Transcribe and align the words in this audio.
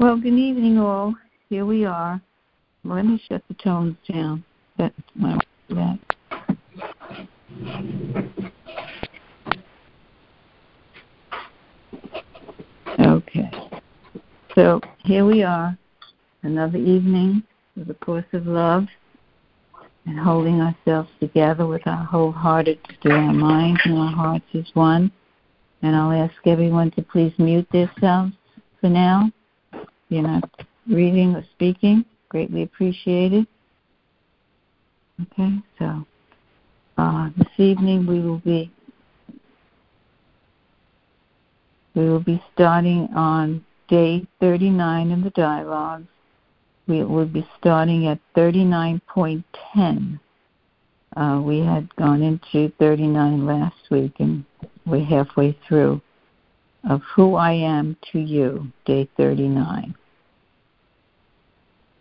Well, 0.00 0.16
good 0.16 0.34
evening, 0.34 0.76
all. 0.76 1.14
Here 1.48 1.64
we 1.64 1.84
are. 1.84 2.20
Let 2.82 3.06
me 3.06 3.22
shut 3.28 3.44
the 3.46 3.54
tones 3.54 3.96
down. 4.12 4.44
That's 4.76 4.92
my 5.14 5.38
that. 5.68 5.98
Okay. 12.98 13.50
So 14.56 14.80
here 15.04 15.24
we 15.24 15.44
are, 15.44 15.78
another 16.42 16.78
evening 16.78 17.44
of 17.80 17.86
the 17.86 17.94
course 17.94 18.24
of 18.32 18.48
love 18.48 18.86
and 20.06 20.18
holding 20.18 20.60
ourselves 20.60 21.08
together 21.20 21.66
with 21.68 21.86
our 21.86 22.04
wholehearted 22.04 22.80
through 23.00 23.12
our 23.12 23.32
minds 23.32 23.80
and 23.84 23.96
our 23.96 24.12
hearts 24.12 24.44
as 24.54 24.66
one. 24.74 25.12
And 25.82 25.94
I'll 25.94 26.10
ask 26.10 26.34
everyone 26.46 26.90
to 26.92 27.02
please 27.02 27.32
mute 27.38 27.68
themselves 27.70 28.32
for 28.80 28.88
now. 28.88 29.30
You're 30.14 30.22
not 30.22 30.48
reading 30.86 31.34
or 31.34 31.44
speaking. 31.54 32.04
Greatly 32.28 32.62
appreciated. 32.62 33.48
Okay, 35.20 35.56
so 35.76 36.06
uh, 36.96 37.30
this 37.36 37.48
evening 37.58 38.06
we 38.06 38.20
will 38.20 38.38
be 38.38 38.70
we 41.96 42.08
will 42.08 42.20
be 42.20 42.40
starting 42.52 43.08
on 43.16 43.64
day 43.88 44.24
39 44.38 45.10
in 45.10 45.20
the 45.20 45.30
dialogues. 45.30 46.06
We 46.86 47.02
will 47.02 47.26
be 47.26 47.44
starting 47.58 48.06
at 48.06 48.20
39.10. 48.36 50.20
Uh, 51.16 51.40
we 51.42 51.58
had 51.58 51.92
gone 51.96 52.22
into 52.22 52.72
39 52.78 53.46
last 53.46 53.90
week, 53.90 54.12
and 54.20 54.44
we're 54.86 55.04
halfway 55.04 55.58
through 55.66 56.00
of 56.88 57.02
Who 57.16 57.34
I 57.34 57.54
Am 57.54 57.96
to 58.12 58.20
You, 58.20 58.70
day 58.84 59.08
39. 59.16 59.96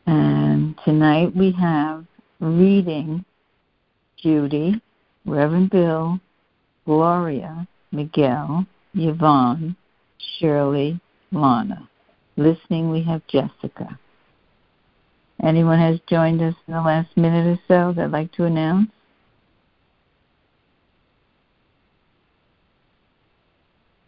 And 0.05 0.75
tonight 0.83 1.35
we 1.35 1.51
have 1.51 2.05
reading 2.39 3.23
Judy, 4.17 4.81
Reverend 5.25 5.69
Bill, 5.69 6.19
Gloria, 6.85 7.67
Miguel, 7.91 8.65
Yvonne, 8.93 9.75
Shirley, 10.37 10.99
Lana. 11.31 11.89
Listening, 12.35 12.89
we 12.89 13.03
have 13.03 13.25
Jessica. 13.27 13.97
Anyone 15.43 15.79
has 15.79 15.99
joined 16.09 16.41
us 16.41 16.55
in 16.67 16.73
the 16.73 16.81
last 16.81 17.15
minute 17.15 17.47
or 17.47 17.59
so 17.67 17.93
that'd 17.93 18.11
like 18.11 18.31
to 18.33 18.45
announce? 18.45 18.89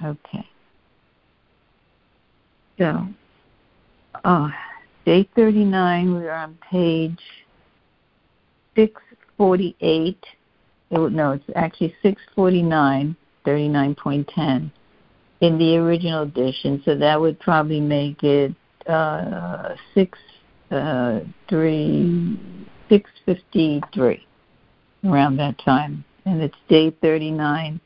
Okay. 0.04 0.48
So, 2.78 3.08
oh, 4.24 4.52
day 5.06 5.30
39, 5.36 6.16
we 6.16 6.28
are 6.28 6.32
on 6.32 6.58
page 6.70 7.20
648. 8.76 10.18
It, 10.92 11.12
no, 11.12 11.32
it's 11.32 11.44
actually 11.56 11.96
649, 12.02 13.16
39.10 13.46 14.72
in 15.42 15.58
the 15.58 15.78
original 15.78 16.24
edition. 16.24 16.82
So 16.86 16.96
that 16.98 17.20
would 17.20 17.40
probably 17.40 17.80
make 17.80 18.24
it 18.24 18.54
uh, 18.88 19.76
6, 19.94 20.18
uh, 20.72 21.20
3, 21.50 22.40
653 22.90 24.28
around 25.06 25.38
that 25.38 25.58
time. 25.60 26.04
And 26.26 26.42
it's 26.42 26.56
day 26.68 26.90
39, 27.02 27.80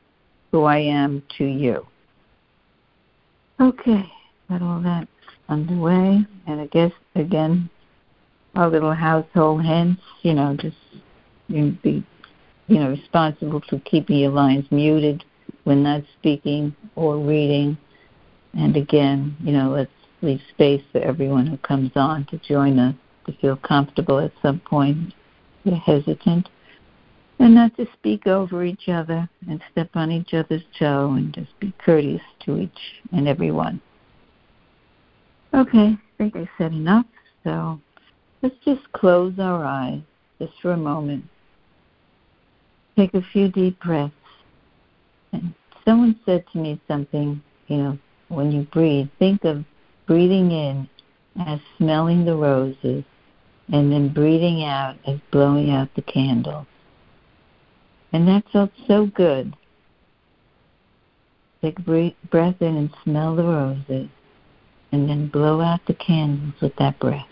who 0.52 0.64
I 0.64 0.78
am 0.78 1.22
to 1.38 1.46
you. 1.46 1.86
Okay, 3.60 4.10
got 4.48 4.62
all 4.62 4.80
that 4.82 5.08
underway. 5.50 6.26
And 6.48 6.62
I 6.62 6.68
guess, 6.68 6.92
again, 7.16 7.70
our 8.56 8.70
little 8.70 8.94
household 8.94 9.64
hints, 9.64 10.02
you 10.22 10.34
know, 10.34 10.56
just 10.60 10.78
you 11.48 11.78
be, 11.84 12.06
you 12.68 12.80
know, 12.80 12.90
responsible 12.90 13.62
for 13.70 13.80
keeping 13.80 14.18
your 14.20 14.32
lines 14.32 14.66
muted 14.72 15.24
when 15.64 15.84
not 15.84 16.04
speaking 16.20 16.76
or 16.96 17.18
reading. 17.18 17.78
And 18.54 18.76
again, 18.76 19.36
you 19.44 19.52
know, 19.52 19.70
let's 19.70 19.92
leave 20.22 20.42
space 20.50 20.84
for 20.92 21.00
everyone 21.00 21.48
who 21.48 21.58
comes 21.58 21.92
on 21.96 22.26
to 22.26 22.38
join 22.40 22.80
us 22.80 22.96
to 23.26 23.34
feel 23.34 23.56
comfortable 23.58 24.20
at 24.20 24.32
some 24.42 24.60
point. 24.60 25.14
You're 25.64 25.76
hesitant 25.76 26.50
and 27.40 27.56
not 27.56 27.76
to 27.78 27.88
speak 27.94 28.28
over 28.28 28.64
each 28.64 28.90
other 28.90 29.30
and 29.48 29.62
step 29.72 29.90
on 29.96 30.12
each 30.12 30.34
other's 30.34 30.64
toe 30.78 31.14
and 31.14 31.34
just 31.34 31.58
be 31.60 31.74
courteous 31.80 32.22
to 32.46 32.58
each 32.58 33.02
and 33.12 33.28
every 33.28 33.52
one. 33.52 33.82
Okay, 35.54 35.98
I 35.98 36.00
think 36.18 36.36
I 36.36 36.50
said 36.58 36.74
enough, 36.74 37.06
so 37.44 37.80
let's 38.42 38.56
just 38.64 38.92
close 38.92 39.34
our 39.40 39.66
eyes 39.66 40.02
just 40.40 40.54
for 40.62 40.72
a 40.72 40.78
moment. 40.78 41.26
Take 42.96 43.14
a 43.14 43.22
few 43.34 43.50
deep 43.50 43.80
breaths. 43.80 44.14
And 45.32 45.54
someone 45.86 46.20
said 46.26 46.46
to 46.52 46.58
me 46.60 46.80
something, 46.88 47.42
you 47.68 47.78
know, 47.78 47.98
when 48.28 48.52
you 48.52 48.64
breathe, 48.72 49.08
think 49.18 49.44
of 49.44 49.66
breathing 50.06 50.52
in 50.52 50.88
as 51.40 51.60
smelling 51.78 52.26
the 52.26 52.36
roses 52.36 53.04
and 53.72 53.92
then 53.92 54.10
breathing 54.14 54.64
out 54.64 54.98
as 55.08 55.20
blowing 55.32 55.72
out 55.72 55.90
the 55.96 56.02
candles. 56.02 56.68
And 58.12 58.28
that 58.28 58.44
felt 58.52 58.72
so 58.88 59.06
good. 59.06 59.56
Take 61.62 61.80
a 61.80 62.16
breath 62.30 62.62
in 62.62 62.78
and 62.78 62.90
smell 63.04 63.36
the 63.36 63.44
roses, 63.44 64.10
and 64.92 65.10
then 65.10 65.28
blow 65.28 65.62
out 65.62 65.82
the 65.88 65.94
candles 65.94 66.54
with 66.62 66.76
that 66.78 67.00
breath. 67.00 67.28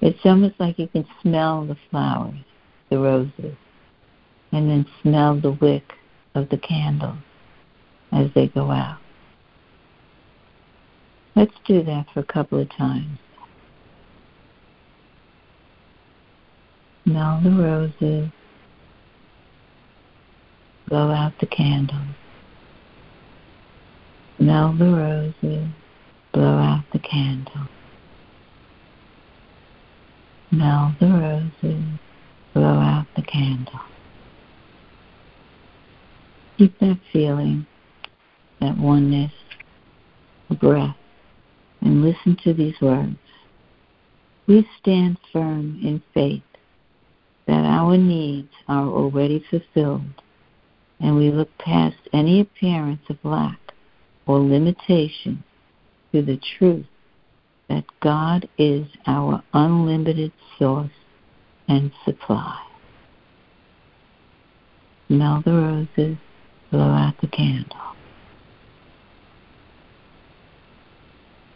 It's 0.00 0.20
almost 0.24 0.54
like 0.58 0.78
you 0.78 0.88
can 0.88 1.06
smell 1.22 1.66
the 1.66 1.76
flowers, 1.90 2.44
the 2.90 2.98
roses, 2.98 3.56
and 4.52 4.70
then 4.70 4.86
smell 5.02 5.40
the 5.40 5.52
wick 5.52 5.94
of 6.34 6.48
the 6.50 6.58
candles 6.58 7.18
as 8.12 8.28
they 8.34 8.46
go 8.48 8.70
out. 8.70 8.98
Let's 11.34 11.54
do 11.66 11.82
that 11.82 12.06
for 12.14 12.20
a 12.20 12.24
couple 12.24 12.60
of 12.60 12.70
times. 12.70 13.18
Smell 17.04 17.40
the 17.42 17.50
roses. 17.50 18.30
Blow 20.88 21.10
out 21.10 21.32
the 21.40 21.46
candles. 21.46 22.14
Smell 24.38 24.74
the 24.74 24.84
roses. 24.84 25.68
Blow 26.32 26.58
out 26.58 26.84
the 26.92 26.98
candle. 26.98 27.68
Smell 30.50 30.94
the 31.00 31.06
roses. 31.06 31.84
Blow 32.52 32.78
out 32.78 33.06
the 33.16 33.22
candle. 33.22 33.80
Keep 36.58 36.78
that 36.80 36.98
feeling, 37.12 37.66
that 38.60 38.76
oneness, 38.76 39.32
breath, 40.60 40.96
and 41.80 42.02
listen 42.02 42.36
to 42.44 42.52
these 42.52 42.80
words. 42.80 43.16
We 44.46 44.68
stand 44.80 45.18
firm 45.32 45.80
in 45.82 46.02
faith 46.14 46.42
that 47.46 47.64
our 47.64 47.96
needs 47.96 48.52
are 48.68 48.86
already 48.86 49.44
fulfilled, 49.50 50.22
and 51.00 51.16
we 51.16 51.30
look 51.30 51.56
past 51.58 51.96
any 52.12 52.40
appearance 52.40 53.02
of 53.08 53.18
lack 53.22 53.65
or 54.26 54.38
limitation 54.38 55.42
to 56.12 56.22
the 56.22 56.40
truth 56.58 56.86
that 57.68 57.84
God 58.00 58.48
is 58.58 58.86
our 59.06 59.42
unlimited 59.52 60.32
source 60.58 60.90
and 61.68 61.90
supply. 62.04 62.58
Smell 65.08 65.42
the 65.44 65.52
roses, 65.52 66.16
blow 66.70 66.90
out 66.90 67.14
the 67.20 67.28
candle. 67.28 67.76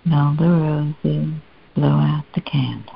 Smell 0.05 0.37
the 0.39 0.49
roses, 0.49 1.35
blow 1.75 1.89
out 1.89 2.25
the 2.35 2.41
candle. 2.41 2.95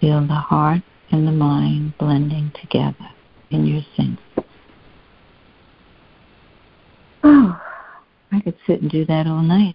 Feel 0.00 0.26
the 0.26 0.34
heart 0.34 0.82
and 1.10 1.26
the 1.26 1.32
mind 1.32 1.92
blending 1.98 2.52
together 2.60 3.10
in 3.50 3.66
your 3.66 3.82
senses. 3.96 4.29
Oh, 7.22 7.60
I 8.32 8.40
could 8.40 8.56
sit 8.66 8.80
and 8.80 8.90
do 8.90 9.04
that 9.06 9.26
all 9.26 9.42
night. 9.42 9.74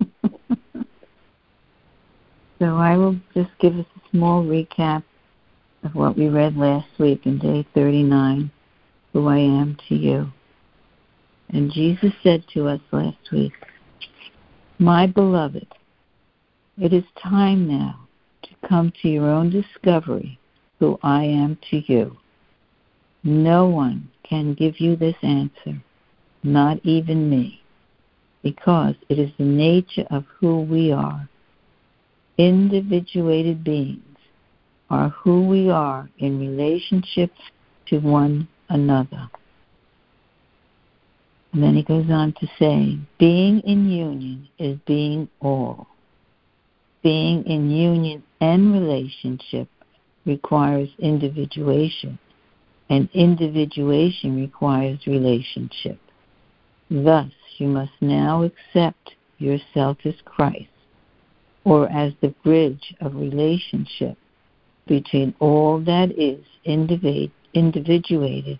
so 2.58 2.76
I 2.76 2.96
will 2.96 3.16
just 3.34 3.50
give 3.60 3.78
us 3.78 3.86
a 3.96 4.10
small 4.10 4.44
recap 4.44 5.02
of 5.84 5.94
what 5.94 6.16
we 6.16 6.28
read 6.28 6.56
last 6.56 6.88
week 6.98 7.26
in 7.26 7.38
day 7.38 7.66
39, 7.74 8.50
Who 9.12 9.28
I 9.28 9.38
Am 9.38 9.76
to 9.88 9.94
You. 9.94 10.32
And 11.50 11.72
Jesus 11.72 12.12
said 12.22 12.44
to 12.54 12.66
us 12.68 12.80
last 12.90 13.30
week, 13.32 13.52
My 14.78 15.06
beloved, 15.06 15.66
it 16.78 16.92
is 16.92 17.04
time 17.22 17.68
now 17.68 18.06
to 18.42 18.68
come 18.68 18.92
to 19.02 19.08
your 19.08 19.30
own 19.30 19.50
discovery 19.50 20.38
who 20.78 20.98
I 21.02 21.24
am 21.24 21.58
to 21.70 21.78
you. 21.90 22.16
No 23.22 23.66
one 23.66 24.08
can 24.22 24.54
give 24.54 24.80
you 24.80 24.96
this 24.96 25.16
answer, 25.22 25.82
not 26.46 26.78
even 26.84 27.28
me. 27.28 27.60
because 28.46 28.94
it 29.08 29.18
is 29.18 29.30
the 29.38 29.44
nature 29.44 30.06
of 30.08 30.24
who 30.38 30.60
we 30.60 30.92
are. 30.92 31.28
Individuated 32.38 33.64
beings 33.64 34.18
are 34.88 35.08
who 35.08 35.48
we 35.48 35.68
are 35.68 36.08
in 36.18 36.38
relationship 36.38 37.32
to 37.86 37.98
one 37.98 38.46
another. 38.68 39.28
And 41.52 41.60
then 41.60 41.74
he 41.74 41.82
goes 41.82 42.08
on 42.08 42.34
to 42.34 42.46
say, 42.56 42.98
being 43.18 43.60
in 43.62 43.90
union 43.90 44.48
is 44.60 44.78
being 44.86 45.28
all. 45.40 45.88
Being 47.02 47.42
in 47.46 47.68
union 47.70 48.22
and 48.40 48.72
relationship 48.72 49.68
requires 50.24 50.88
individuation, 51.00 52.16
and 52.90 53.08
individuation 53.12 54.36
requires 54.36 55.04
relationship. 55.06 55.98
Thus, 56.90 57.30
you 57.58 57.68
must 57.68 57.92
now 58.00 58.42
accept 58.44 59.14
yourself 59.38 59.98
as 60.04 60.14
Christ, 60.24 60.68
or 61.64 61.90
as 61.90 62.12
the 62.20 62.34
bridge 62.44 62.94
of 63.00 63.16
relationship 63.16 64.16
between 64.86 65.34
all 65.40 65.80
that 65.80 66.12
is 66.16 66.44
individuated 66.64 68.58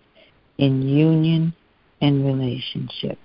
in 0.57 0.81
union 0.81 1.53
and 2.01 2.25
relationship. 2.25 3.17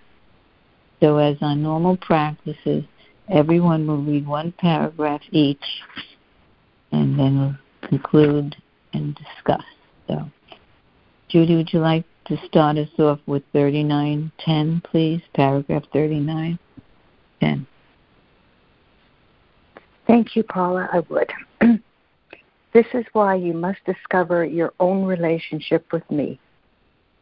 So, 1.01 1.17
as 1.19 1.37
our 1.43 1.57
normal 1.57 1.97
practices, 1.97 2.85
everyone 3.29 3.87
will 3.87 4.03
read 4.03 4.27
one 4.27 4.53
paragraph 4.53 5.23
each, 5.33 5.65
and 6.93 7.19
then 7.19 7.39
we'll 7.41 7.89
conclude 7.89 8.55
and 8.93 9.17
discuss. 9.17 9.65
So, 10.07 10.31
Judy, 11.29 11.57
would 11.57 11.73
you 11.73 11.81
like 11.81 12.05
to 12.27 12.37
start 12.47 12.79
us 12.79 12.89
off 12.99 13.21
with 13.27 13.43
3910, 13.53 14.83
please? 14.91 15.21
Paragraph 15.35 15.85
3910. 15.93 17.67
Thank 20.07 20.37
you, 20.37 20.43
Paula. 20.43 20.89
I 20.93 21.01
would. 21.09 21.31
this 22.73 22.87
is 22.95 23.05
why 23.13 23.35
you 23.35 23.53
must 23.53 23.85
discover 23.85 24.45
your 24.45 24.73
own 24.81 25.05
relationship 25.05 25.93
with 25.93 26.09
me. 26.11 26.39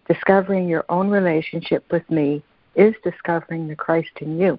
Discovering 0.08 0.68
your 0.68 0.84
own 0.88 1.08
relationship 1.08 1.84
with 1.90 2.08
me 2.10 2.42
is 2.74 2.94
discovering 3.04 3.68
the 3.68 3.76
Christ 3.76 4.10
in 4.20 4.38
you. 4.38 4.58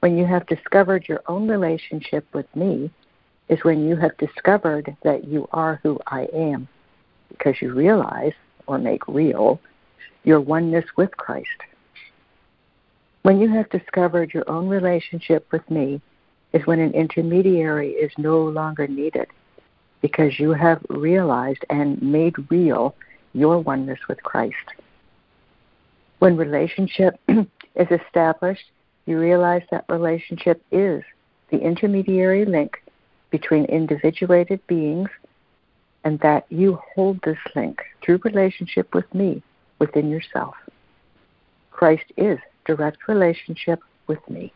When 0.00 0.16
you 0.16 0.24
have 0.26 0.46
discovered 0.46 1.06
your 1.08 1.22
own 1.28 1.46
relationship 1.46 2.26
with 2.32 2.46
me, 2.56 2.90
is 3.50 3.62
when 3.64 3.86
you 3.86 3.96
have 3.96 4.16
discovered 4.16 4.96
that 5.02 5.24
you 5.24 5.48
are 5.52 5.80
who 5.82 5.98
I 6.06 6.28
am, 6.32 6.68
because 7.28 7.60
you 7.60 7.74
realize 7.74 8.32
or 8.66 8.78
make 8.78 9.06
real 9.08 9.60
your 10.24 10.40
oneness 10.40 10.84
with 10.96 11.16
Christ. 11.16 11.48
When 13.22 13.40
you 13.40 13.48
have 13.50 13.68
discovered 13.70 14.32
your 14.32 14.48
own 14.48 14.68
relationship 14.68 15.46
with 15.52 15.68
me, 15.70 16.00
is 16.52 16.66
when 16.66 16.80
an 16.80 16.92
intermediary 16.92 17.90
is 17.90 18.10
no 18.18 18.42
longer 18.42 18.86
needed, 18.88 19.28
because 20.00 20.38
you 20.38 20.52
have 20.52 20.84
realized 20.88 21.64
and 21.70 22.00
made 22.02 22.34
real 22.50 22.94
your 23.32 23.60
oneness 23.60 24.00
with 24.08 24.22
Christ. 24.22 24.56
When 26.18 26.36
relationship 26.36 27.20
is 27.28 27.88
established, 27.90 28.64
you 29.06 29.18
realize 29.18 29.62
that 29.70 29.84
relationship 29.88 30.62
is 30.70 31.02
the 31.50 31.58
intermediary 31.58 32.44
link 32.44 32.82
between 33.30 33.64
individuated 33.66 34.64
beings 34.66 35.08
and 36.04 36.18
that 36.20 36.46
you 36.48 36.78
hold 36.94 37.20
this 37.22 37.38
link 37.54 37.80
through 38.18 38.32
relationship 38.32 38.92
with 38.92 39.12
me 39.14 39.40
within 39.78 40.10
yourself. 40.10 40.54
Christ 41.70 42.04
is 42.16 42.38
direct 42.66 42.98
relationship 43.08 43.80
with 44.08 44.18
me. 44.28 44.52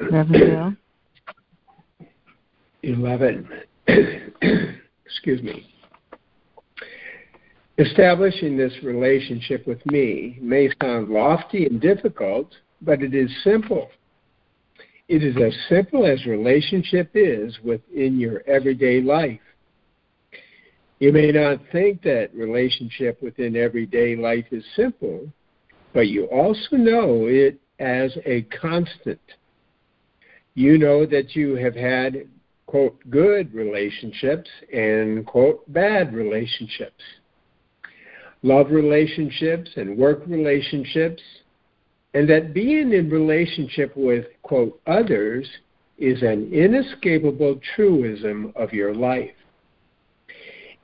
Reverend 0.00 0.76
11. 2.82 3.48
Excuse 5.06 5.42
me. 5.42 5.68
Establishing 7.78 8.56
this 8.56 8.72
relationship 8.82 9.66
with 9.66 9.84
me 9.86 10.38
may 10.40 10.68
sound 10.82 11.08
lofty 11.08 11.66
and 11.66 11.80
difficult, 11.80 12.52
but 12.82 13.02
it 13.02 13.14
is 13.14 13.30
simple. 13.44 13.88
It 15.08 15.22
is 15.22 15.36
as 15.36 15.54
simple 15.68 16.04
as 16.04 16.26
relationship 16.26 17.10
is 17.14 17.56
within 17.62 18.18
your 18.18 18.42
everyday 18.46 19.00
life. 19.00 19.40
You 20.98 21.12
may 21.12 21.30
not 21.30 21.60
think 21.70 22.02
that 22.02 22.34
relationship 22.34 23.22
within 23.22 23.54
everyday 23.54 24.16
life 24.16 24.46
is 24.50 24.64
simple, 24.74 25.30
but 25.92 26.08
you 26.08 26.24
also 26.26 26.76
know 26.76 27.26
it 27.26 27.60
as 27.78 28.16
a 28.24 28.42
constant. 28.42 29.20
You 30.54 30.78
know 30.78 31.06
that 31.06 31.36
you 31.36 31.54
have 31.56 31.76
had, 31.76 32.26
quote, 32.66 32.98
good 33.10 33.52
relationships 33.54 34.48
and, 34.72 35.24
quote, 35.26 35.70
bad 35.72 36.14
relationships 36.14 37.02
love 38.46 38.70
relationships 38.70 39.70
and 39.76 39.98
work 39.98 40.22
relationships, 40.26 41.22
and 42.16 42.26
that 42.30 42.54
being 42.54 42.94
in 42.94 43.10
relationship 43.10 43.94
with, 43.94 44.24
quote, 44.40 44.80
others 44.86 45.46
is 45.98 46.22
an 46.22 46.50
inescapable 46.50 47.60
truism 47.74 48.54
of 48.56 48.72
your 48.72 48.94
life. 48.94 49.34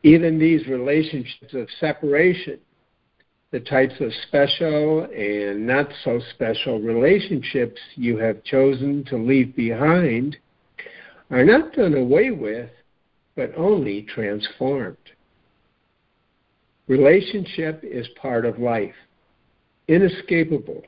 Even 0.02 0.38
these 0.38 0.67
relationships 0.67 1.55
of 1.55 1.69
separation, 1.81 2.58
the 3.50 3.61
types 3.61 3.94
of 4.00 4.12
special 4.29 5.05
and 5.05 5.67
not 5.67 5.88
so 6.05 6.20
special 6.34 6.82
relationships 6.82 7.81
you 7.94 8.19
have 8.19 8.44
chosen 8.44 9.02
to 9.06 9.17
leave 9.17 9.56
behind, 9.56 10.37
are 11.31 11.44
not 11.46 11.73
done 11.73 11.94
away 11.94 12.31
with, 12.31 12.69
but 13.37 13.56
only 13.56 14.02
transformed. 14.02 14.99
Relationship 16.88 17.81
is 17.82 18.06
part 18.20 18.44
of 18.44 18.58
life, 18.58 18.94
inescapable. 19.88 20.82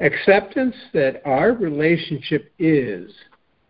Acceptance 0.00 0.76
that 0.92 1.22
our 1.24 1.52
relationship 1.52 2.52
is 2.58 3.10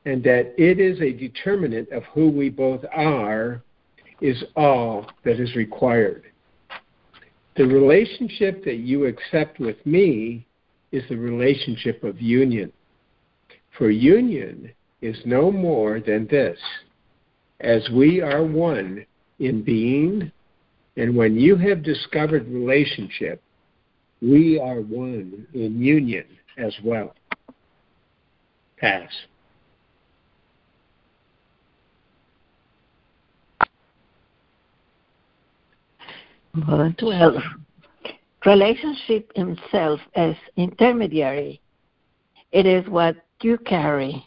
and 0.06 0.22
that 0.24 0.54
it 0.58 0.80
is 0.80 1.00
a 1.00 1.12
determinant 1.12 1.88
of 1.90 2.02
who 2.14 2.28
we 2.30 2.48
both 2.48 2.84
are 2.94 3.62
is 4.20 4.42
all 4.56 5.06
that 5.24 5.38
is 5.40 5.54
required. 5.54 6.24
The 7.56 7.66
relationship 7.66 8.64
that 8.64 8.76
you 8.76 9.06
accept 9.06 9.58
with 9.58 9.84
me 9.86 10.46
is 10.92 11.02
the 11.08 11.16
relationship 11.16 12.02
of 12.04 12.20
union. 12.20 12.72
For 13.78 13.90
union 13.90 14.72
is 15.00 15.16
no 15.24 15.50
more 15.50 16.00
than 16.00 16.26
this 16.26 16.58
as 17.60 17.88
we 17.90 18.20
are 18.20 18.44
one 18.44 19.04
in 19.38 19.62
being, 19.62 20.30
and 20.96 21.16
when 21.16 21.38
you 21.38 21.56
have 21.56 21.82
discovered 21.82 22.48
relationship, 22.48 23.42
we 24.22 24.58
are 24.58 24.80
one 24.80 25.46
in 25.54 25.80
union 25.80 26.24
as 26.58 26.74
well. 26.84 27.14
Pass. 28.78 29.10
Well, 36.66 36.92
12. 36.96 37.34
Relationship 38.46 39.32
himself 39.34 40.00
as 40.14 40.34
intermediary. 40.56 41.60
It 42.52 42.64
is 42.64 42.88
what 42.88 43.16
you 43.42 43.58
carry, 43.58 44.26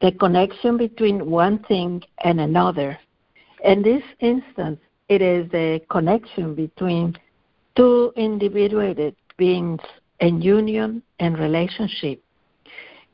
the 0.00 0.12
connection 0.12 0.76
between 0.76 1.30
one 1.30 1.60
thing 1.64 2.02
and 2.24 2.40
another. 2.40 2.98
In 3.64 3.82
this 3.82 4.02
instance, 4.20 4.80
it 5.08 5.22
is 5.22 5.48
the 5.50 5.80
connection 5.90 6.54
between 6.54 7.16
two 7.80 8.12
individuated 8.14 9.16
beings 9.38 9.80
in 10.20 10.42
union 10.42 11.02
and 11.18 11.38
relationship. 11.38 12.22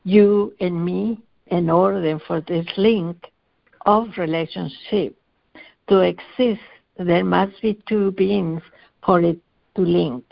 You 0.03 0.53
and 0.59 0.83
me, 0.83 1.21
in 1.47 1.69
order 1.69 2.19
for 2.27 2.41
this 2.41 2.67
link 2.75 3.15
of 3.85 4.09
relationship 4.17 5.17
to 5.87 5.99
exist, 6.01 6.67
there 6.97 7.23
must 7.23 7.61
be 7.61 7.81
two 7.87 8.11
beings 8.11 8.61
for 9.05 9.21
it 9.21 9.39
to 9.75 9.81
link. 9.83 10.25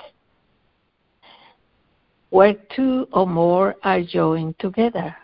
Where 2.29 2.55
two 2.75 3.07
or 3.13 3.25
more 3.25 3.77
are 3.83 4.03
joined 4.03 4.59
together. 4.59 5.15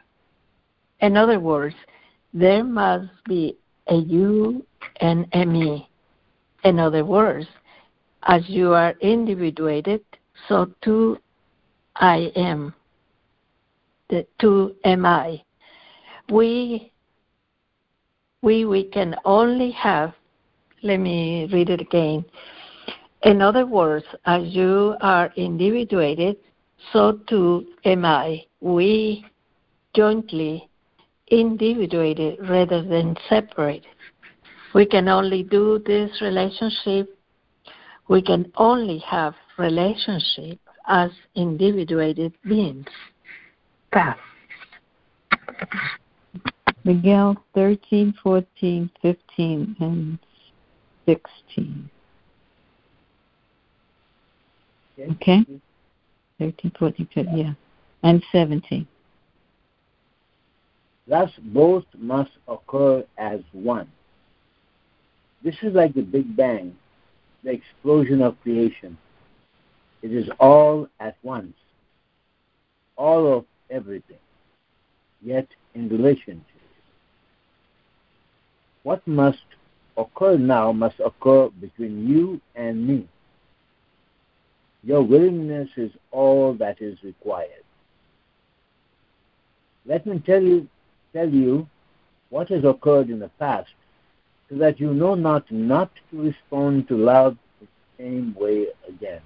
In 1.02 1.18
other 1.18 1.42
words, 1.42 1.76
there 2.34 2.64
must 2.64 3.12
be 3.28 3.58
a 3.88 3.96
you 3.96 4.66
and 5.02 5.28
a 5.34 5.46
me. 5.46 5.90
In 6.64 6.80
other 6.80 7.04
words, 7.04 7.48
as 8.24 8.44
you 8.48 8.74
are 8.74 8.94
individuated, 9.02 10.02
so 10.48 10.72
too 10.82 11.18
I 11.96 12.32
am. 12.36 12.74
The 14.10 14.26
two 14.40 14.76
am 14.84 15.06
I. 15.06 15.44
We 16.30 16.92
we 18.42 18.66
we 18.66 18.84
can 18.86 19.16
only 19.26 19.72
have 19.72 20.14
let 20.84 21.00
me 21.00 21.48
read 21.52 21.70
it 21.70 21.82
again. 21.82 22.26
In 23.24 23.42
other 23.42 23.66
words, 23.66 24.06
as 24.26 24.44
you 24.48 24.96
are 25.02 25.32
individuated, 25.36 26.38
so 26.92 27.20
too 27.28 27.68
am 27.86 28.04
I. 28.04 28.46
We 28.62 29.26
jointly 29.96 30.70
individuated 31.28 32.40
rather 32.50 32.82
than 32.82 33.16
separated. 33.30 33.88
We 34.74 34.86
can 34.86 35.08
only 35.08 35.44
do 35.44 35.80
this 35.86 36.20
relationship, 36.22 37.16
we 38.12 38.22
can 38.22 38.52
only 38.58 38.98
have 38.98 39.34
relationship 39.58 40.60
as 40.86 41.12
individuated 41.36 42.34
beings. 42.44 42.86
Fast. 43.94 44.20
Miguel 46.84 47.42
13, 47.56 48.14
14, 48.22 48.90
15, 49.02 49.76
and 49.80 50.20
16. 51.06 51.90
Okay? 55.12 55.46
13, 56.38 56.72
14, 56.78 57.08
15, 57.14 57.38
yeah. 57.38 57.54
And 58.04 58.22
17. 58.34 58.86
Thus, 61.08 61.30
both 61.44 61.86
must 61.98 62.32
occur 62.50 63.06
as 63.18 63.40
one. 63.54 63.90
This 65.46 65.56
is 65.62 65.74
like 65.74 65.94
the 65.94 66.02
Big 66.02 66.36
Bang, 66.36 66.76
the 67.44 67.52
explosion 67.52 68.22
of 68.22 68.40
creation. 68.42 68.98
It 70.02 70.12
is 70.12 70.30
all 70.40 70.88
at 71.00 71.18
once, 71.24 71.54
all 72.96 73.32
of 73.38 73.46
everything, 73.70 74.18
yet 75.22 75.48
in 75.76 75.90
relationship. 75.90 76.46
What 78.84 79.06
must 79.08 79.46
occur 79.98 80.38
now 80.38 80.72
must 80.72 81.00
occur 81.00 81.50
between 81.50 82.08
you 82.08 82.42
and 82.56 82.88
me. 82.88 83.08
Your 84.84 85.04
willingness 85.04 85.70
is 85.78 85.92
all 86.12 86.54
that 86.56 86.82
is 86.82 86.98
required. 87.04 87.64
Let 89.86 90.06
me 90.06 90.20
tell 90.20 90.42
you, 90.42 90.68
tell 91.14 91.30
you 91.30 91.68
what 92.30 92.50
has 92.50 92.64
occurred 92.64 93.10
in 93.10 93.20
the 93.20 93.30
past 93.40 93.74
so 94.52 94.58
that 94.58 94.80
you 94.80 94.94
know 94.94 95.16
not 95.16 95.50
not 95.50 95.90
to 96.12 96.22
respond 96.24 96.88
to 96.90 96.98
love 96.98 97.38
the 97.62 97.68
same 97.98 98.36
way 98.38 98.68
again. 98.88 99.22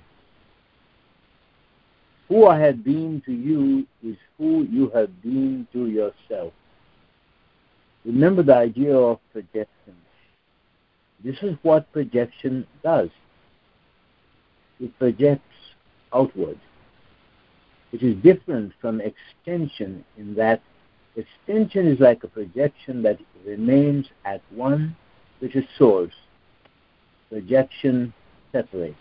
Who 2.29 2.45
I 2.47 2.59
have 2.59 2.83
been 2.83 3.23
to 3.25 3.31
you 3.31 3.87
is 4.03 4.17
who 4.37 4.63
you 4.63 4.89
have 4.93 5.21
been 5.23 5.67
to 5.73 5.87
yourself. 5.87 6.53
Remember 8.03 8.43
the 8.43 8.55
idea 8.55 8.95
of 8.95 9.19
projection. 9.33 9.95
This 11.23 11.37
is 11.41 11.55
what 11.63 11.91
projection 11.91 12.67
does. 12.83 13.09
It 14.79 14.97
projects 14.99 15.41
outward. 16.13 16.59
It 17.91 18.03
is 18.03 18.15
different 18.17 18.73
from 18.79 19.01
extension 19.01 20.05
in 20.17 20.35
that 20.35 20.61
extension 21.15 21.87
is 21.87 21.99
like 21.99 22.23
a 22.23 22.27
projection 22.27 23.01
that 23.03 23.17
remains 23.45 24.05
at 24.25 24.41
one 24.51 24.95
with 25.45 25.63
is 25.63 25.69
source. 25.77 26.13
Projection 27.29 28.13
separates. 28.51 28.95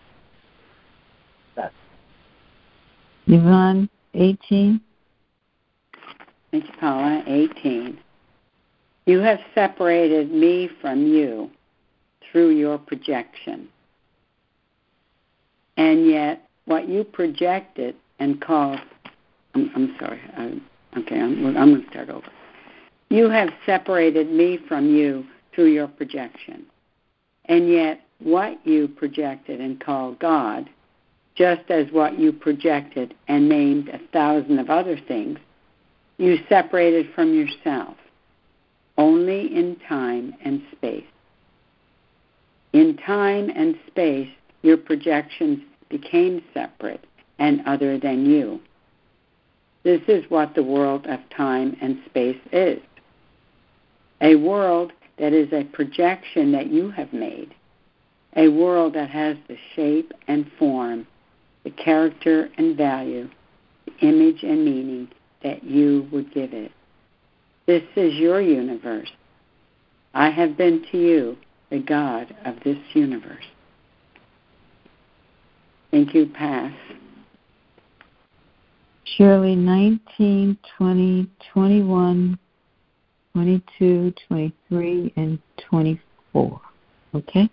That's 1.55 1.73
Yvonne 3.27 3.89
18. 4.13 4.81
Thank 6.51 6.65
you, 6.65 6.73
Paula. 6.79 7.23
18. 7.25 7.97
You 9.05 9.19
have 9.19 9.39
separated 9.53 10.31
me 10.31 10.69
from 10.81 11.05
you 11.05 11.49
through 12.31 12.51
your 12.51 12.77
projection. 12.77 13.67
And 15.77 16.07
yet, 16.07 16.47
what 16.65 16.87
you 16.87 17.03
projected 17.03 17.95
and 18.19 18.41
called, 18.41 18.79
I'm, 19.53 19.71
I'm 19.75 19.95
sorry, 19.99 20.21
I, 20.37 20.99
okay, 20.99 21.19
I'm, 21.19 21.45
I'm 21.57 21.71
going 21.71 21.83
to 21.83 21.89
start 21.89 22.09
over. 22.09 22.27
You 23.09 23.29
have 23.29 23.49
separated 23.65 24.31
me 24.31 24.59
from 24.67 24.95
you 24.95 25.25
through 25.55 25.71
your 25.71 25.87
projection. 25.87 26.65
And 27.45 27.69
yet, 27.69 28.01
what 28.19 28.59
you 28.65 28.87
projected 28.87 29.61
and 29.61 29.79
called 29.79 30.19
God, 30.19 30.69
just 31.35 31.69
as 31.69 31.87
what 31.91 32.19
you 32.19 32.31
projected 32.31 33.15
and 33.27 33.49
named 33.49 33.89
a 33.89 33.99
thousand 34.11 34.59
of 34.59 34.69
other 34.69 34.99
things, 35.07 35.39
you 36.17 36.37
separated 36.47 37.07
from 37.13 37.33
yourself 37.33 37.95
only 38.97 39.53
in 39.53 39.75
time 39.87 40.33
and 40.43 40.61
space. 40.71 41.03
In 42.71 42.97
time 42.97 43.49
and 43.53 43.75
space, 43.87 44.29
your 44.61 44.77
projections 44.77 45.59
became 45.89 46.41
separate 46.53 47.05
and 47.37 47.61
other 47.65 47.99
than 47.99 48.25
you. 48.25 48.59
This 49.83 50.01
is 50.07 50.23
what 50.29 50.55
the 50.55 50.63
world 50.63 51.05
of 51.05 51.19
time 51.29 51.75
and 51.81 52.01
space 52.05 52.39
is 52.51 52.79
a 54.21 54.35
world 54.35 54.91
that 55.17 55.33
is 55.33 55.51
a 55.53 55.63
projection 55.63 56.51
that 56.51 56.67
you 56.67 56.91
have 56.91 57.13
made, 57.13 57.53
a 58.35 58.49
world 58.49 58.93
that 58.95 59.09
has 59.09 59.37
the 59.47 59.57
shape 59.75 60.11
and 60.27 60.51
form, 60.59 61.07
the 61.63 61.71
character 61.71 62.49
and 62.57 62.75
value, 62.75 63.29
the 63.85 64.07
image 64.07 64.43
and 64.43 64.65
meaning 64.65 65.07
that 65.43 65.63
you 65.63 66.07
would 66.11 66.33
give 66.33 66.53
it. 66.53 66.71
This 67.65 67.83
is 67.95 68.13
your 68.15 68.41
universe. 68.41 69.09
I 70.13 70.29
have 70.29 70.57
been 70.57 70.85
to 70.91 70.97
you 70.97 71.37
the 71.69 71.79
God 71.79 72.35
of 72.45 72.55
this 72.63 72.77
universe. 72.93 73.45
Thank 75.91 76.13
you. 76.13 76.27
Pass. 76.27 76.73
Shirley 79.17 79.55
19, 79.55 80.57
20, 80.77 81.27
21, 81.53 82.39
22, 83.35 84.13
23, 84.29 85.13
and 85.17 85.39
24. 85.57 86.61
Okay? 87.15 87.49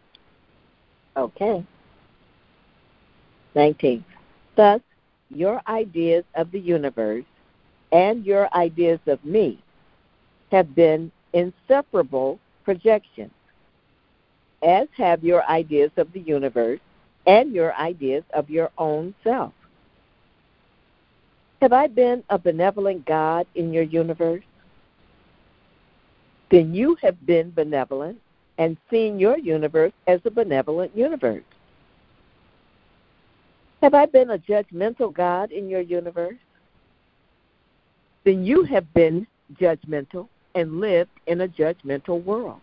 Okay. 1.16 1.66
19. 3.56 4.04
Thus, 4.54 4.80
your 5.28 5.60
ideas 5.66 6.22
of 6.36 6.52
the 6.52 6.60
universe 6.60 7.24
and 7.90 8.24
your 8.24 8.48
ideas 8.54 9.00
of 9.08 9.24
me 9.24 9.58
have 10.52 10.72
been 10.76 11.10
inseparable 11.32 12.38
projections, 12.64 13.32
as 14.62 14.86
have 14.96 15.24
your 15.24 15.44
ideas 15.50 15.90
of 15.96 16.12
the 16.12 16.20
universe 16.20 16.78
and 17.26 17.52
your 17.52 17.74
ideas 17.74 18.22
of 18.34 18.48
your 18.48 18.70
own 18.78 19.16
self. 19.24 19.52
Have 21.60 21.72
I 21.72 21.88
been 21.88 22.22
a 22.30 22.38
benevolent 22.38 23.04
God 23.04 23.48
in 23.56 23.72
your 23.72 23.82
universe? 23.82 24.44
Then 26.52 26.74
you 26.74 26.96
have 27.00 27.24
been 27.24 27.50
benevolent 27.50 28.20
and 28.58 28.76
seen 28.90 29.18
your 29.18 29.38
universe 29.38 29.94
as 30.06 30.20
a 30.26 30.30
benevolent 30.30 30.94
universe. 30.94 31.42
Have 33.80 33.94
I 33.94 34.04
been 34.04 34.30
a 34.30 34.38
judgmental 34.38 35.12
God 35.12 35.50
in 35.50 35.70
your 35.70 35.80
universe? 35.80 36.36
Then 38.24 38.44
you 38.44 38.64
have 38.64 38.92
been 38.92 39.26
judgmental 39.54 40.28
and 40.54 40.78
lived 40.78 41.10
in 41.26 41.40
a 41.40 41.48
judgmental 41.48 42.22
world? 42.22 42.60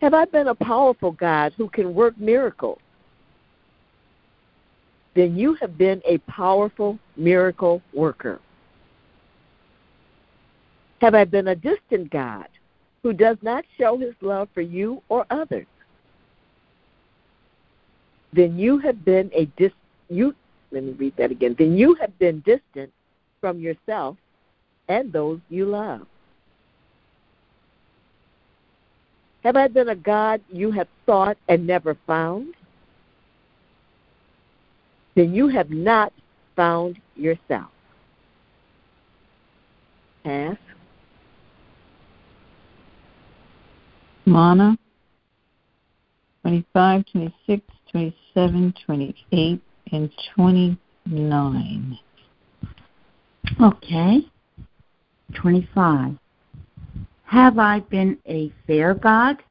Have 0.00 0.14
I 0.14 0.24
been 0.24 0.48
a 0.48 0.54
powerful 0.56 1.12
God 1.12 1.52
who 1.56 1.68
can 1.68 1.94
work 1.94 2.18
miracles? 2.18 2.80
Then 5.14 5.36
you 5.36 5.54
have 5.54 5.78
been 5.78 6.02
a 6.04 6.18
powerful 6.18 6.98
miracle 7.16 7.80
worker. 7.94 8.40
Have 11.02 11.16
I 11.16 11.24
been 11.24 11.48
a 11.48 11.56
distant 11.56 12.10
God 12.10 12.46
who 13.02 13.12
does 13.12 13.36
not 13.42 13.64
show 13.76 13.98
his 13.98 14.14
love 14.20 14.48
for 14.54 14.60
you 14.60 15.02
or 15.08 15.26
others? 15.30 15.66
Then 18.32 18.56
you 18.56 18.78
have 18.78 19.04
been 19.04 19.28
a 19.34 19.46
dis 19.56 19.72
you 20.08 20.32
let 20.70 20.84
me 20.84 20.92
read 20.92 21.16
that 21.16 21.32
again. 21.32 21.56
Then 21.58 21.76
you 21.76 21.94
have 22.00 22.16
been 22.20 22.38
distant 22.46 22.92
from 23.40 23.58
yourself 23.58 24.16
and 24.88 25.12
those 25.12 25.40
you 25.50 25.66
love. 25.66 26.06
Have 29.42 29.56
I 29.56 29.66
been 29.66 29.88
a 29.88 29.96
God 29.96 30.40
you 30.52 30.70
have 30.70 30.86
sought 31.04 31.36
and 31.48 31.66
never 31.66 31.96
found? 32.06 32.54
Then 35.16 35.34
you 35.34 35.48
have 35.48 35.70
not 35.70 36.12
found 36.54 37.00
yourself. 37.16 37.70
Pass. 40.22 40.56
Lana 44.26 44.76
25, 46.42 47.04
26, 47.12 47.64
27, 47.90 48.74
28, 48.86 49.62
and 49.92 50.10
29. 50.34 51.98
Okay. 53.60 54.20
25. 55.34 56.18
Have 57.24 57.58
I 57.58 57.80
been 57.80 58.18
a 58.26 58.52
fair 58.66 58.94
God? 58.94 59.42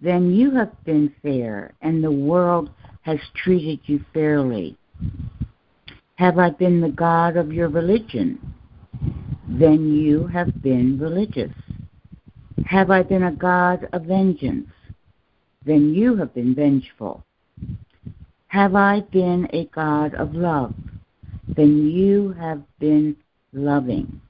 then 0.00 0.32
you 0.32 0.50
have 0.52 0.72
been 0.84 1.12
fair, 1.22 1.72
and 1.82 2.02
the 2.02 2.10
world 2.10 2.70
has 3.02 3.18
treated 3.34 3.80
you 3.84 4.04
fairly. 4.12 4.76
Have 6.16 6.38
I 6.38 6.50
been 6.50 6.80
the 6.80 6.90
God 6.90 7.36
of 7.36 7.52
your 7.52 7.68
religion? 7.68 8.54
Then 9.48 9.92
you 9.92 10.26
have 10.28 10.62
been 10.62 10.98
religious. 10.98 11.52
Have 12.64 12.90
I 12.90 13.02
been 13.02 13.24
a 13.24 13.32
God 13.32 13.86
of 13.92 14.04
vengeance? 14.04 14.70
Then 15.64 15.92
you 15.92 16.16
have 16.16 16.32
been 16.34 16.54
vengeful. 16.54 17.24
Have 18.48 18.74
I 18.74 19.00
been 19.00 19.48
a 19.52 19.66
God 19.66 20.14
of 20.14 20.34
love? 20.34 20.74
Then 21.48 21.90
you 21.90 22.32
have 22.32 22.62
been 22.78 23.16
loving. 23.52 24.20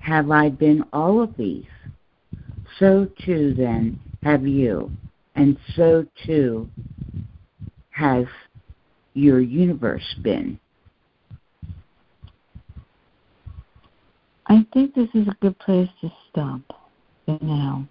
Have 0.00 0.30
I 0.30 0.48
been 0.48 0.84
all 0.92 1.22
of 1.22 1.36
these? 1.36 1.66
So 2.78 3.08
too, 3.24 3.54
then, 3.54 4.00
have 4.22 4.46
you, 4.46 4.90
and 5.34 5.56
so 5.74 6.06
too 6.24 6.68
has 7.90 8.26
your 9.14 9.40
universe 9.40 10.14
been. 10.22 10.58
I 14.46 14.66
think 14.72 14.94
this 14.94 15.08
is 15.14 15.26
a 15.26 15.36
good 15.40 15.58
place 15.58 15.88
to 16.00 16.12
stop 16.30 16.60
for 17.26 17.38
now. 17.42 17.86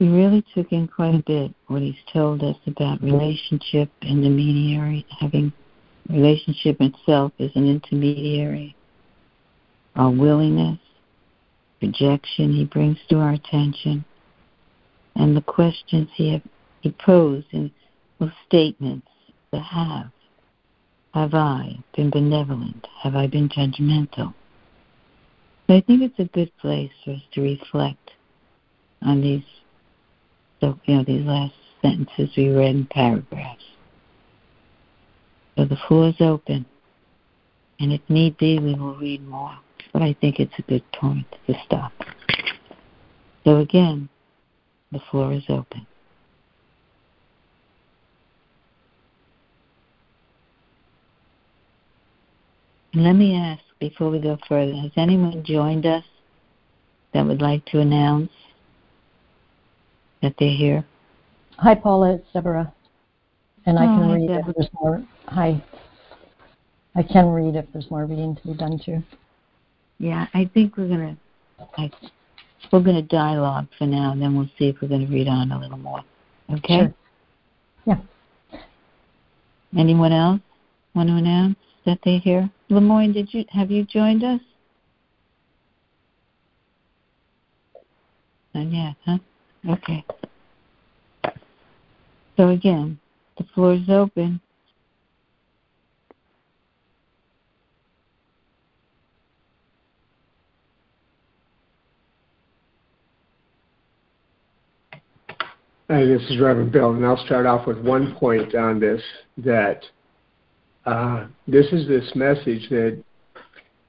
We 0.00 0.08
really 0.08 0.44
took 0.54 0.72
in 0.72 0.88
quite 0.88 1.14
a 1.14 1.22
bit 1.24 1.52
what 1.66 1.82
he's 1.82 1.94
told 2.12 2.42
us 2.42 2.56
about 2.66 3.02
relationship, 3.02 3.90
and 4.02 4.22
the 4.22 4.26
intermediary, 4.26 5.06
having 5.20 5.52
relationship 6.08 6.80
itself 6.80 7.32
as 7.38 7.50
an 7.54 7.68
intermediary, 7.68 8.74
our 9.96 10.10
willingness, 10.10 10.78
projection 11.80 12.52
he 12.52 12.64
brings 12.64 12.98
to 13.10 13.18
our 13.18 13.32
attention, 13.32 14.04
and 15.16 15.36
the 15.36 15.42
questions 15.42 16.08
he, 16.14 16.32
have, 16.32 16.42
he 16.80 16.90
posed 17.04 17.46
in 17.52 17.70
statements 18.46 19.06
the 19.50 19.60
have. 19.60 20.10
Have 21.14 21.34
I 21.34 21.78
been 21.96 22.10
benevolent? 22.10 22.86
Have 23.02 23.16
I 23.16 23.26
been 23.26 23.48
judgmental? 23.48 24.34
So 25.68 25.76
I 25.76 25.82
think 25.82 26.00
it's 26.02 26.18
a 26.18 26.24
good 26.24 26.50
place 26.58 26.90
for 27.04 27.12
us 27.12 27.20
to 27.32 27.42
reflect 27.42 28.12
on 29.02 29.20
these, 29.20 29.44
you 30.62 30.78
know, 30.88 31.04
these 31.04 31.26
last 31.26 31.52
sentences 31.82 32.30
we 32.36 32.48
read 32.48 32.74
in 32.74 32.86
paragraphs. 32.86 33.62
So 35.56 35.66
the 35.66 35.76
floor 35.86 36.08
is 36.08 36.14
open, 36.20 36.64
and 37.80 37.92
if 37.92 38.00
need 38.08 38.38
be, 38.38 38.58
we 38.58 38.74
will 38.74 38.96
read 38.96 39.26
more. 39.28 39.58
But 39.92 40.02
I 40.02 40.16
think 40.20 40.40
it's 40.40 40.52
a 40.58 40.62
good 40.62 40.84
point 40.92 41.26
to 41.46 41.54
stop. 41.66 41.92
So 43.44 43.58
again, 43.58 44.08
the 44.90 45.00
floor 45.10 45.34
is 45.34 45.44
open. 45.48 45.86
Let 52.94 53.12
me 53.12 53.36
ask 53.36 53.67
before 53.80 54.10
we 54.10 54.18
go 54.18 54.38
further, 54.48 54.74
has 54.74 54.90
anyone 54.96 55.44
joined 55.44 55.86
us 55.86 56.04
that 57.14 57.24
would 57.24 57.40
like 57.40 57.64
to 57.66 57.80
announce 57.80 58.30
that 60.22 60.34
they're 60.38 60.56
here? 60.56 60.84
Hi, 61.58 61.74
Paula. 61.74 62.14
It's 62.14 62.26
Deborah. 62.32 62.72
And 63.66 63.78
I 63.78 63.84
oh, 63.84 63.98
can 63.98 64.08
hi, 64.08 64.14
read 64.14 64.28
Deborah. 64.28 64.48
if 64.50 64.56
there's 64.56 64.70
more. 64.80 65.04
Hi. 65.26 65.62
I 66.94 67.02
can 67.02 67.26
read 67.28 67.54
if 67.54 67.66
there's 67.72 67.90
more 67.90 68.06
reading 68.06 68.36
to 68.36 68.42
be 68.48 68.54
done 68.54 68.80
too. 68.84 69.02
Yeah, 69.98 70.26
I 70.34 70.50
think 70.54 70.76
we're 70.76 70.88
gonna 70.88 71.16
I, 71.76 71.90
we're 72.72 72.80
gonna 72.80 73.02
dialogue 73.02 73.66
for 73.78 73.86
now, 73.86 74.12
and 74.12 74.22
then 74.22 74.36
we'll 74.36 74.50
see 74.58 74.68
if 74.68 74.76
we're 74.80 74.88
gonna 74.88 75.06
read 75.06 75.28
on 75.28 75.52
a 75.52 75.58
little 75.58 75.78
more. 75.78 76.02
Okay. 76.50 76.78
Sure. 76.78 76.94
Yeah. 77.84 78.00
Anyone 79.76 80.12
else 80.12 80.40
want 80.94 81.08
to 81.08 81.16
announce 81.16 81.56
that 81.88 81.98
they're 82.04 82.18
here? 82.18 82.50
Lemoyne, 82.68 83.14
did 83.14 83.32
you 83.32 83.46
have 83.48 83.70
you 83.70 83.82
joined 83.82 84.22
us? 84.22 84.40
Not 88.54 88.70
yet, 88.70 88.94
huh? 89.06 89.18
Okay. 89.70 90.04
So 92.36 92.48
again, 92.48 93.00
the 93.38 93.44
floor 93.54 93.72
is 93.72 93.88
open. 93.88 94.38
Hi, 105.88 106.04
this 106.04 106.20
is 106.28 106.38
Reverend 106.38 106.70
Bill, 106.70 106.90
and 106.92 107.06
I'll 107.06 107.24
start 107.24 107.46
off 107.46 107.66
with 107.66 107.78
one 107.78 108.14
point 108.16 108.54
on 108.54 108.78
this 108.78 109.00
that 109.38 109.84
uh, 110.88 111.26
this 111.46 111.66
is 111.66 111.86
this 111.86 112.10
message 112.14 112.66
that 112.70 113.02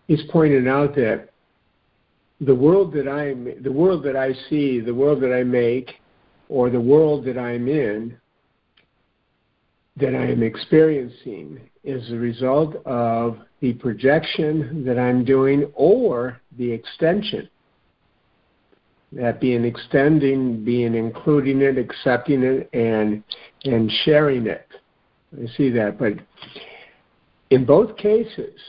is 0.09 0.21
pointing 0.29 0.67
out 0.67 0.95
that 0.95 1.29
the 2.41 2.53
world 2.53 2.93
that 2.93 3.07
I 3.07 3.33
the 3.61 3.71
world 3.71 4.03
that 4.03 4.17
I 4.17 4.33
see, 4.49 4.81
the 4.81 4.93
world 4.93 5.21
that 5.21 5.33
I 5.33 5.43
make, 5.43 5.95
or 6.49 6.69
the 6.69 6.81
world 6.81 7.23
that 7.25 7.37
I'm 7.37 7.69
in, 7.69 8.17
that 9.95 10.13
I 10.13 10.25
am 10.31 10.43
experiencing, 10.43 11.61
is 11.85 12.11
a 12.11 12.15
result 12.15 12.75
of 12.85 13.39
the 13.61 13.73
projection 13.73 14.83
that 14.85 14.99
I'm 14.99 15.23
doing 15.23 15.71
or 15.75 16.41
the 16.57 16.69
extension 16.69 17.49
that 19.13 19.39
being 19.39 19.63
extending, 19.63 20.63
being 20.65 20.95
including 20.95 21.61
it, 21.61 21.77
accepting 21.77 22.43
it, 22.43 22.69
and 22.73 23.23
and 23.63 23.89
sharing 24.03 24.47
it. 24.47 24.67
I 25.41 25.47
see 25.55 25.69
that, 25.71 25.97
but 25.97 26.13
in 27.49 27.65
both 27.65 27.97
cases, 27.97 28.59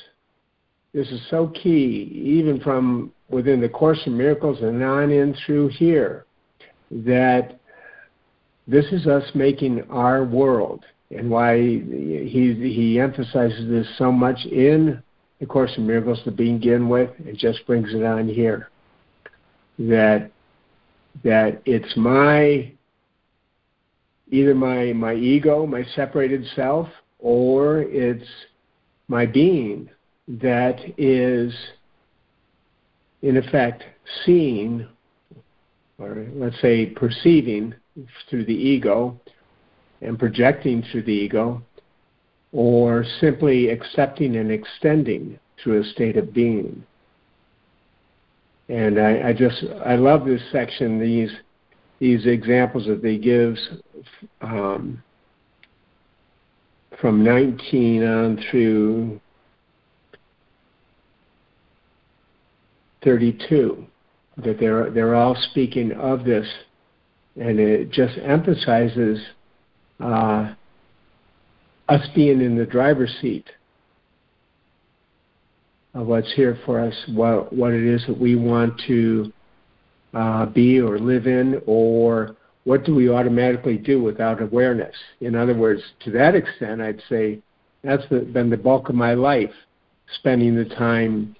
this 0.92 1.08
is 1.08 1.20
so 1.30 1.48
key, 1.48 2.10
even 2.14 2.60
from 2.60 3.12
within 3.28 3.60
the 3.60 3.68
Course 3.68 4.00
in 4.06 4.16
Miracles 4.16 4.58
and 4.60 4.82
on 4.82 5.10
in 5.10 5.36
through 5.46 5.68
here, 5.68 6.24
that 6.90 7.60
this 8.66 8.86
is 8.86 9.06
us 9.06 9.24
making 9.34 9.82
our 9.90 10.24
world, 10.24 10.84
and 11.10 11.30
why 11.30 11.58
he 11.58 12.54
he 12.54 13.00
emphasizes 13.00 13.68
this 13.68 13.86
so 13.98 14.10
much 14.10 14.44
in 14.46 15.02
the 15.38 15.46
Course 15.46 15.72
in 15.76 15.86
Miracles 15.86 16.20
to 16.24 16.30
begin 16.30 16.88
with. 16.88 17.10
It 17.20 17.36
just 17.36 17.66
brings 17.66 17.92
it 17.94 18.04
on 18.04 18.28
here 18.28 18.68
that 19.78 20.30
that 21.24 21.62
it's 21.64 21.96
my 21.96 22.72
either 24.30 24.54
my 24.54 24.92
my 24.92 25.14
ego, 25.14 25.66
my 25.66 25.84
separated 25.94 26.44
self, 26.54 26.88
or 27.18 27.82
it's 27.82 28.26
my 29.10 29.26
being 29.26 29.90
that 30.28 30.78
is 30.96 31.52
in 33.22 33.36
effect 33.36 33.82
seeing 34.24 34.86
or 35.98 36.28
let's 36.34 36.58
say 36.62 36.86
perceiving 36.86 37.74
through 38.28 38.44
the 38.44 38.54
ego 38.54 39.20
and 40.00 40.16
projecting 40.16 40.82
through 40.90 41.02
the 41.02 41.12
ego 41.12 41.60
or 42.52 43.04
simply 43.20 43.68
accepting 43.68 44.36
and 44.36 44.52
extending 44.52 45.38
through 45.62 45.80
a 45.80 45.84
state 45.84 46.16
of 46.16 46.32
being. 46.32 46.84
And 48.68 49.00
I, 49.00 49.30
I 49.30 49.32
just 49.32 49.64
I 49.84 49.96
love 49.96 50.24
this 50.24 50.40
section. 50.52 51.00
These 51.00 51.32
these 51.98 52.26
examples 52.26 52.86
that 52.86 53.02
they 53.02 53.18
gives 53.18 53.58
um, 54.40 55.02
from 57.00 57.24
19 57.24 58.04
on 58.04 58.44
through 58.50 59.20
32 63.02 63.86
that 64.36 64.58
they're 64.58 64.90
they're 64.90 65.14
all 65.14 65.36
speaking 65.50 65.92
of 65.92 66.24
this, 66.24 66.46
and 67.36 67.58
it 67.58 67.90
just 67.90 68.16
emphasizes 68.18 69.18
uh, 70.00 70.54
us 71.88 72.06
being 72.14 72.40
in 72.40 72.56
the 72.56 72.66
driver's 72.66 73.14
seat 73.20 73.48
of 75.94 76.06
what's 76.06 76.32
here 76.34 76.58
for 76.64 76.80
us, 76.80 76.94
what 77.08 77.52
what 77.52 77.72
it 77.72 77.84
is 77.84 78.04
that 78.06 78.18
we 78.18 78.36
want 78.36 78.80
to 78.86 79.32
uh, 80.14 80.46
be 80.46 80.80
or 80.80 80.98
live 80.98 81.26
in, 81.26 81.60
or 81.66 82.36
what 82.64 82.84
do 82.84 82.94
we 82.94 83.08
automatically 83.08 83.78
do 83.78 84.02
without 84.02 84.42
awareness? 84.42 84.94
In 85.20 85.34
other 85.34 85.54
words, 85.54 85.82
to 86.04 86.10
that 86.12 86.34
extent, 86.34 86.80
I'd 86.80 87.02
say 87.08 87.40
that's 87.82 88.02
the, 88.10 88.20
been 88.20 88.50
the 88.50 88.56
bulk 88.56 88.88
of 88.88 88.94
my 88.94 89.14
life, 89.14 89.52
spending 90.18 90.54
the 90.54 90.66
time, 90.66 91.34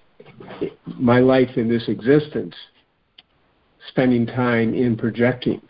my 0.87 1.21
life 1.21 1.57
in 1.57 1.69
this 1.69 1.89
existence, 1.89 2.55
spending 3.89 4.27
time 4.27 4.75
in 4.75 4.97
projecting, 4.97 5.61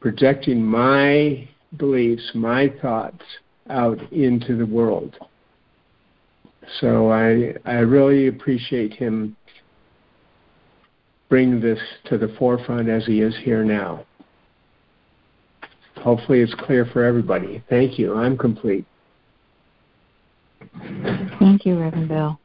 projecting 0.00 0.62
my 0.62 1.48
beliefs, 1.78 2.30
my 2.34 2.72
thoughts 2.82 3.22
out 3.70 3.98
into 4.12 4.56
the 4.56 4.66
world. 4.66 5.16
So 6.80 7.10
I 7.10 7.54
I 7.64 7.78
really 7.80 8.28
appreciate 8.28 8.92
him 8.94 9.36
bring 11.34 11.58
this 11.60 11.80
to 12.04 12.16
the 12.16 12.28
forefront 12.38 12.88
as 12.88 13.04
he 13.06 13.20
is 13.20 13.36
here 13.42 13.64
now. 13.64 14.06
Hopefully, 15.96 16.38
it's 16.38 16.54
clear 16.54 16.86
for 16.86 17.02
everybody. 17.02 17.60
Thank 17.68 17.98
you. 17.98 18.14
I'm 18.14 18.38
complete. 18.38 18.84
Thank 21.40 21.66
you, 21.66 21.76
Reverend 21.76 22.06
Bill. 22.06 22.38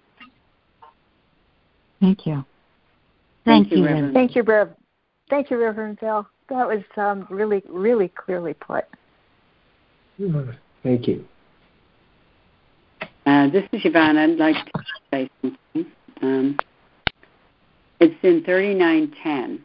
Thank 2.00 2.26
you. 2.26 2.44
Thank, 3.46 3.70
Thank 3.70 3.72
you, 3.74 3.86
Reverend. 3.86 4.14
Thank 4.16 4.36
you, 4.36 4.42
Reverend. 4.42 4.78
Thank 5.30 5.52
you, 5.52 5.62
Reverend 5.62 6.00
Bill. 6.00 6.28
That 6.50 6.68
was 6.68 6.82
um, 6.98 7.28
really, 7.30 7.62
really 7.70 8.08
clearly 8.08 8.56
put. 8.56 8.86
Thank 10.82 11.08
you. 11.08 11.26
Uh, 13.28 13.52
this 13.52 13.66
is 13.72 13.82
Yvonne. 13.86 14.18
I'd 14.18 14.38
like 14.38 14.56
to 14.56 14.84
say 15.14 15.30
something. 15.44 15.92
Um, 16.24 16.58
it's 18.00 18.16
in 18.24 18.44
3910 18.44 19.64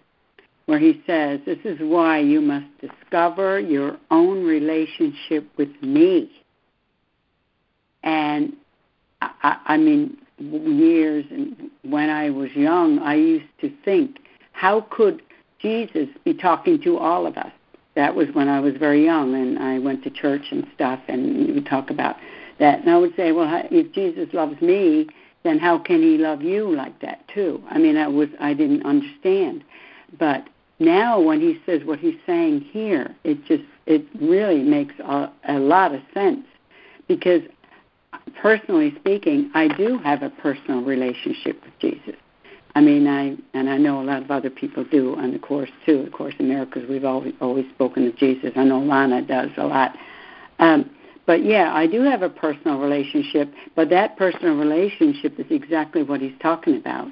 where 0.67 0.79
he 0.79 1.03
says, 1.07 1.41
This 1.45 1.59
is 1.65 1.79
why 1.81 2.19
you 2.19 2.41
must 2.41 2.67
discover 2.81 3.61
your 3.61 3.99
own 4.11 4.45
relationship 4.45 5.47
with 5.57 5.71
me. 5.83 6.31
And 8.03 8.55
I, 9.21 9.59
I 9.67 9.77
mean, 9.77 10.17
years 10.39 11.25
and 11.31 11.71
when 11.83 12.11
I 12.11 12.31
was 12.31 12.51
young, 12.53 12.99
I 12.99 13.15
used 13.15 13.47
to 13.61 13.73
think, 13.85 14.19
how 14.53 14.87
could 14.91 15.23
Jesus 15.59 16.09
be 16.25 16.35
talking 16.35 16.81
to 16.83 16.99
all 16.99 17.27
of 17.27 17.37
us? 17.37 17.53
That 17.95 18.15
was 18.15 18.29
when 18.33 18.49
I 18.49 18.61
was 18.61 18.75
very 18.77 19.05
young, 19.05 19.35
and 19.35 19.59
I 19.59 19.79
went 19.79 20.03
to 20.05 20.11
church 20.11 20.43
and 20.51 20.67
stuff, 20.75 21.01
and 21.07 21.55
we 21.55 21.61
talk 21.61 21.91
about 21.91 22.17
that. 22.59 22.81
And 22.81 22.91
I 22.91 22.99
would 22.99 23.15
say, 23.15 23.31
well, 23.33 23.63
if 23.71 23.93
Jesus 23.93 24.35
loves 24.35 24.61
me, 24.61 25.07
then 25.45 25.59
how 25.59 25.79
can 25.79 26.03
he 26.03 26.19
love 26.19 26.43
you 26.43 26.75
like 26.75 27.01
that 27.01 27.27
too? 27.29 27.63
I 27.71 27.79
mean, 27.79 27.97
I 27.97 28.09
was 28.09 28.29
I 28.41 28.55
didn't 28.55 28.85
understand, 28.85 29.63
but 30.19 30.47
now 30.79 31.21
when 31.21 31.41
he 31.41 31.61
says 31.65 31.83
what 31.85 31.99
he's 31.99 32.19
saying 32.27 32.63
here, 32.63 33.15
it 33.25 33.45
just 33.45 33.65
it 33.87 34.05
really 34.21 34.63
makes 34.63 34.95
a, 35.01 35.31
a 35.49 35.59
lot 35.59 35.95
of 35.95 36.01
sense 36.13 36.45
because 37.07 37.43
personally 38.41 38.95
speaking, 38.97 39.51
I 39.55 39.69
do 39.69 39.99
have 39.99 40.23
a 40.23 40.31
personal 40.31 40.83
relationship 40.83 41.63
with 41.65 41.79
Jesus. 41.79 42.17
I 42.75 42.81
mean, 42.81 43.07
I 43.07 43.37
and 43.57 43.71
I 43.71 43.77
know 43.77 44.01
a 44.01 44.05
lot 44.05 44.23
of 44.23 44.31
other 44.31 44.51
people 44.51 44.85
do 44.85 45.15
on 45.17 45.33
the 45.33 45.39
course 45.39 45.71
too. 45.87 46.01
Of 46.01 46.13
course, 46.13 46.35
in 46.39 46.49
Miracles, 46.49 46.87
we've 46.89 47.05
always 47.05 47.35
always 47.41 47.67
spoken 47.71 48.07
of 48.07 48.17
Jesus. 48.17 48.53
I 48.57 48.65
know 48.65 48.81
Lana 48.81 49.23
does 49.23 49.51
a 49.57 49.67
lot. 49.67 49.97
Um, 50.59 50.91
but 51.27 51.45
yeah, 51.45 51.73
I 51.75 51.87
do 51.87 52.03
have 52.03 52.23
a 52.23 52.29
personal 52.29 52.79
relationship, 52.79 53.53
but 53.75 53.91
that 53.91 54.17
personal 54.17 54.57
relationship 54.57 55.39
is 55.39 55.47
exactly 55.51 56.03
what 56.03 56.21
he's 56.21 56.39
talking 56.41 56.77
about. 56.77 57.09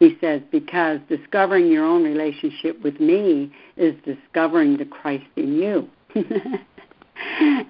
He 0.00 0.16
says, 0.20 0.42
because 0.50 1.00
discovering 1.08 1.70
your 1.70 1.84
own 1.84 2.02
relationship 2.02 2.82
with 2.82 3.00
me 3.00 3.52
is 3.76 3.94
discovering 4.04 4.76
the 4.76 4.84
Christ 4.84 5.24
in 5.36 5.54
you. 5.54 5.88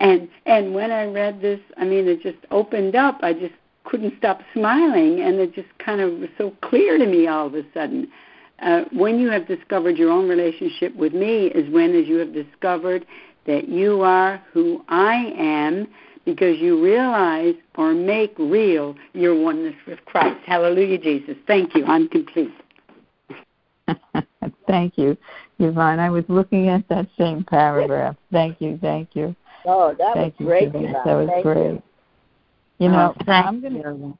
and 0.00 0.28
and 0.46 0.74
when 0.74 0.90
I 0.90 1.04
read 1.04 1.40
this, 1.40 1.60
I 1.76 1.84
mean, 1.84 2.08
it 2.08 2.22
just 2.22 2.38
opened 2.50 2.96
up. 2.96 3.20
I 3.22 3.32
just 3.32 3.54
couldn't 3.84 4.14
stop 4.18 4.40
smiling, 4.52 5.20
and 5.20 5.36
it 5.36 5.54
just 5.54 5.68
kind 5.78 6.00
of 6.00 6.18
was 6.18 6.30
so 6.38 6.54
clear 6.62 6.98
to 6.98 7.06
me 7.06 7.26
all 7.26 7.46
of 7.46 7.54
a 7.54 7.62
sudden. 7.72 8.10
Uh, 8.60 8.84
when 8.92 9.18
you 9.18 9.30
have 9.30 9.46
discovered 9.46 9.98
your 9.98 10.10
own 10.10 10.28
relationship 10.28 10.94
with 10.96 11.12
me, 11.12 11.46
is 11.46 11.70
when 11.72 11.94
as 11.94 12.06
you 12.06 12.16
have 12.16 12.32
discovered 12.32 13.04
that 13.46 13.68
you 13.68 14.02
are 14.02 14.42
who 14.52 14.84
I 14.88 15.32
am 15.36 15.88
because 16.24 16.58
you 16.58 16.82
realize 16.82 17.54
or 17.76 17.92
make 17.92 18.34
real 18.38 18.94
your 19.12 19.34
oneness 19.34 19.74
with 19.86 20.04
Christ. 20.06 20.38
Hallelujah, 20.46 20.98
Jesus. 20.98 21.36
Thank 21.46 21.74
you. 21.74 21.84
I'm 21.84 22.08
complete. 22.08 22.54
thank 24.66 24.96
you, 24.96 25.16
Yvonne. 25.58 26.00
I 26.00 26.08
was 26.10 26.24
looking 26.28 26.68
at 26.68 26.88
that 26.88 27.06
same 27.18 27.44
paragraph. 27.44 28.16
Thank 28.32 28.60
you, 28.60 28.78
thank 28.80 29.14
you. 29.14 29.36
Oh, 29.66 29.94
that 29.98 30.14
thank 30.14 30.38
was 30.38 30.46
great. 30.46 30.72
That. 30.72 31.02
that 31.04 31.14
was 31.14 31.28
thank 31.28 31.42
great. 31.42 31.72
You, 31.72 31.82
you 32.78 32.88
know, 32.88 33.14
oh, 33.18 33.32
I'm 33.32 33.60
gonna. 33.60 34.14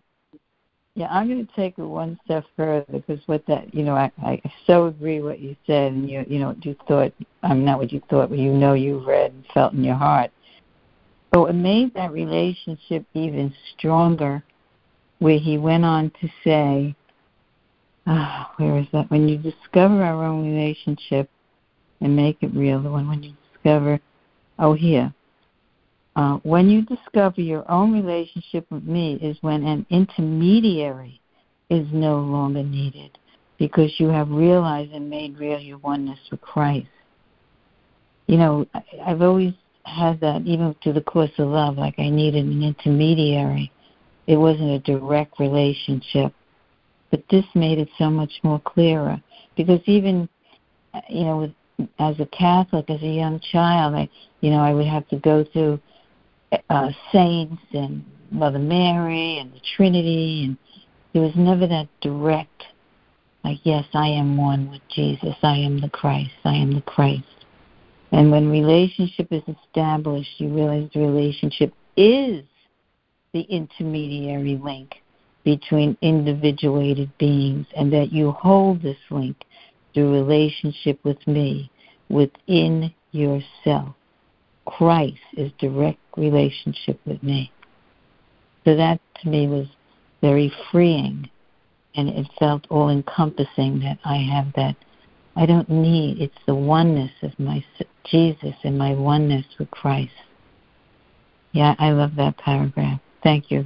Yeah, 0.96 1.08
I'm 1.10 1.26
going 1.26 1.44
to 1.44 1.52
take 1.54 1.76
it 1.78 1.82
one 1.82 2.18
step 2.24 2.44
further 2.56 2.84
because 2.88 3.18
what 3.26 3.44
that, 3.46 3.74
you 3.74 3.82
know, 3.82 3.96
I, 3.96 4.12
I 4.22 4.40
so 4.64 4.86
agree 4.86 5.20
what 5.20 5.40
you 5.40 5.56
said, 5.66 5.92
and 5.92 6.08
you, 6.08 6.24
you 6.28 6.38
know, 6.38 6.48
what 6.48 6.64
you 6.64 6.76
thought. 6.86 7.12
I'm 7.42 7.64
not 7.64 7.80
what 7.80 7.92
you 7.92 8.00
thought, 8.08 8.30
but 8.30 8.38
you 8.38 8.52
know, 8.52 8.74
you 8.74 9.04
read 9.04 9.32
and 9.32 9.44
felt 9.52 9.72
in 9.72 9.82
your 9.82 9.96
heart. 9.96 10.30
But 11.32 11.40
what 11.40 11.54
made 11.56 11.94
that 11.94 12.12
relationship 12.12 13.04
even 13.12 13.52
stronger, 13.76 14.44
where 15.18 15.38
he 15.38 15.58
went 15.58 15.84
on 15.84 16.12
to 16.20 16.28
say, 16.44 16.94
ah, 18.06 18.52
where 18.58 18.78
is 18.78 18.86
that? 18.92 19.10
When 19.10 19.28
you 19.28 19.36
discover 19.36 20.00
our 20.00 20.24
own 20.24 20.48
relationship 20.48 21.28
and 22.00 22.14
make 22.14 22.38
it 22.40 22.54
real, 22.54 22.80
the 22.80 22.90
one 22.90 23.08
when 23.08 23.24
you 23.24 23.34
discover, 23.52 23.98
oh, 24.60 24.74
here, 24.74 25.12
uh, 26.16 26.38
when 26.42 26.68
you 26.68 26.82
discover 26.82 27.40
your 27.40 27.68
own 27.70 27.92
relationship 27.92 28.66
with 28.70 28.84
me 28.84 29.14
is 29.14 29.36
when 29.40 29.64
an 29.64 29.84
intermediary 29.90 31.20
is 31.70 31.86
no 31.92 32.18
longer 32.18 32.62
needed 32.62 33.18
because 33.58 33.92
you 33.98 34.08
have 34.08 34.28
realized 34.30 34.92
and 34.92 35.10
made 35.10 35.38
real 35.38 35.58
your 35.58 35.78
oneness 35.78 36.18
with 36.30 36.40
Christ. 36.40 36.86
You 38.26 38.38
know, 38.38 38.66
I've 39.04 39.22
always 39.22 39.54
had 39.84 40.20
that 40.20 40.42
even 40.46 40.74
through 40.82 40.94
the 40.94 41.00
course 41.00 41.30
of 41.38 41.48
love, 41.48 41.76
like 41.76 41.98
I 41.98 42.08
needed 42.08 42.44
an 42.44 42.62
intermediary. 42.62 43.70
It 44.26 44.36
wasn't 44.36 44.70
a 44.70 44.78
direct 44.78 45.38
relationship. 45.38 46.32
But 47.10 47.24
this 47.30 47.44
made 47.54 47.78
it 47.78 47.88
so 47.98 48.10
much 48.10 48.32
more 48.42 48.60
clearer 48.60 49.20
because 49.56 49.80
even, 49.86 50.28
you 51.08 51.24
know, 51.24 51.36
with, 51.38 51.88
as 51.98 52.18
a 52.18 52.26
Catholic, 52.26 52.88
as 52.88 53.02
a 53.02 53.06
young 53.06 53.40
child, 53.52 53.94
I, 53.94 54.08
you 54.40 54.50
know, 54.50 54.60
I 54.60 54.72
would 54.72 54.86
have 54.86 55.06
to 55.08 55.16
go 55.18 55.44
through 55.52 55.80
uh, 56.70 56.90
saints 57.12 57.62
and 57.72 58.04
Mother 58.30 58.58
Mary 58.58 59.38
and 59.38 59.52
the 59.52 59.60
Trinity, 59.76 60.44
and 60.44 60.58
there 61.12 61.22
was 61.22 61.32
never 61.36 61.66
that 61.66 61.88
direct, 62.00 62.64
like, 63.44 63.58
yes, 63.62 63.84
I 63.94 64.08
am 64.08 64.36
one 64.36 64.70
with 64.70 64.82
Jesus. 64.88 65.34
I 65.42 65.56
am 65.56 65.80
the 65.80 65.90
Christ. 65.90 66.32
I 66.44 66.54
am 66.54 66.74
the 66.74 66.82
Christ. 66.82 67.24
And 68.10 68.30
when 68.30 68.50
relationship 68.50 69.28
is 69.30 69.42
established, 69.48 70.30
you 70.38 70.48
realize 70.48 70.88
the 70.94 71.00
relationship 71.00 71.72
is 71.96 72.44
the 73.32 73.42
intermediary 73.42 74.56
link 74.62 74.94
between 75.44 75.96
individuated 76.00 77.10
beings, 77.18 77.66
and 77.76 77.92
that 77.92 78.12
you 78.12 78.30
hold 78.30 78.80
this 78.80 78.96
link 79.10 79.36
through 79.92 80.12
relationship 80.12 80.98
with 81.04 81.24
me 81.26 81.70
within 82.08 82.92
yourself. 83.12 83.94
Christ 84.66 85.18
is 85.36 85.50
direct 85.58 85.98
relationship 86.16 86.98
with 87.06 87.22
me. 87.22 87.52
So 88.64 88.76
that 88.76 89.00
to 89.22 89.28
me 89.28 89.46
was 89.46 89.66
very 90.20 90.52
freeing 90.70 91.28
and 91.96 92.08
it 92.08 92.26
felt 92.38 92.66
all 92.70 92.88
encompassing 92.88 93.80
that 93.80 93.98
I 94.04 94.16
have 94.16 94.52
that. 94.56 94.76
I 95.36 95.46
don't 95.46 95.68
need, 95.68 96.20
it's 96.20 96.34
the 96.46 96.54
oneness 96.54 97.10
of 97.22 97.38
my 97.38 97.64
Jesus 98.04 98.54
and 98.62 98.78
my 98.78 98.94
oneness 98.94 99.44
with 99.58 99.70
Christ. 99.70 100.12
Yeah, 101.52 101.74
I 101.78 101.90
love 101.90 102.16
that 102.16 102.36
paragraph. 102.38 103.00
Thank 103.22 103.50
you, 103.50 103.64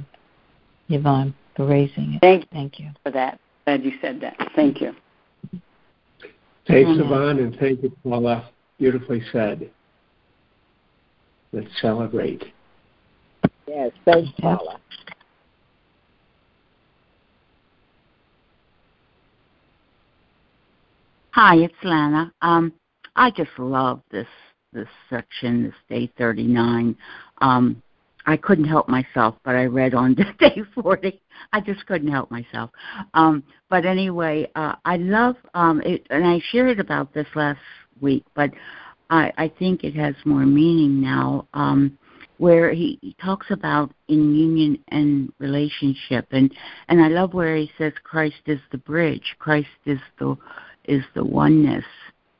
Yvonne, 0.89 1.33
for 1.55 1.65
raising 1.65 2.13
it. 2.13 2.21
Thank 2.21 2.41
you, 2.43 2.47
thank 2.51 2.79
you. 2.79 2.89
for 3.03 3.11
that. 3.11 3.39
Glad 3.65 3.83
you 3.83 3.93
said 4.01 4.19
that. 4.21 4.35
Thank 4.55 4.81
you. 4.81 4.95
Thanks, 6.67 6.89
mm-hmm. 6.89 7.01
Yvonne, 7.01 7.39
and 7.39 7.55
thank 7.59 7.83
you, 7.83 7.95
Paula. 8.03 8.49
Beautifully 8.77 9.23
said. 9.31 9.69
Let's 11.51 11.69
celebrate. 11.81 12.43
Yes, 13.67 13.91
thanks, 14.05 14.29
Paula. 14.39 14.79
Hi, 21.31 21.55
it's 21.57 21.73
Lana. 21.83 22.31
Um, 22.41 22.73
I 23.15 23.31
just 23.31 23.51
love 23.57 24.01
this 24.11 24.27
this 24.73 24.87
section, 25.09 25.63
this 25.63 25.73
day 25.89 26.11
39. 26.17 26.95
Um, 27.41 27.81
I 28.25 28.37
couldn't 28.37 28.65
help 28.65 28.87
myself, 28.87 29.35
but 29.43 29.55
I 29.55 29.65
read 29.65 29.95
on 29.95 30.15
to 30.17 30.33
day 30.33 30.61
40. 30.75 31.19
I 31.51 31.61
just 31.61 31.85
couldn't 31.87 32.11
help 32.11 32.29
myself. 32.29 32.69
Um, 33.13 33.43
but 33.69 33.85
anyway, 33.85 34.49
uh, 34.55 34.75
I 34.85 34.97
love 34.97 35.35
um, 35.53 35.81
it, 35.81 36.05
and 36.09 36.25
I 36.25 36.39
shared 36.51 36.79
about 36.79 37.13
this 37.13 37.27
last 37.35 37.59
week, 38.01 38.25
but 38.35 38.51
I, 39.09 39.31
I 39.37 39.47
think 39.59 39.83
it 39.83 39.95
has 39.95 40.15
more 40.25 40.45
meaning 40.45 41.01
now. 41.01 41.47
Um, 41.53 41.97
where 42.37 42.71
he, 42.73 42.97
he 43.01 43.13
talks 43.21 43.47
about 43.51 43.91
in 44.07 44.33
union 44.33 44.79
and 44.87 45.31
relationship, 45.39 46.25
and 46.31 46.49
and 46.87 47.01
I 47.01 47.09
love 47.09 47.33
where 47.33 47.57
he 47.57 47.69
says 47.77 47.91
Christ 48.03 48.41
is 48.45 48.61
the 48.71 48.77
bridge. 48.77 49.35
Christ 49.39 49.67
is 49.85 49.99
the 50.19 50.37
is 50.85 51.03
the 51.15 51.23
oneness 51.23 51.83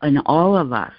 in 0.02 0.18
all 0.20 0.56
of 0.56 0.72
us. 0.72 0.94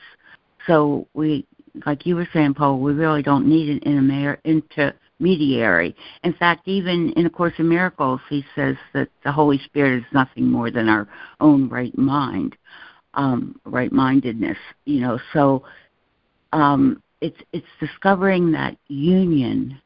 So 0.66 1.06
we, 1.14 1.46
like 1.86 2.06
you 2.06 2.16
were 2.16 2.28
saying, 2.32 2.54
Paul, 2.54 2.78
we 2.80 2.92
really 2.92 3.22
don't 3.22 3.48
need 3.48 3.82
an 3.82 4.38
intermediary. 4.44 5.96
In 6.22 6.32
fact, 6.34 6.68
even 6.68 7.12
in 7.12 7.26
A 7.26 7.30
Course 7.30 7.54
in 7.58 7.68
Miracles, 7.68 8.20
he 8.28 8.44
says 8.54 8.76
that 8.92 9.08
the 9.24 9.32
Holy 9.32 9.58
Spirit 9.64 9.98
is 9.98 10.12
nothing 10.12 10.46
more 10.46 10.70
than 10.70 10.88
our 10.88 11.08
own 11.40 11.68
right 11.68 11.96
mind, 11.96 12.56
um, 13.14 13.58
right 13.64 13.92
mindedness. 13.92 14.58
You 14.84 15.00
know, 15.00 15.18
so 15.32 15.64
um, 16.52 17.02
it's 17.20 17.38
it's 17.52 17.66
discovering 17.78 18.52
that 18.52 18.76
union 18.88 19.80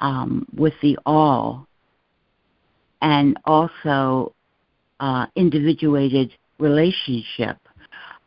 um, 0.00 0.46
with 0.56 0.74
the 0.82 0.98
all, 1.06 1.66
and 3.00 3.38
also 3.44 4.34
uh, 5.00 5.26
individuated 5.36 6.32
relationship, 6.58 7.56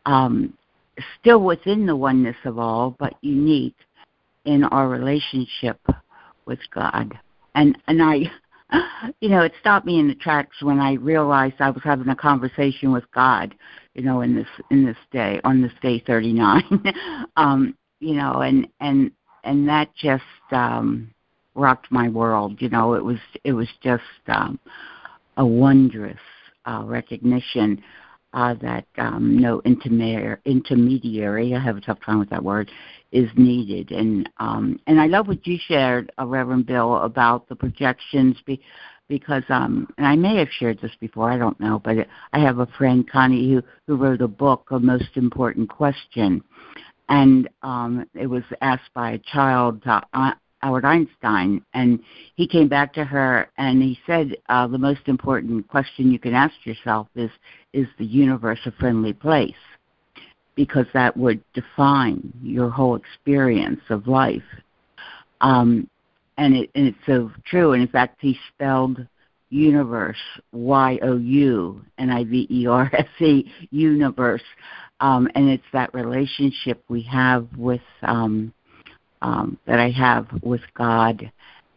um, 0.04 0.52
still 1.20 1.40
within 1.42 1.86
the 1.86 1.96
oneness 1.96 2.36
of 2.44 2.58
all, 2.58 2.94
but 2.98 3.14
unique 3.22 3.76
in 4.44 4.64
our 4.64 4.88
relationship 4.88 5.80
with 6.46 6.60
God. 6.72 7.18
And 7.54 7.76
and 7.88 8.02
I, 8.02 8.30
you 9.20 9.28
know, 9.28 9.42
it 9.42 9.52
stopped 9.60 9.86
me 9.86 9.98
in 9.98 10.08
the 10.08 10.14
tracks 10.14 10.62
when 10.62 10.78
I 10.78 10.94
realized 10.94 11.56
I 11.60 11.70
was 11.70 11.82
having 11.84 12.08
a 12.08 12.16
conversation 12.16 12.92
with 12.92 13.04
God, 13.12 13.54
you 13.94 14.02
know, 14.02 14.20
in 14.22 14.34
this 14.34 14.48
in 14.70 14.84
this 14.84 14.96
day 15.12 15.40
on 15.44 15.62
this 15.62 15.72
day 15.82 16.02
39, 16.06 16.82
um, 17.36 17.76
you 18.00 18.14
know, 18.14 18.40
and 18.40 18.66
and 18.80 19.10
and 19.44 19.68
that 19.68 19.94
just 19.94 20.24
um, 20.50 21.10
rocked 21.54 21.90
my 21.90 22.08
world. 22.08 22.60
You 22.60 22.68
know, 22.68 22.94
it 22.94 23.04
was 23.04 23.18
it 23.44 23.52
was 23.52 23.68
just 23.82 24.02
um, 24.28 24.58
a 25.36 25.46
wondrous 25.46 26.18
uh, 26.66 26.82
recognition 26.84 27.82
uh, 28.32 28.54
that 28.54 28.84
um, 28.98 29.38
no 29.38 29.62
intermediary, 29.64 31.54
I 31.54 31.60
have 31.60 31.76
a 31.76 31.80
tough 31.80 31.98
time 32.04 32.18
with 32.18 32.28
that 32.30 32.42
word, 32.44 32.70
is 33.12 33.30
needed. 33.36 33.90
And 33.90 34.28
um, 34.38 34.78
and 34.86 35.00
I 35.00 35.06
love 35.06 35.28
what 35.28 35.46
you 35.46 35.58
shared, 35.66 36.12
uh, 36.18 36.26
Reverend 36.26 36.66
Bill, 36.66 36.96
about 36.96 37.48
the 37.48 37.56
projections. 37.56 38.36
Be, 38.44 38.60
because 39.08 39.44
um 39.50 39.88
and 39.98 40.06
I 40.06 40.16
may 40.16 40.36
have 40.36 40.48
shared 40.50 40.80
this 40.80 40.92
before, 41.00 41.30
I 41.30 41.38
don't 41.38 41.58
know, 41.60 41.80
but 41.84 42.06
I 42.32 42.38
have 42.40 42.58
a 42.58 42.66
friend 42.66 43.08
Connie 43.08 43.52
who 43.52 43.62
who 43.86 43.96
wrote 43.96 44.20
a 44.20 44.28
book, 44.28 44.68
A 44.70 44.78
Most 44.78 45.16
Important 45.16 45.68
Question, 45.68 46.42
and 47.08 47.48
um 47.62 48.06
it 48.14 48.26
was 48.26 48.42
asked 48.60 48.92
by 48.94 49.12
a 49.12 49.18
child 49.18 49.82
uh, 49.86 50.32
Albert 50.62 50.84
Einstein, 50.84 51.62
and 51.74 52.00
he 52.34 52.48
came 52.48 52.68
back 52.68 52.92
to 52.94 53.04
her 53.04 53.48
and 53.58 53.82
he 53.82 53.98
said 54.06 54.36
uh, 54.48 54.66
the 54.66 54.78
most 54.78 55.02
important 55.06 55.68
question 55.68 56.10
you 56.10 56.18
can 56.18 56.34
ask 56.34 56.54
yourself 56.64 57.06
is 57.14 57.30
is 57.72 57.86
the 57.98 58.04
universe 58.04 58.58
a 58.66 58.72
friendly 58.72 59.12
place? 59.12 59.54
Because 60.56 60.86
that 60.94 61.16
would 61.16 61.42
define 61.54 62.32
your 62.42 62.70
whole 62.70 62.96
experience 62.96 63.80
of 63.90 64.08
life. 64.08 64.42
Um, 65.40 65.88
and, 66.38 66.56
it, 66.56 66.70
and 66.74 66.88
it's 66.88 66.98
so 67.06 67.30
true. 67.44 67.72
And 67.72 67.82
in 67.82 67.88
fact, 67.88 68.16
he 68.20 68.38
spelled 68.54 69.06
universe, 69.50 70.16
Y 70.52 70.98
O 71.02 71.16
U 71.16 71.84
N 71.98 72.10
I 72.10 72.24
V 72.24 72.46
E 72.50 72.66
R 72.66 72.90
S 72.92 73.06
E, 73.20 73.44
universe. 73.70 74.42
Um, 75.00 75.28
and 75.34 75.48
it's 75.48 75.64
that 75.72 75.92
relationship 75.94 76.82
we 76.88 77.02
have 77.02 77.46
with 77.56 77.82
um, 78.02 78.52
um, 79.22 79.58
that 79.66 79.78
I 79.78 79.90
have 79.90 80.26
with 80.42 80.62
God 80.74 81.30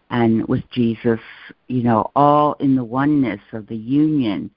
and 0.09 0.47
with 0.47 0.63
Jesus, 0.71 1.19
you 1.67 1.83
know, 1.83 2.11
all 2.15 2.53
in 2.59 2.75
the 2.75 2.83
oneness 2.83 3.41
of 3.53 3.67
the 3.67 3.75
union, 3.75 4.49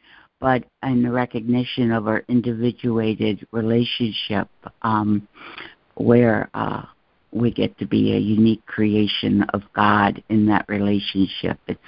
but 0.42 0.64
in 0.82 1.04
the 1.04 1.10
recognition 1.10 1.92
of 1.92 2.08
our 2.08 2.24
individuated 2.28 3.46
relationship 3.52 4.48
um, 4.82 5.26
where 5.94 6.50
uh, 6.52 6.82
we 7.30 7.52
get 7.52 7.78
to 7.78 7.86
be 7.86 8.12
a 8.12 8.18
unique 8.18 8.66
creation 8.66 9.44
of 9.54 9.62
God 9.72 10.20
in 10.28 10.46
that 10.46 10.64
relationship. 10.68 11.60
It's, 11.68 11.80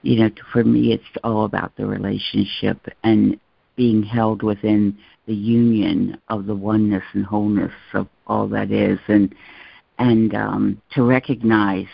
you 0.00 0.16
know, 0.18 0.30
for 0.50 0.64
me, 0.64 0.94
it's 0.94 1.04
all 1.22 1.44
about 1.44 1.76
the 1.76 1.84
relationship 1.84 2.80
and 3.04 3.38
being 3.76 4.02
held 4.02 4.42
within 4.42 4.96
the 5.26 5.34
union 5.34 6.18
of 6.28 6.46
the 6.46 6.54
oneness 6.54 7.04
and 7.12 7.26
wholeness 7.26 7.72
of 7.92 8.08
all 8.26 8.48
that 8.48 8.72
is. 8.72 8.98
And 9.08 9.34
and 9.98 10.34
um, 10.34 10.82
to 10.92 11.02
recognize 11.02 11.86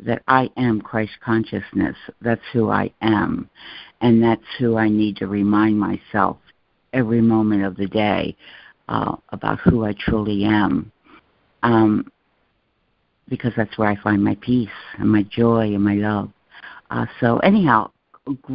that 0.00 0.22
I 0.28 0.50
am 0.56 0.80
Christ 0.80 1.12
consciousness. 1.24 1.96
That's 2.20 2.42
who 2.52 2.70
I 2.70 2.90
am. 3.00 3.48
And 4.00 4.22
that's 4.22 4.42
who 4.58 4.76
I 4.76 4.88
need 4.88 5.16
to 5.16 5.26
remind 5.26 5.78
myself 5.78 6.38
every 6.92 7.20
moment 7.20 7.64
of 7.64 7.76
the 7.76 7.86
day 7.86 8.36
uh, 8.88 9.16
about 9.30 9.60
who 9.60 9.84
I 9.84 9.94
truly 9.98 10.44
am. 10.44 10.92
Um, 11.62 12.10
because 13.28 13.52
that's 13.56 13.76
where 13.76 13.88
I 13.88 13.96
find 13.96 14.22
my 14.22 14.36
peace 14.40 14.68
and 14.98 15.10
my 15.10 15.24
joy 15.24 15.74
and 15.74 15.82
my 15.82 15.94
love. 15.94 16.30
Uh, 16.90 17.06
so 17.20 17.38
anyhow, 17.38 17.90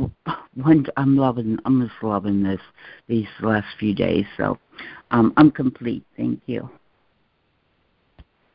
one, 0.54 0.86
I'm 0.96 1.18
loving, 1.18 1.58
I'm 1.66 1.82
just 1.82 2.04
loving 2.04 2.44
this 2.44 2.62
these 3.08 3.28
last 3.42 3.68
few 3.80 3.94
days. 3.94 4.26
So 4.38 4.58
um, 5.12 5.34
I'm 5.38 5.52
complete. 5.52 6.06
Thank 6.16 6.42
you. 6.46 6.70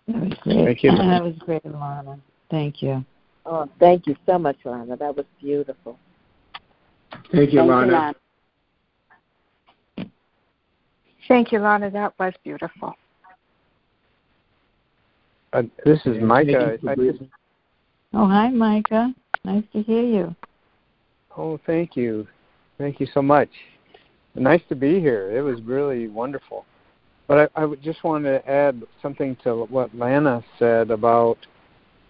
That 0.09 0.23
was 0.23 0.35
great. 0.41 0.65
Thank 0.65 0.83
you. 0.85 0.91
That 0.97 1.23
was 1.23 1.35
great, 1.41 1.65
Lana. 1.65 2.19
Thank 2.51 2.83
you. 2.83 3.05
Oh, 3.45 3.69
thank 3.79 4.07
you 4.07 4.17
so 4.27 4.39
much, 4.39 4.57
Lana. 4.65 4.97
That 4.97 5.17
was 5.17 5.27
beautiful. 5.41 5.99
Thank 7.33 7.53
you, 7.53 7.63
Lana. 7.63 8.15
Thank 11.29 11.53
you, 11.53 11.59
Lana. 11.59 11.91
That 11.91 12.15
was 12.19 12.33
beautiful. 12.45 12.95
Uh, 15.53 15.63
this 15.85 16.01
is 16.07 16.21
Micah. 16.21 16.77
oh, 18.15 18.27
hi, 18.27 18.49
Micah. 18.51 19.15
Nice 19.45 19.65
to 19.73 19.83
hear 19.83 20.03
you. 20.03 20.37
Oh, 21.37 21.59
thank 21.67 21.97
you. 21.97 22.27
Thank 22.79 23.01
you 23.01 23.07
so 23.13 23.23
much. 23.23 23.49
Nice 24.35 24.61
to 24.69 24.75
be 24.75 25.01
here. 25.01 25.37
It 25.37 25.41
was 25.41 25.61
really 25.63 26.09
wonderful. 26.09 26.67
But 27.27 27.51
I, 27.57 27.65
I 27.65 27.75
just 27.77 28.05
wanted 28.05 28.43
to 28.43 28.51
add 28.51 28.83
something 29.03 29.37
to 29.45 29.65
what 29.65 29.95
Lana 29.97 30.45
said 30.59 30.91
about, 30.91 31.39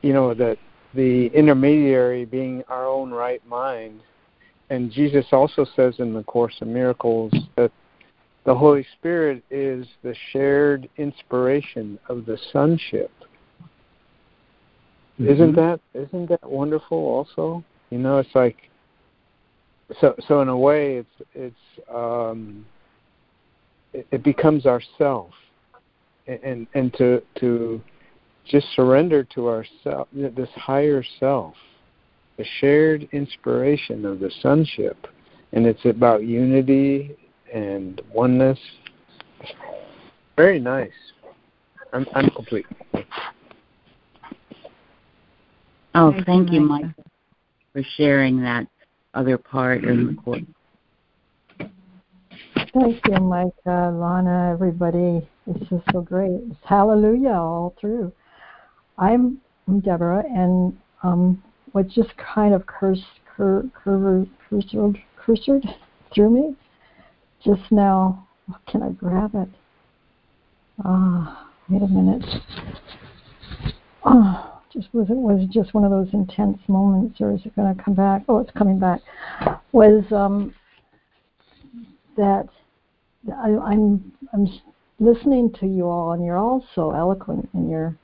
you 0.07 0.13
know, 0.13 0.35
that 0.35 0.57
the 0.95 1.27
intermediary 1.35 2.25
being 2.25 2.63
our 2.69 2.87
own 2.87 3.11
right 3.11 3.45
mind. 3.49 4.01
And 4.71 4.91
Jesus 4.91 5.27
also 5.33 5.67
says 5.75 5.95
in 5.99 6.15
the 6.15 6.23
Course 6.23 6.55
of 6.61 6.69
Miracles 6.69 7.33
that 7.57 7.73
the 8.45 8.55
Holy 8.55 8.87
Spirit 8.97 9.43
is 9.51 9.87
the 10.05 10.15
shared 10.33 10.89
inspiration 10.97 11.99
of 12.09 12.25
the 12.25 12.39
sonship. 12.53 13.11
Mm-hmm. 15.21 15.29
Isn't 15.29 15.57
that 15.57 15.81
isn't 15.95 16.29
that 16.29 16.49
wonderful 16.49 16.99
also? 16.99 17.65
You 17.91 17.99
know, 17.99 18.19
it's 18.19 18.35
like 18.35 18.57
so 20.01 20.15
so 20.29 20.41
in 20.41 20.49
a 20.49 20.57
way 20.57 20.97
it's 20.97 21.29
it's 21.35 21.87
um 21.93 22.65
it, 23.93 24.23
becomes 24.23 24.67
ourself, 24.67 25.31
and 26.27 26.67
and 26.75 26.93
to 26.95 27.23
to 27.41 27.81
just 28.49 28.67
surrender 28.75 29.25
to 29.25 29.49
ourself, 29.49 30.09
this 30.13 30.49
higher 30.55 31.03
self, 31.19 31.55
the 32.37 32.45
shared 32.61 33.09
inspiration 33.13 34.05
of 34.05 34.21
the 34.21 34.31
sonship, 34.43 35.07
and 35.53 35.67
it's 35.67 35.85
about 35.85 36.25
unity 36.25 37.17
and 37.53 38.01
oneness. 38.13 38.59
Very 40.37 40.61
nice. 40.61 40.91
I'm 41.93 42.07
I'm 42.15 42.31
complete. 42.31 42.67
Oh, 45.95 46.13
thank, 46.13 46.27
thank 46.27 46.53
you, 46.53 46.61
Mike, 46.61 46.87
for 47.73 47.83
sharing 47.97 48.43
that 48.43 48.67
other 49.15 49.39
part 49.39 49.85
in 49.85 50.07
the 50.09 50.23
course. 50.23 50.43
Thank 52.75 53.01
you, 53.09 53.19
Mike, 53.21 53.55
uh, 53.67 53.91
Lana, 53.93 54.51
everybody. 54.53 55.27
It's 55.47 55.71
just 55.71 55.85
so 55.93 56.03
great. 56.03 56.41
It's 56.51 56.61
hallelujah 56.65 57.31
all 57.31 57.75
through. 57.81 58.13
I'm, 58.99 59.41
Deborah, 59.81 60.25
and 60.27 60.77
um, 61.03 61.43
what 61.73 61.89
just 61.89 62.11
kind 62.17 62.55
of 62.55 62.67
cursed, 62.67 63.03
cur, 63.37 63.65
cur, 63.75 64.27
cursored, 64.51 64.97
cursored 65.19 65.65
through 66.15 66.31
me 66.31 66.57
just 67.45 67.71
now. 67.71 68.27
Can 68.69 68.83
I 68.83 68.91
grab 68.91 69.35
it? 69.35 69.49
Ah, 70.85 71.51
wait 71.69 71.83
a 71.83 71.87
minute. 71.87 72.25
Oh, 74.05 74.61
just 74.73 74.89
was 74.93 75.11
it 75.11 75.17
was 75.17 75.47
just 75.51 75.75
one 75.75 75.85
of 75.85 75.91
those 75.91 76.09
intense 76.13 76.59
moments, 76.69 77.21
or 77.21 77.35
is 77.35 77.41
it 77.45 77.57
going 77.57 77.75
to 77.75 77.83
come 77.83 77.95
back? 77.95 78.23
Oh, 78.29 78.39
it's 78.39 78.53
coming 78.53 78.79
back. 78.79 79.01
Was 79.73 80.05
um, 80.13 80.55
that 82.17 82.49
I, 83.35 83.49
I'm 83.57 84.13
I'm 84.33 84.47
listening 85.01 85.53
to 85.61 85.67
you 85.67 85.89
all, 85.89 86.13
and 86.13 86.25
you're 86.25 86.39
all 86.39 86.65
so 86.75 86.93
eloquent 86.93 87.49
in 87.53 87.69
your 87.69 87.97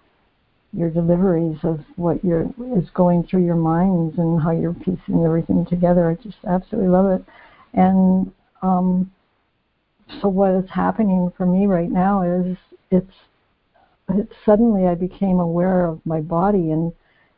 your 0.73 0.91
deliveries 0.91 1.59
of 1.63 1.81
what 1.97 2.25
you're 2.25 2.47
is 2.77 2.89
going 2.95 3.25
through 3.25 3.45
your 3.45 3.57
minds 3.57 4.19
and 4.19 4.41
how 4.41 4.51
you're 4.51 4.75
piecing 4.75 5.25
everything 5.25 5.67
together. 5.67 6.09
I 6.11 6.15
just 6.23 6.39
absolutely 6.49 6.91
love 6.91 7.21
it. 7.21 7.25
And 7.75 8.33
um, 8.63 9.11
so 10.21 10.29
what 10.29 10.53
is 10.53 10.71
happening 10.71 11.33
for 11.37 11.47
me 11.47 11.67
right 11.67 11.91
now 11.91 12.23
is 12.23 12.57
it's 12.91 13.15
it's 14.09 14.33
suddenly 14.45 14.87
I 14.87 14.95
became 14.95 15.41
aware 15.41 15.87
of 15.87 16.05
my 16.05 16.21
body 16.21 16.71
and 16.71 16.93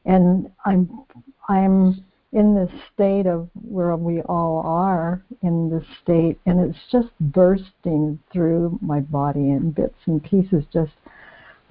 and 0.04 0.50
I'm 0.64 1.04
I'm 1.48 2.04
in 2.34 2.54
this 2.54 2.70
state 2.92 3.26
of 3.26 3.48
where 3.62 3.94
we 3.96 4.20
all 4.22 4.60
are 4.66 5.22
in 5.42 5.70
this 5.70 5.84
state, 6.02 6.38
and 6.46 6.58
it's 6.58 6.78
just 6.90 7.08
bursting 7.20 8.18
through 8.32 8.76
my 8.82 9.00
body 9.00 9.50
in 9.50 9.70
bits 9.70 9.94
and 10.06 10.22
pieces, 10.22 10.64
just 10.72 10.92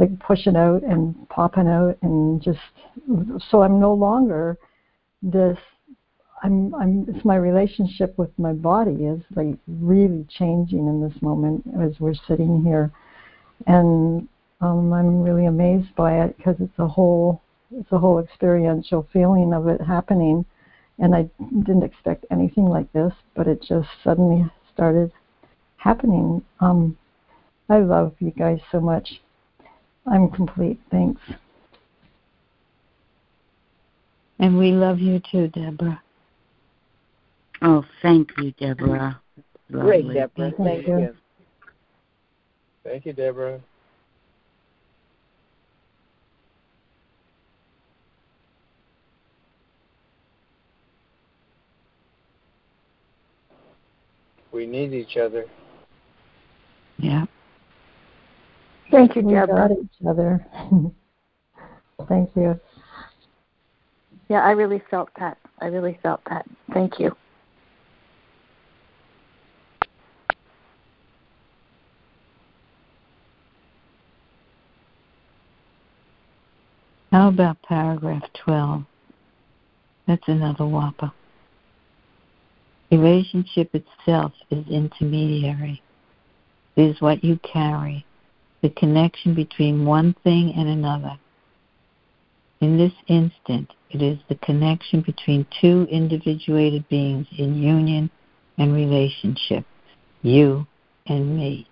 like 0.03 0.19
pushing 0.19 0.55
out 0.55 0.83
and 0.83 1.27
popping 1.29 1.67
out, 1.67 1.97
and 2.01 2.41
just 2.41 2.59
so 3.49 3.63
I'm 3.63 3.79
no 3.79 3.93
longer 3.93 4.57
this. 5.21 5.57
I'm, 6.43 6.75
I'm, 6.75 7.05
it's 7.07 7.23
my 7.23 7.37
relationship 7.37 8.17
with 8.17 8.37
my 8.37 8.51
body 8.51 9.05
is 9.05 9.21
like 9.33 9.55
really 9.65 10.27
changing 10.29 10.87
in 10.87 11.01
this 11.01 11.21
moment 11.21 11.63
as 11.81 11.97
we're 12.01 12.15
sitting 12.27 12.63
here, 12.65 12.91
and 13.65 14.27
um, 14.59 14.91
I'm 14.91 15.21
really 15.21 15.45
amazed 15.45 15.95
by 15.95 16.21
it 16.23 16.35
because 16.35 16.57
it's 16.59 16.79
a 16.79 16.87
whole, 16.87 17.41
it's 17.71 17.91
a 17.93 17.97
whole 17.97 18.19
experiential 18.19 19.07
feeling 19.13 19.53
of 19.53 19.67
it 19.69 19.79
happening, 19.79 20.43
and 20.99 21.15
I 21.15 21.29
didn't 21.59 21.83
expect 21.83 22.25
anything 22.29 22.65
like 22.65 22.91
this, 22.91 23.13
but 23.35 23.47
it 23.47 23.61
just 23.61 23.87
suddenly 24.03 24.45
started 24.73 25.13
happening. 25.77 26.43
Um, 26.59 26.97
I 27.69 27.79
love 27.79 28.15
you 28.19 28.31
guys 28.31 28.59
so 28.69 28.81
much. 28.81 29.21
I'm 30.05 30.29
complete. 30.29 30.79
Thanks. 30.91 31.21
And 34.39 34.57
we 34.57 34.71
love 34.71 34.99
you 34.99 35.21
too, 35.31 35.47
Deborah. 35.47 36.01
Oh, 37.61 37.85
thank 38.01 38.31
you, 38.37 38.51
Deborah. 38.59 39.21
Great, 39.71 40.05
Deborah. 40.13 40.51
Thank 40.51 40.57
Thank 40.57 40.87
you. 40.87 40.99
you. 40.99 41.15
Thank 42.83 43.05
you, 43.05 43.13
Deborah. 43.13 43.61
We 54.51 54.67
need 54.67 54.93
each 54.93 55.17
other. 55.17 55.45
Yeah. 56.97 57.25
Thank 58.93 59.15
you, 59.15 59.23
We 59.23 59.33
Deborah. 59.33 59.69
got 59.69 59.71
each 59.71 60.07
other. 60.07 60.45
Thank 62.07 62.29
you. 62.35 62.59
Yeah, 64.29 64.41
I 64.43 64.51
really 64.51 64.83
felt 64.91 65.09
that. 65.19 65.37
I 65.59 65.65
really 65.65 65.99
felt 66.03 66.21
that. 66.29 66.45
Thank 66.73 66.99
you. 66.99 67.15
How 77.11 77.29
about 77.29 77.61
paragraph 77.63 78.23
12? 78.45 78.83
That's 80.07 80.27
another 80.27 80.67
whopper. 80.67 81.11
Relationship 82.91 83.73
itself 83.73 84.33
is 84.51 84.67
intermediary. 84.67 85.81
It 86.75 86.83
is 86.83 87.01
what 87.01 87.23
you 87.23 87.39
carry, 87.39 88.05
the 88.63 88.69
connection 88.69 89.35
between 89.35 89.85
one 89.85 90.15
thing 90.23 90.53
and 90.55 90.69
another. 90.69 91.19
In 92.61 92.77
this 92.77 92.93
instant, 93.07 93.69
it 93.91 94.01
is 94.01 94.17
the 94.29 94.35
connection 94.35 95.01
between 95.01 95.45
two 95.59 95.85
individuated 95.91 96.87
beings 96.87 97.27
in 97.37 97.61
union 97.61 98.09
and 98.57 98.73
relationship, 98.73 99.65
you 100.21 100.65
and 101.07 101.37
me. 101.37 101.67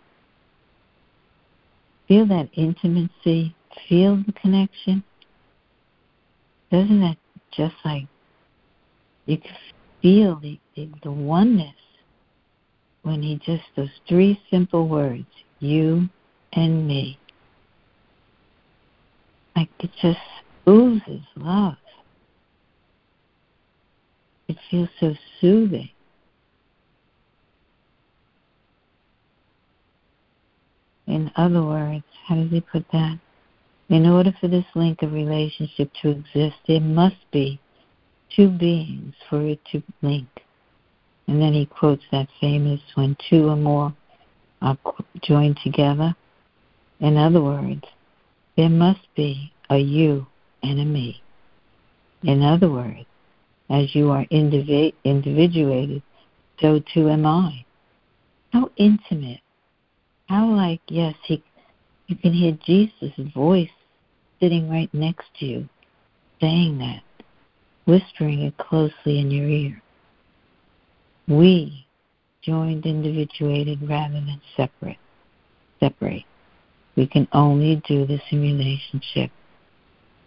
Feel 2.09 2.27
that 2.27 2.49
intimacy, 2.53 3.55
feel 3.87 4.17
the 4.17 4.33
connection. 4.33 5.01
Doesn't 6.71 6.99
that 6.99 7.17
just 7.51 7.75
like 7.85 8.05
you 9.27 9.37
can 9.37 9.55
feel 10.01 10.35
the, 10.41 10.59
the, 10.75 10.89
the 11.03 11.11
oneness 11.11 11.75
when 13.03 13.23
he 13.23 13.37
just 13.37 13.63
those 13.77 13.89
three 14.09 14.41
simple 14.49 14.89
words, 14.89 15.25
you 15.59 16.09
and 16.53 16.87
me. 16.87 17.17
Like 19.55 19.69
it 19.79 19.91
just 20.01 20.19
oozes 20.67 21.25
love. 21.35 21.75
It 24.47 24.57
feels 24.69 24.89
so 24.99 25.13
soothing. 25.39 25.89
In 31.07 31.31
other 31.35 31.63
words, 31.63 32.03
how 32.25 32.35
does 32.35 32.49
he 32.51 32.61
put 32.61 32.85
that? 32.93 33.19
In 33.89 34.05
order 34.05 34.33
for 34.39 34.47
this 34.47 34.65
link 34.75 35.01
of 35.01 35.11
relationship 35.11 35.91
to 36.01 36.09
exist, 36.09 36.55
there 36.67 36.79
must 36.79 37.17
be 37.31 37.59
two 38.33 38.49
beings 38.49 39.13
for 39.29 39.41
it 39.41 39.59
to 39.71 39.83
link. 40.01 40.29
And 41.27 41.41
then 41.41 41.53
he 41.53 41.65
quotes 41.65 42.03
that 42.11 42.29
famous 42.39 42.79
when 42.95 43.17
two 43.29 43.49
or 43.49 43.57
more 43.57 43.93
are 44.61 44.77
joined 45.21 45.59
together. 45.63 46.15
In 47.01 47.17
other 47.17 47.41
words, 47.41 47.83
there 48.55 48.69
must 48.69 49.07
be 49.15 49.51
a 49.69 49.77
you 49.77 50.27
and 50.63 50.79
a 50.79 50.85
me. 50.85 51.21
In 52.23 52.43
other 52.43 52.69
words, 52.69 53.05
as 53.69 53.95
you 53.95 54.11
are 54.11 54.25
indivi- 54.25 54.93
individuated, 55.03 56.03
so 56.59 56.79
too 56.93 57.09
am 57.09 57.25
I. 57.25 57.65
How 58.53 58.69
intimate. 58.77 59.41
How 60.27 60.47
like, 60.47 60.81
yes, 60.87 61.15
he, 61.25 61.43
you 62.07 62.15
can 62.15 62.33
hear 62.33 62.57
Jesus' 62.65 63.11
voice 63.33 63.69
sitting 64.39 64.69
right 64.69 64.93
next 64.93 65.25
to 65.39 65.45
you 65.45 65.69
saying 66.39 66.79
that, 66.79 67.01
whispering 67.85 68.41
it 68.41 68.57
closely 68.57 69.19
in 69.19 69.31
your 69.31 69.47
ear. 69.47 69.81
We 71.27 71.85
joined 72.41 72.85
individuated 72.85 73.87
rather 73.87 74.15
than 74.15 74.41
separate. 74.57 74.97
Separate. 75.79 76.25
We 76.95 77.07
can 77.07 77.27
only 77.33 77.81
do 77.87 78.05
this 78.05 78.21
in 78.31 78.41
relationship. 78.41 79.31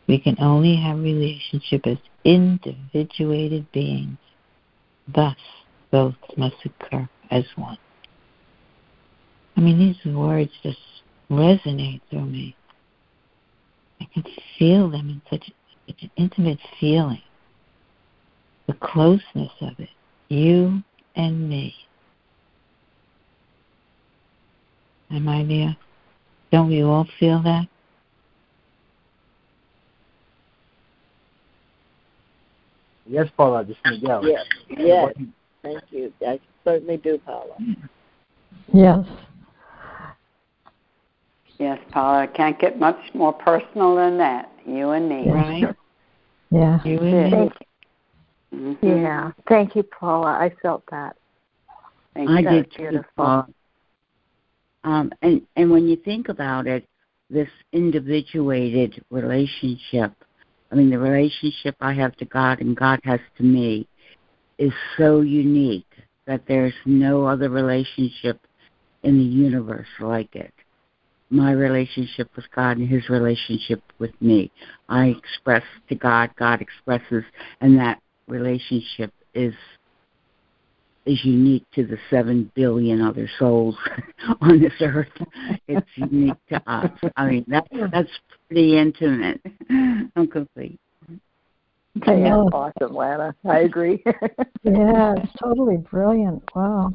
We 0.06 0.18
can 0.18 0.36
only 0.40 0.76
have 0.76 0.98
relationship 0.98 1.86
as 1.86 1.98
individuated 2.24 3.70
beings. 3.72 4.18
Thus, 5.08 5.36
both 5.90 6.14
must 6.36 6.56
occur 6.64 7.08
as 7.30 7.44
one. 7.56 7.78
I 9.56 9.60
mean, 9.60 9.78
these 9.78 10.14
words 10.14 10.50
just 10.62 10.78
resonate 11.30 12.00
through 12.10 12.26
me. 12.26 12.56
I 14.00 14.06
can 14.12 14.24
feel 14.58 14.90
them 14.90 15.08
in 15.08 15.22
such, 15.30 15.50
such 15.86 16.02
an 16.02 16.10
intimate 16.16 16.58
feeling. 16.80 17.22
The 18.66 18.74
closeness 18.74 19.52
of 19.60 19.78
it. 19.78 19.90
You 20.28 20.82
and 21.14 21.48
me. 21.48 21.74
Am 25.10 25.28
I 25.28 25.44
there? 25.44 25.76
Don't 26.54 26.68
we 26.68 26.84
all 26.84 27.04
feel 27.18 27.42
that? 27.42 27.66
Yes, 33.06 33.26
Paula, 33.36 33.64
just 33.64 33.80
is 33.86 34.00
Miguel. 34.00 34.24
Yes, 34.24 34.44
yes. 34.68 35.14
Thank 35.64 35.82
you. 35.90 36.12
I 36.24 36.38
certainly 36.62 36.98
do, 36.98 37.18
Paula. 37.18 37.56
Yes. 38.72 39.04
Yes, 41.58 41.80
Paula, 41.90 42.22
it 42.22 42.34
can't 42.34 42.56
get 42.60 42.78
much 42.78 43.00
more 43.14 43.32
personal 43.32 43.96
than 43.96 44.16
that. 44.18 44.52
You 44.64 44.90
and 44.90 45.08
me. 45.08 45.28
Right? 45.28 45.74
Yeah. 46.52 46.78
You 46.84 47.00
and 47.00 47.24
me. 47.24 47.30
Thank 47.32 47.52
Mhm. 48.54 49.02
Yeah. 49.02 49.32
Thank 49.48 49.74
you, 49.74 49.82
Paula. 49.82 50.30
I 50.30 50.50
felt 50.62 50.84
that. 50.92 51.16
Thank 52.14 52.30
I 52.30 52.38
you. 52.38 52.44
That's 52.44 52.56
did 52.68 52.70
too, 52.70 52.82
beautiful. 52.90 53.10
Paula. 53.16 53.48
Um, 54.84 55.10
and 55.22 55.42
and 55.56 55.70
when 55.70 55.88
you 55.88 55.96
think 55.96 56.28
about 56.28 56.66
it, 56.66 56.86
this 57.30 57.48
individuated 57.72 59.02
relationship, 59.10 60.12
I 60.70 60.74
mean, 60.74 60.90
the 60.90 60.98
relationship 60.98 61.74
I 61.80 61.94
have 61.94 62.16
to 62.16 62.24
God 62.26 62.60
and 62.60 62.76
God 62.76 63.00
has 63.04 63.20
to 63.38 63.42
me, 63.42 63.88
is 64.58 64.72
so 64.96 65.22
unique 65.22 65.86
that 66.26 66.42
there's 66.46 66.74
no 66.84 67.26
other 67.26 67.48
relationship 67.48 68.40
in 69.02 69.18
the 69.18 69.24
universe 69.24 69.88
like 70.00 70.34
it. 70.34 70.52
My 71.30 71.52
relationship 71.52 72.30
with 72.36 72.44
God 72.54 72.76
and 72.76 72.88
His 72.88 73.08
relationship 73.08 73.82
with 73.98 74.12
me. 74.20 74.52
I 74.88 75.06
express 75.08 75.64
to 75.88 75.94
God, 75.94 76.30
God 76.38 76.60
expresses, 76.60 77.24
and 77.60 77.78
that 77.78 78.00
relationship 78.28 79.12
is 79.34 79.54
is 81.06 81.24
unique 81.24 81.64
to 81.74 81.86
the 81.86 81.98
seven 82.10 82.50
billion 82.54 83.00
other 83.02 83.28
souls 83.38 83.76
on 84.40 84.60
this 84.60 84.72
earth. 84.80 85.08
It's 85.68 85.86
unique 85.96 86.36
to 86.48 86.62
us. 86.70 86.90
I 87.16 87.26
mean, 87.26 87.44
that 87.48 87.66
that's 87.92 88.10
pretty 88.48 88.78
intimate. 88.78 89.40
I'm 89.70 90.26
complete. 90.30 90.78
Yeah, 92.06 92.36
Oh. 92.36 92.48
awesome, 92.52 92.94
Lana. 92.94 93.34
I 93.44 93.60
agree. 93.60 94.02
Yeah, 94.66 95.16
it's 95.18 95.32
totally 95.38 95.76
brilliant. 95.76 96.42
Wow. 96.56 96.90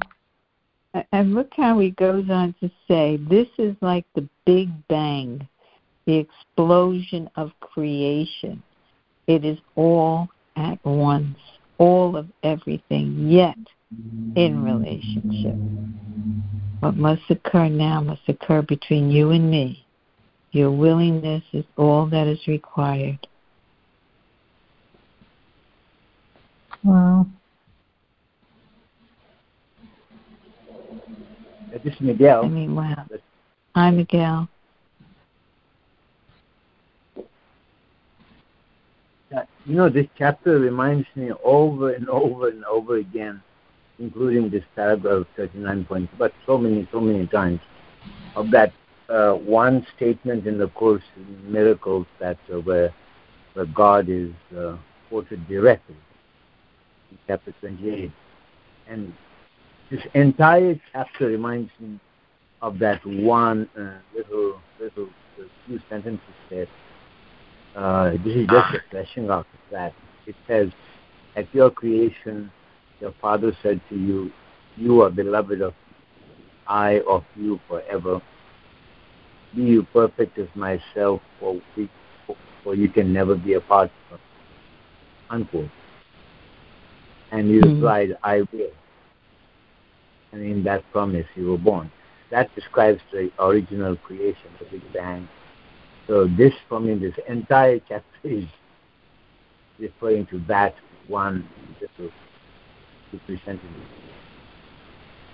And 1.11 1.35
look 1.35 1.51
how 1.55 1.77
he 1.77 1.91
goes 1.91 2.27
on 2.31 2.55
to 2.61 2.71
say, 2.87 3.17
this 3.29 3.47
is 3.59 3.75
like 3.81 4.05
the 4.15 4.27
Big 4.47 4.69
Bang, 4.87 5.47
the 6.07 6.15
explosion 6.15 7.29
of 7.35 7.51
creation. 7.59 8.63
It 9.27 9.45
is 9.45 9.59
all 9.75 10.29
at 10.55 10.83
once, 10.83 11.37
all 11.77 12.17
of 12.17 12.25
everything, 12.41 13.29
yet 13.29 13.55
in 14.35 14.63
relationship. 14.63 15.55
What 16.79 16.95
must 16.95 17.23
occur 17.29 17.67
now 17.67 18.01
must 18.01 18.21
occur 18.27 18.61
between 18.61 19.11
you 19.11 19.31
and 19.31 19.49
me. 19.49 19.85
Your 20.51 20.71
willingness 20.71 21.43
is 21.53 21.65
all 21.77 22.07
that 22.07 22.27
is 22.27 22.39
required. 22.47 23.27
Wow. 26.83 27.27
This 31.83 31.93
is 31.93 32.01
Miguel. 32.01 32.45
I 32.45 32.47
mean, 32.47 32.75
wow. 32.75 33.05
Hi, 33.75 33.91
Miguel. 33.91 34.47
You 39.65 39.75
know, 39.75 39.87
this 39.87 40.07
chapter 40.17 40.57
reminds 40.57 41.05
me 41.15 41.29
over 41.43 41.93
and 41.93 42.09
over 42.09 42.47
and 42.47 42.65
over 42.65 42.97
again, 42.97 43.39
including 43.99 44.49
this 44.49 44.63
paragraph 44.75 45.25
39 45.35 45.85
points, 45.85 46.13
but 46.17 46.33
so 46.45 46.57
many, 46.57 46.87
so 46.91 46.99
many 46.99 47.27
times, 47.27 47.59
of 48.35 48.51
that 48.51 48.73
uh, 49.09 49.33
one 49.33 49.85
statement 49.95 50.45
in 50.45 50.57
the 50.57 50.67
Course 50.69 51.03
in 51.17 51.51
Miracles 51.51 52.05
that 52.19 52.37
uh, 52.53 52.59
where, 52.59 52.93
where 53.53 53.65
God 53.65 54.07
is 54.09 54.31
uh, 54.57 54.77
quoted 55.09 55.47
directly 55.47 55.97
in 57.11 57.17
chapter 57.27 57.53
28. 57.59 58.11
And 58.87 59.13
this 59.89 60.01
entire 60.13 60.79
chapter 60.91 61.27
reminds 61.27 61.71
me 61.79 61.99
of 62.61 62.79
that 62.79 63.05
one 63.05 63.69
uh, 63.77 63.99
little, 64.15 64.59
little 64.79 65.09
few 65.65 65.79
sentences 65.89 66.21
there 66.49 66.67
uh, 67.75 68.11
this 68.23 68.35
is 68.35 68.47
just 68.47 68.73
a 68.75 68.79
fleshing 68.89 69.29
out 69.29 69.47
of 69.53 69.71
that. 69.71 69.93
It 70.25 70.35
says, 70.47 70.69
At 71.35 71.53
your 71.53 71.69
creation, 71.69 72.51
your 72.99 73.13
father 73.21 73.55
said 73.61 73.81
to 73.89 73.95
you, 73.95 74.31
You 74.77 75.01
are 75.01 75.09
beloved 75.09 75.61
of 75.61 75.73
I 76.67 77.01
of 77.07 77.23
you 77.35 77.59
forever. 77.67 78.21
Be 79.55 79.63
you 79.63 79.83
perfect 79.91 80.37
as 80.37 80.47
myself, 80.53 81.21
for, 81.39 81.59
we, 81.75 81.89
for 82.63 82.75
you 82.75 82.87
can 82.89 83.11
never 83.11 83.35
be 83.35 83.53
apart 83.53 83.89
from 84.07 84.19
Unquote. 85.31 85.69
And 87.31 87.49
you 87.49 87.61
mm-hmm. 87.61 87.75
replied, 87.75 88.17
I 88.23 88.41
will. 88.51 88.71
And 90.31 90.43
in 90.43 90.63
that 90.63 90.83
promise 90.91 91.25
you 91.35 91.51
were 91.51 91.57
born. 91.57 91.91
That 92.29 92.53
describes 92.53 93.01
the 93.11 93.31
original 93.39 93.95
creation, 93.95 94.49
the 94.59 94.65
Big 94.65 94.93
Bang, 94.93 95.27
so 96.09 96.25
this, 96.25 96.53
for 96.67 96.79
me, 96.79 96.95
this 96.95 97.13
entire 97.27 97.79
chapter 97.87 98.03
is 98.23 98.45
referring 99.77 100.25
to 100.27 100.39
that 100.47 100.73
one 101.07 101.47
little 101.79 102.11
representing 103.13 103.73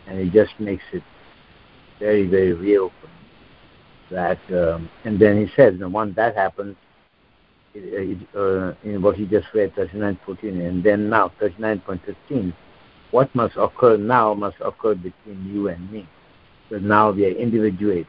and 0.07 0.19
it 0.19 0.31
just 0.31 0.59
makes 0.59 0.83
it 0.93 1.03
very, 1.99 2.27
very 2.27 2.53
real 2.53 2.91
for 3.01 3.07
me. 3.07 3.13
That, 4.11 4.39
um, 4.53 4.89
and 5.03 5.19
then 5.19 5.45
he 5.45 5.51
says, 5.55 5.79
the 5.79 5.89
once 5.89 6.15
that 6.15 6.35
happens, 6.35 6.75
it, 7.73 8.19
it, 8.21 8.35
uh, 8.35 8.73
in 8.83 9.01
what 9.01 9.15
he 9.15 9.25
just 9.25 9.47
read, 9.53 9.73
39.14, 9.75 10.43
and 10.43 10.83
then 10.83 11.09
now, 11.09 11.31
39.15, 11.41 12.53
what 13.11 13.33
must 13.33 13.55
occur 13.57 13.97
now 13.97 14.33
must 14.33 14.57
occur 14.61 14.95
between 14.95 15.51
you 15.51 15.69
and 15.69 15.91
me. 15.91 16.07
Because 16.69 16.83
now 16.83 17.11
we 17.11 17.25
are 17.25 17.31
individuated. 17.31 18.07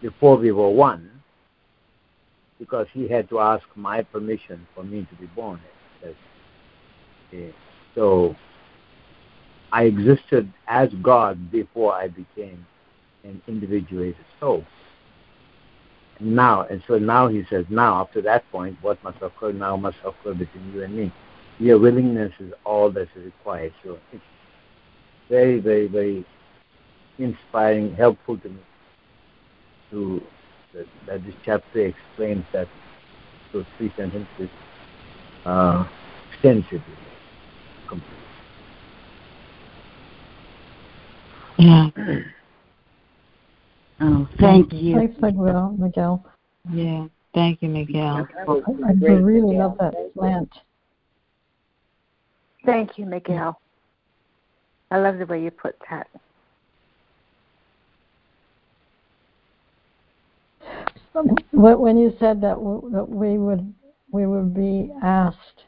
Before 0.00 0.36
we 0.36 0.52
were 0.52 0.70
one, 0.70 1.10
because 2.58 2.86
he 2.92 3.08
had 3.08 3.28
to 3.30 3.40
ask 3.40 3.64
my 3.74 4.02
permission 4.02 4.66
for 4.74 4.84
me 4.84 5.06
to 5.10 5.14
be 5.16 5.26
born. 5.26 5.60
So 7.94 8.36
I 9.74 9.86
existed 9.86 10.52
as 10.68 10.88
God 11.02 11.50
before 11.50 11.92
I 11.92 12.06
became 12.06 12.64
an 13.24 13.42
individuated 13.48 14.24
soul. 14.38 14.64
And 16.20 16.36
now, 16.36 16.62
and 16.70 16.80
so 16.86 16.96
now 16.96 17.26
he 17.26 17.42
says, 17.50 17.64
now 17.68 18.00
after 18.00 18.22
that 18.22 18.48
point, 18.52 18.78
what 18.82 19.02
must 19.02 19.20
occur 19.20 19.50
now 19.50 19.76
must 19.76 19.96
occur 20.04 20.32
between 20.32 20.72
you 20.72 20.84
and 20.84 20.94
me. 20.94 21.12
Your 21.58 21.80
willingness 21.80 22.32
is 22.38 22.52
all 22.64 22.88
that 22.92 23.08
is 23.16 23.24
required. 23.24 23.74
So 23.82 23.98
it's 24.12 24.22
very, 25.28 25.58
very, 25.58 25.88
very 25.88 26.24
inspiring, 27.18 27.96
helpful 27.96 28.38
to 28.38 28.48
me 28.48 28.60
to 29.90 30.22
that, 30.74 30.86
that 31.06 31.24
this 31.24 31.34
chapter 31.44 31.86
explains 31.86 32.44
that 32.52 32.68
those 33.52 33.66
three 33.76 33.92
sentences 33.96 34.50
uh, 35.44 35.84
extensively. 36.30 36.80
Completely. 37.88 38.13
Yeah. 41.58 41.88
oh, 44.00 44.28
thank 44.40 44.72
you. 44.72 44.96
Thanks, 44.96 45.20
Miguel. 45.20 45.76
Miguel. 45.78 46.24
Yeah, 46.72 47.06
thank 47.32 47.62
you, 47.62 47.68
Miguel. 47.68 48.26
I, 48.36 48.88
I 48.88 48.92
really 48.92 49.56
love 49.56 49.76
that 49.78 49.94
slant. 50.14 50.50
Thank 52.64 52.98
you, 52.98 53.06
Miguel. 53.06 53.60
I 54.90 54.98
love 54.98 55.18
the 55.18 55.26
way 55.26 55.42
you 55.42 55.50
put 55.50 55.76
that. 55.90 56.08
when 61.14 61.96
you 61.96 62.14
said 62.18 62.40
that 62.40 62.56
that 62.92 63.08
we 63.08 63.38
would 63.38 63.74
we 64.10 64.26
would 64.26 64.54
be 64.54 64.90
asked, 65.02 65.64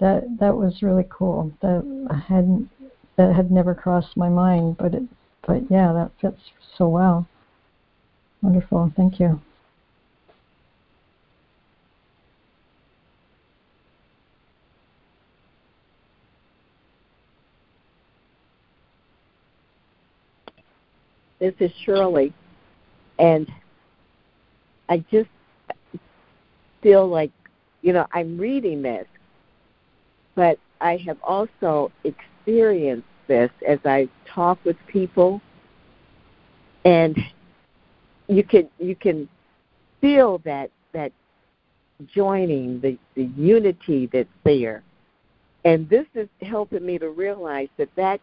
that 0.00 0.24
that 0.40 0.56
was 0.56 0.82
really 0.82 1.06
cool. 1.10 1.52
That 1.60 2.06
I 2.10 2.16
hadn't 2.16 2.70
that 3.18 3.34
had 3.34 3.50
never 3.50 3.74
crossed 3.74 4.16
my 4.16 4.28
mind, 4.28 4.78
but 4.78 4.94
it 4.94 5.02
but 5.46 5.62
yeah, 5.70 5.92
that 5.92 6.10
fits 6.20 6.40
so 6.76 6.88
well. 6.88 7.26
Wonderful, 8.42 8.92
thank 8.96 9.18
you. 9.18 9.40
This 21.40 21.54
is 21.60 21.70
Shirley, 21.84 22.32
and 23.18 23.50
I 24.88 24.98
just 25.10 25.30
feel 26.82 27.08
like, 27.08 27.30
you 27.82 27.92
know, 27.92 28.06
I'm 28.12 28.38
reading 28.38 28.82
this, 28.82 29.06
but 30.34 30.58
I 30.80 30.96
have 31.06 31.18
also 31.22 31.90
experienced 32.04 32.37
this 33.26 33.50
as 33.66 33.78
I 33.84 34.08
talk 34.26 34.58
with 34.64 34.76
people, 34.86 35.40
and 36.84 37.16
you 38.26 38.42
can 38.42 38.68
you 38.78 38.96
can 38.96 39.28
feel 40.00 40.38
that 40.44 40.70
that 40.92 41.12
joining 42.06 42.80
the 42.80 42.98
the 43.14 43.24
unity 43.36 44.08
that's 44.12 44.28
there, 44.44 44.82
and 45.64 45.88
this 45.88 46.06
is 46.14 46.28
helping 46.42 46.84
me 46.84 46.98
to 46.98 47.10
realize 47.10 47.68
that 47.76 47.90
that 47.96 48.20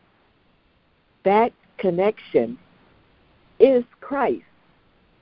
that 1.23 1.53
connection 1.77 2.57
is 3.59 3.83
Christ, 4.01 4.43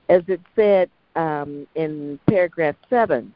as 0.08 0.22
it 0.28 0.40
said 0.56 0.90
um, 1.16 1.66
in 1.74 2.18
paragraph 2.28 2.76
7 2.90 3.32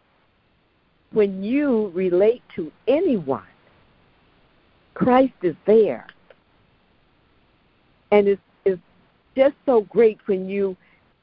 when 1.13 1.43
you 1.43 1.91
relate 1.95 2.43
to 2.55 2.71
anyone, 2.87 3.43
Christ 4.99 5.35
is 5.43 5.57
there. 5.65 6.07
And 8.11 8.29
it's, 8.29 8.43
it's 8.65 8.81
just 9.37 9.55
so 9.65 9.83
great 9.83 10.19
when 10.27 10.49
you 10.49 10.77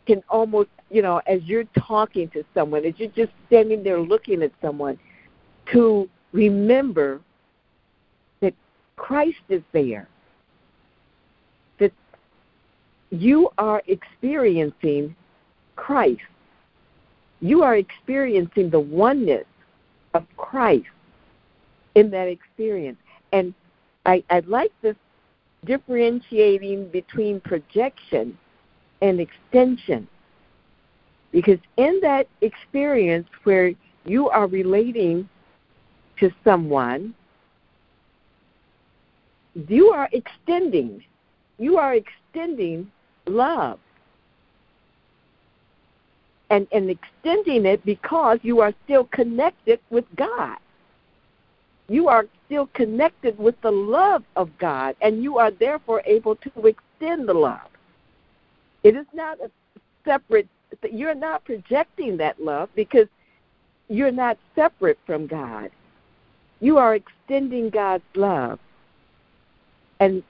can 0.05 0.23
almost, 0.29 0.69
you 0.89 1.01
know, 1.01 1.21
as 1.27 1.41
you're 1.43 1.65
talking 1.77 2.29
to 2.29 2.43
someone, 2.53 2.85
as 2.85 2.93
you're 2.97 3.09
just 3.09 3.31
standing 3.47 3.83
there 3.83 3.99
looking 3.99 4.43
at 4.43 4.51
someone, 4.61 4.97
to 5.71 6.09
remember 6.31 7.21
that 8.41 8.53
Christ 8.95 9.41
is 9.49 9.63
there, 9.71 10.07
that 11.79 11.91
you 13.09 13.49
are 13.57 13.81
experiencing 13.87 15.15
Christ 15.75 16.21
you 17.41 17.63
are 17.63 17.75
experiencing 17.75 18.69
the 18.69 18.79
oneness 18.79 19.45
of 20.13 20.25
Christ 20.37 20.87
in 21.95 22.09
that 22.11 22.27
experience. 22.27 22.97
And 23.31 23.53
I, 24.05 24.23
I 24.29 24.39
like 24.41 24.71
this 24.81 24.95
differentiating 25.65 26.89
between 26.89 27.39
projection 27.39 28.37
and 29.01 29.19
extension. 29.19 30.07
Because 31.31 31.59
in 31.77 31.99
that 32.01 32.27
experience 32.41 33.27
where 33.43 33.73
you 34.05 34.29
are 34.29 34.47
relating 34.47 35.27
to 36.19 36.31
someone, 36.43 37.13
you 39.67 39.87
are 39.87 40.09
extending. 40.11 41.03
You 41.57 41.77
are 41.77 41.95
extending 41.95 42.91
love. 43.25 43.79
and, 46.49 46.67
and 46.71 46.89
extending 46.89 47.65
it 47.65 47.83
because 47.85 48.39
you 48.43 48.59
are 48.59 48.73
still 48.83 49.05
connected 49.05 49.79
with 49.89 50.05
God. 50.15 50.57
You 51.87 52.07
are 52.07 52.25
still 52.45 52.67
connected 52.67 53.37
with 53.37 53.59
the 53.61 53.71
love 53.71 54.23
of 54.35 54.49
God, 54.57 54.95
and 55.01 55.21
you 55.21 55.37
are 55.37 55.51
therefore 55.51 56.01
able 56.05 56.35
to 56.37 56.67
extend 56.67 57.27
the 57.29 57.33
love. 57.33 57.69
It 58.83 58.95
is 58.95 59.05
not 59.13 59.39
a 59.39 59.51
separate, 60.03 60.47
you're 60.91 61.15
not 61.15 61.43
projecting 61.45 62.17
that 62.17 62.41
love 62.41 62.69
because 62.75 63.07
you're 63.87 64.11
not 64.11 64.37
separate 64.55 64.99
from 65.05 65.27
God. 65.27 65.71
You 66.59 66.77
are 66.77 66.95
extending 66.95 67.69
God's 67.69 68.03
love. 68.15 68.59
And 69.99 70.23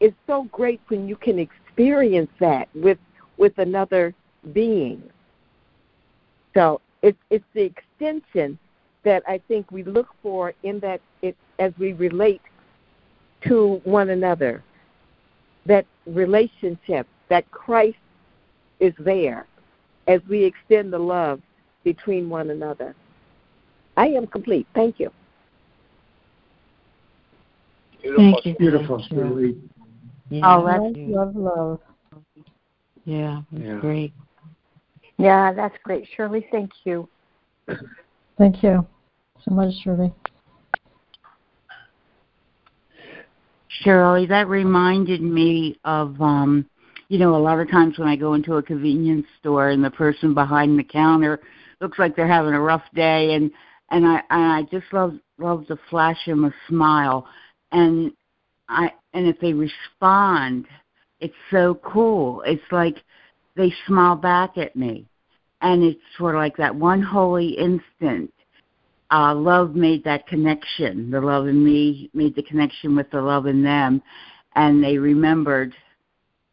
it's 0.00 0.16
so 0.26 0.44
great 0.52 0.80
when 0.88 1.08
you 1.08 1.16
can 1.16 1.38
experience 1.38 2.30
that 2.40 2.68
with 2.74 2.98
with 3.36 3.58
another 3.58 4.14
being. 4.52 5.02
So 6.54 6.80
it's 7.02 7.18
it's 7.30 7.44
the 7.54 7.62
extension 7.62 8.58
that 9.04 9.22
I 9.28 9.40
think 9.48 9.70
we 9.70 9.82
look 9.82 10.08
for 10.22 10.52
in 10.62 10.80
that 10.80 11.00
it 11.22 11.36
as 11.58 11.72
we 11.78 11.92
relate 11.92 12.42
to 13.46 13.80
one 13.84 14.10
another. 14.10 14.62
That 15.66 15.86
relationship, 16.06 17.06
that 17.28 17.50
Christ 17.50 17.96
is 18.80 18.92
there 18.98 19.46
as 20.06 20.20
we 20.28 20.44
extend 20.44 20.92
the 20.92 20.98
love 20.98 21.40
between 21.84 22.28
one 22.28 22.50
another. 22.50 22.94
I 23.96 24.08
am 24.08 24.26
complete. 24.26 24.66
Thank 24.74 24.98
you. 24.98 25.10
Beautiful. 28.02 28.24
Thank 28.32 28.46
you. 28.46 28.54
Beautiful, 28.56 29.04
Shirley. 29.08 29.56
Yeah. 30.28 30.58
Oh, 30.58 30.66
that's 30.66 30.84
love, 31.06 31.36
love. 31.36 31.80
Yeah, 33.04 33.42
that's 33.52 33.64
Yeah. 33.64 33.80
great. 33.80 34.12
Yeah, 35.16 35.52
that's 35.52 35.76
great, 35.84 36.06
Shirley. 36.16 36.46
Thank 36.50 36.70
you. 36.84 37.08
Thank 38.36 38.62
you 38.62 38.86
so 39.44 39.54
much, 39.54 39.74
Shirley. 39.82 40.12
Shirley, 43.68 44.26
that 44.26 44.48
reminded 44.48 45.20
me 45.20 45.78
of 45.84 46.20
um 46.20 46.68
you 47.08 47.18
know, 47.18 47.36
a 47.36 47.38
lot 47.38 47.60
of 47.60 47.70
times 47.70 47.98
when 47.98 48.08
I 48.08 48.16
go 48.16 48.34
into 48.34 48.54
a 48.54 48.62
convenience 48.62 49.26
store 49.38 49.68
and 49.68 49.84
the 49.84 49.90
person 49.90 50.32
behind 50.32 50.78
the 50.78 50.84
counter 50.84 51.38
looks 51.80 51.98
like 51.98 52.16
they're 52.16 52.26
having 52.26 52.54
a 52.54 52.60
rough 52.60 52.84
day 52.94 53.34
and 53.34 53.50
and 53.90 54.06
I 54.06 54.22
and 54.30 54.52
I 54.52 54.62
just 54.62 54.92
love 54.92 55.14
love 55.38 55.66
to 55.66 55.78
flash 55.90 56.18
them 56.26 56.44
a 56.44 56.54
smile 56.68 57.26
and 57.72 58.12
I 58.68 58.90
and 59.12 59.26
if 59.26 59.38
they 59.40 59.52
respond, 59.52 60.66
it's 61.20 61.34
so 61.50 61.74
cool. 61.84 62.42
It's 62.46 62.62
like 62.70 62.96
they 63.56 63.72
smile 63.86 64.16
back 64.16 64.56
at 64.56 64.74
me. 64.74 65.06
And 65.60 65.82
it's 65.82 66.00
sort 66.18 66.34
of 66.34 66.40
like 66.40 66.56
that 66.58 66.74
one 66.74 67.00
holy 67.00 67.50
instant. 67.50 68.33
Uh, 69.14 69.32
love 69.32 69.76
made 69.76 70.02
that 70.02 70.26
connection. 70.26 71.08
The 71.08 71.20
love 71.20 71.46
in 71.46 71.64
me 71.64 72.10
made 72.14 72.34
the 72.34 72.42
connection 72.42 72.96
with 72.96 73.08
the 73.12 73.22
love 73.22 73.46
in 73.46 73.62
them. 73.62 74.02
And 74.56 74.82
they 74.82 74.98
remembered 74.98 75.72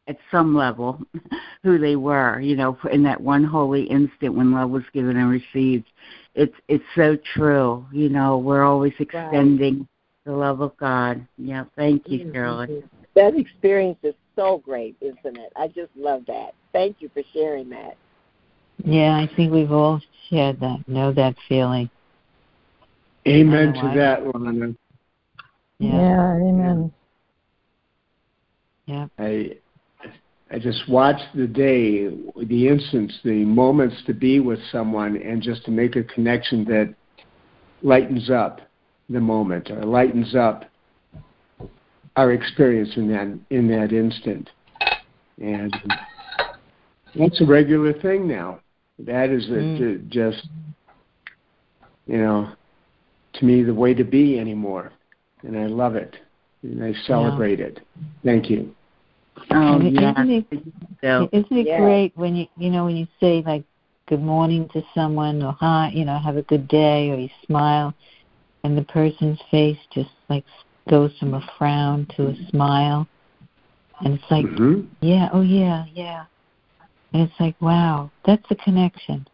at 0.07 0.18
some 0.30 0.55
level 0.55 1.01
who 1.64 1.80
they 1.80 1.95
were, 1.95 2.39
you 2.39 2.55
know, 2.55 2.78
in 2.91 3.01
that 3.01 3.20
one 3.20 3.43
holy 3.43 3.86
instant 3.86 4.36
when 4.36 4.51
love 4.51 4.70
was 4.70 4.84
given 4.93 5.18
and 5.18 5.32
received. 5.32 5.88
It's 6.36 6.53
it's 6.68 6.84
so 6.95 7.18
true. 7.34 7.84
You 7.91 8.09
know, 8.09 8.38
we're 8.38 8.64
always 8.64 8.93
extending 8.99 9.88
the 10.26 10.32
love 10.32 10.62
of 10.62 10.78
God. 10.78 11.26
Yeah, 11.39 11.64
thank 11.76 12.09
you, 12.09 12.20
Mm-hmm. 12.20 12.32
Shirley. 12.32 12.84
That 13.16 13.36
experience 13.36 13.97
is 14.03 14.14
so 14.36 14.59
great, 14.59 14.95
isn't 15.01 15.38
it? 15.38 15.51
I 15.55 15.68
just 15.68 15.89
love 15.95 16.26
that. 16.28 16.53
Thank 16.74 16.97
you 16.99 17.09
for 17.12 17.24
sharing 17.34 17.70
that. 17.72 17.97
Yeah, 18.86 19.16
I 19.16 19.28
think 19.36 19.51
we've 19.51 19.72
all 19.72 19.99
shared 20.30 20.59
that, 20.59 20.88
know 20.88 21.12
that 21.14 21.36
feeling. 21.49 21.89
Amen 23.28 23.74
to 23.74 23.92
that, 23.96 24.26
Lana. 24.36 24.74
Yeah, 25.80 26.00
Yeah. 26.00 26.36
amen. 26.36 26.94
Yeah. 28.88 29.08
I 29.18 29.58
I 30.54 30.60
just 30.60 30.90
watched 30.90 31.34
the 31.34 31.48
day, 31.48 32.10
the 32.36 32.68
instance, 32.68 33.18
the 33.24 33.46
moments 33.46 33.96
to 34.06 34.14
be 34.14 34.42
with 34.42 34.60
someone, 34.72 35.16
and 35.18 35.42
just 35.42 35.64
to 35.66 35.72
make 35.72 35.96
a 35.96 36.04
connection 36.04 36.66
that 36.66 36.94
lightens 37.82 38.30
up 38.30 38.60
the 39.10 39.22
moment 39.22 39.72
or 39.72 39.84
lightens 39.86 40.36
up 40.36 40.66
our 42.18 42.34
experience 42.34 42.98
in 42.98 43.08
that 43.10 43.40
in 43.50 43.68
that 43.70 43.94
instant. 43.94 44.50
And 45.40 45.74
that's 47.16 47.42
a 47.42 47.46
regular 47.46 47.94
thing 47.94 48.28
now. 48.28 48.60
That 49.00 49.30
is 49.30 49.50
a, 49.50 49.64
Mm. 49.64 50.10
just, 50.10 50.48
you 52.08 52.18
know, 52.18 52.50
to 53.42 53.46
me 53.46 53.64
the 53.64 53.74
way 53.74 53.94
to 53.94 54.04
be 54.04 54.39
anymore, 54.39 54.94
and 55.44 55.58
I 55.58 55.66
love 55.66 55.96
it, 55.96 56.16
and 56.64 56.82
I 56.84 56.94
celebrate 57.06 57.60
it. 57.60 57.82
Thank 58.24 58.50
you. 58.50 58.74
Oh, 59.50 59.80
And 59.80 59.92
yeah. 59.92 60.12
Isn't 60.12 60.30
it, 60.30 60.46
So, 61.02 61.28
isn't 61.34 61.58
it 61.58 61.66
Yes. 61.66 61.80
great 61.80 62.16
when 62.16 62.36
you 62.36 62.48
you 62.58 62.70
know 62.70 62.86
when 62.86 62.96
you 62.96 63.08
say 63.20 63.42
like 63.46 63.64
good 64.08 64.22
morning 64.22 64.70
to 64.70 64.84
someone 64.94 65.42
or 65.44 65.54
hi, 65.54 65.92
you 65.94 66.06
know, 66.06 66.18
have 66.20 66.38
a 66.38 66.44
good 66.44 66.68
day 66.68 67.10
or 67.10 67.16
you 67.18 67.30
smile 67.46 67.94
and 68.64 68.78
the 68.78 68.84
person's 68.84 69.39
face 69.50 69.78
just 69.92 70.12
like 70.30 70.46
goes 70.89 71.12
from 71.20 71.34
a 71.34 71.42
frown 71.58 72.06
to 72.16 72.28
a 72.28 72.36
smile 72.50 73.08
and 74.02 74.14
it's 74.14 74.32
like 74.32 74.46
Mhm. 74.46 74.86
yeah, 75.02 75.30
oh 75.34 75.42
yeah, 75.42 75.86
yeah. 75.94 76.26
And 77.14 77.24
it's 77.24 77.39
like 77.39 77.60
wow, 77.60 78.12
that's 78.26 78.48
the 78.50 78.56
connection. 78.56 79.26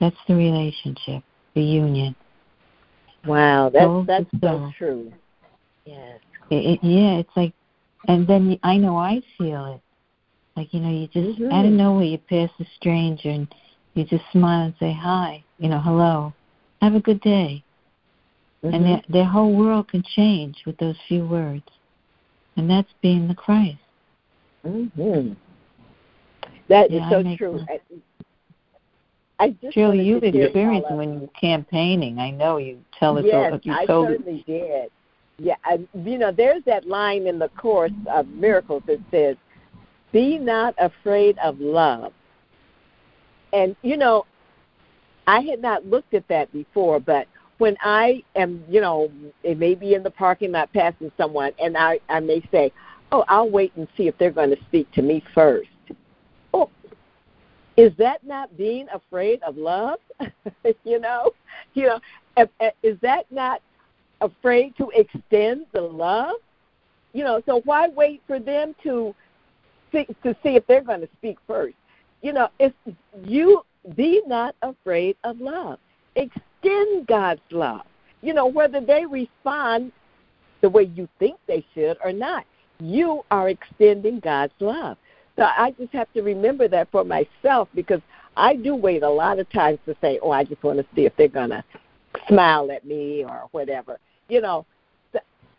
That's 0.00 0.16
the 0.26 0.34
relationship, 0.34 1.22
the 1.54 1.62
union. 1.62 2.14
Wow, 3.26 3.70
that's 3.70 4.06
that's 4.06 4.30
so 4.40 4.72
true. 4.76 5.12
Yes. 5.84 6.20
It, 6.50 6.54
it, 6.54 6.80
yeah, 6.82 7.18
it's 7.18 7.30
like, 7.36 7.52
and 8.08 8.26
then 8.26 8.58
I 8.62 8.76
know 8.76 8.96
I 8.96 9.20
feel 9.38 9.66
it. 9.74 9.80
Like 10.56 10.72
you 10.72 10.80
know, 10.80 10.90
you 10.90 11.06
just 11.08 11.38
Mhm. 11.40 11.52
out 11.52 11.66
of 11.66 11.72
nowhere 11.72 12.04
you 12.04 12.18
pass 12.18 12.50
a 12.60 12.64
stranger 12.76 13.30
and 13.30 13.48
you 13.94 14.04
just 14.04 14.24
smile 14.32 14.66
and 14.66 14.74
say 14.78 14.92
hi. 14.92 15.44
You 15.58 15.68
know, 15.68 15.78
hello, 15.80 16.32
have 16.80 16.94
a 16.94 17.00
good 17.00 17.20
day, 17.20 17.62
and 18.62 18.74
Mhm. 18.74 18.84
their 18.84 19.02
their 19.08 19.24
whole 19.24 19.54
world 19.54 19.88
can 19.88 20.02
change 20.02 20.64
with 20.66 20.76
those 20.78 20.96
few 21.08 21.26
words, 21.26 21.64
and 22.56 22.70
that's 22.70 22.92
being 23.02 23.28
the 23.28 23.34
Christ. 23.34 23.78
hmm 24.64 25.32
That 26.68 26.90
is 26.90 27.00
Yeah, 27.00 27.08
I 27.08 27.10
so 27.10 27.36
true. 27.36 27.64
that. 27.68 27.80
I, 29.38 29.50
just 29.62 29.74
Shirley, 29.74 30.02
you've 30.02 30.24
experienced 30.24 30.90
when 30.90 31.14
you 31.14 31.20
were 31.20 31.26
campaigning. 31.38 32.18
I 32.18 32.30
know 32.30 32.56
you 32.56 32.78
tell 32.98 33.18
us. 33.18 33.24
yes, 33.26 33.52
all, 33.52 33.60
you 33.62 33.72
I 33.72 33.86
told 33.86 34.08
certainly 34.08 34.44
did. 34.46 34.90
Yeah, 35.38 35.56
I, 35.64 35.86
you 35.94 36.16
know, 36.16 36.32
there's 36.32 36.64
that 36.64 36.86
line 36.86 37.26
in 37.26 37.38
the 37.38 37.50
course 37.50 37.92
of 38.10 38.26
miracles 38.28 38.82
that 38.86 39.00
says, 39.10 39.36
"Be 40.12 40.38
not 40.38 40.74
afraid 40.78 41.36
of 41.38 41.60
love." 41.60 42.14
And 43.52 43.76
you 43.82 43.98
know, 43.98 44.24
I 45.26 45.40
had 45.40 45.60
not 45.60 45.84
looked 45.84 46.14
at 46.14 46.26
that 46.28 46.50
before, 46.52 46.98
but 47.00 47.26
when 47.58 47.76
I 47.82 48.22
am, 48.34 48.64
you 48.68 48.80
know, 48.80 49.10
it 49.42 49.58
may 49.58 49.74
be 49.74 49.94
in 49.94 50.02
the 50.02 50.10
parking 50.10 50.52
lot 50.52 50.72
passing 50.72 51.12
someone, 51.18 51.52
and 51.62 51.76
I 51.76 52.00
I 52.08 52.20
may 52.20 52.42
say, 52.50 52.72
"Oh, 53.12 53.24
I'll 53.28 53.50
wait 53.50 53.72
and 53.76 53.86
see 53.98 54.08
if 54.08 54.16
they're 54.16 54.30
going 54.30 54.50
to 54.56 54.62
speak 54.64 54.90
to 54.92 55.02
me 55.02 55.22
first. 55.34 55.68
Is 57.76 57.92
that 57.98 58.24
not 58.24 58.56
being 58.56 58.86
afraid 58.92 59.42
of 59.42 59.56
love? 59.56 59.98
you 60.84 60.98
know, 60.98 61.32
you 61.74 61.86
know, 61.86 62.00
if- 62.36 62.50
if- 62.60 62.74
is 62.82 62.98
that 63.00 63.30
not 63.30 63.60
afraid 64.20 64.76
to 64.78 64.90
extend 64.94 65.66
the 65.72 65.80
love? 65.80 66.36
You 67.12 67.24
know, 67.24 67.42
so 67.46 67.60
why 67.64 67.88
wait 67.88 68.22
for 68.26 68.38
them 68.38 68.74
to 68.82 69.14
see, 69.92 70.06
to 70.22 70.34
see 70.42 70.56
if 70.56 70.66
they're 70.66 70.82
going 70.82 71.00
to 71.00 71.08
speak 71.18 71.38
first? 71.46 71.76
You 72.22 72.32
know, 72.32 72.48
if 72.58 72.72
you 73.24 73.62
be 73.94 74.22
not 74.26 74.54
afraid 74.62 75.16
of 75.24 75.40
love, 75.40 75.78
extend 76.16 77.06
God's 77.06 77.40
love. 77.50 77.82
You 78.22 78.34
know, 78.34 78.46
whether 78.46 78.80
they 78.80 79.04
respond 79.06 79.92
the 80.62 80.70
way 80.70 80.84
you 80.94 81.08
think 81.18 81.38
they 81.46 81.64
should 81.74 81.96
or 82.02 82.12
not, 82.12 82.44
you 82.80 83.22
are 83.30 83.48
extending 83.48 84.20
God's 84.20 84.52
love. 84.60 84.96
So 85.36 85.42
I 85.44 85.72
just 85.78 85.92
have 85.92 86.12
to 86.14 86.22
remember 86.22 86.66
that 86.68 86.90
for 86.90 87.04
myself 87.04 87.68
because 87.74 88.00
I 88.36 88.56
do 88.56 88.74
wait 88.74 89.02
a 89.02 89.08
lot 89.08 89.38
of 89.38 89.48
times 89.50 89.78
to 89.86 89.94
say, 90.00 90.18
"Oh, 90.22 90.30
I 90.30 90.44
just 90.44 90.62
want 90.62 90.78
to 90.78 90.86
see 90.94 91.04
if 91.06 91.14
they're 91.16 91.28
going 91.28 91.50
to 91.50 91.64
smile 92.28 92.70
at 92.70 92.84
me 92.84 93.24
or 93.24 93.48
whatever." 93.52 93.98
You 94.28 94.40
know, 94.40 94.66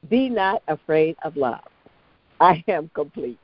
be 0.10 0.30
not 0.30 0.64
afraid 0.68 1.16
of 1.24 1.36
love. 1.38 1.62
I 2.40 2.64
am 2.68 2.90
complete. 2.94 3.40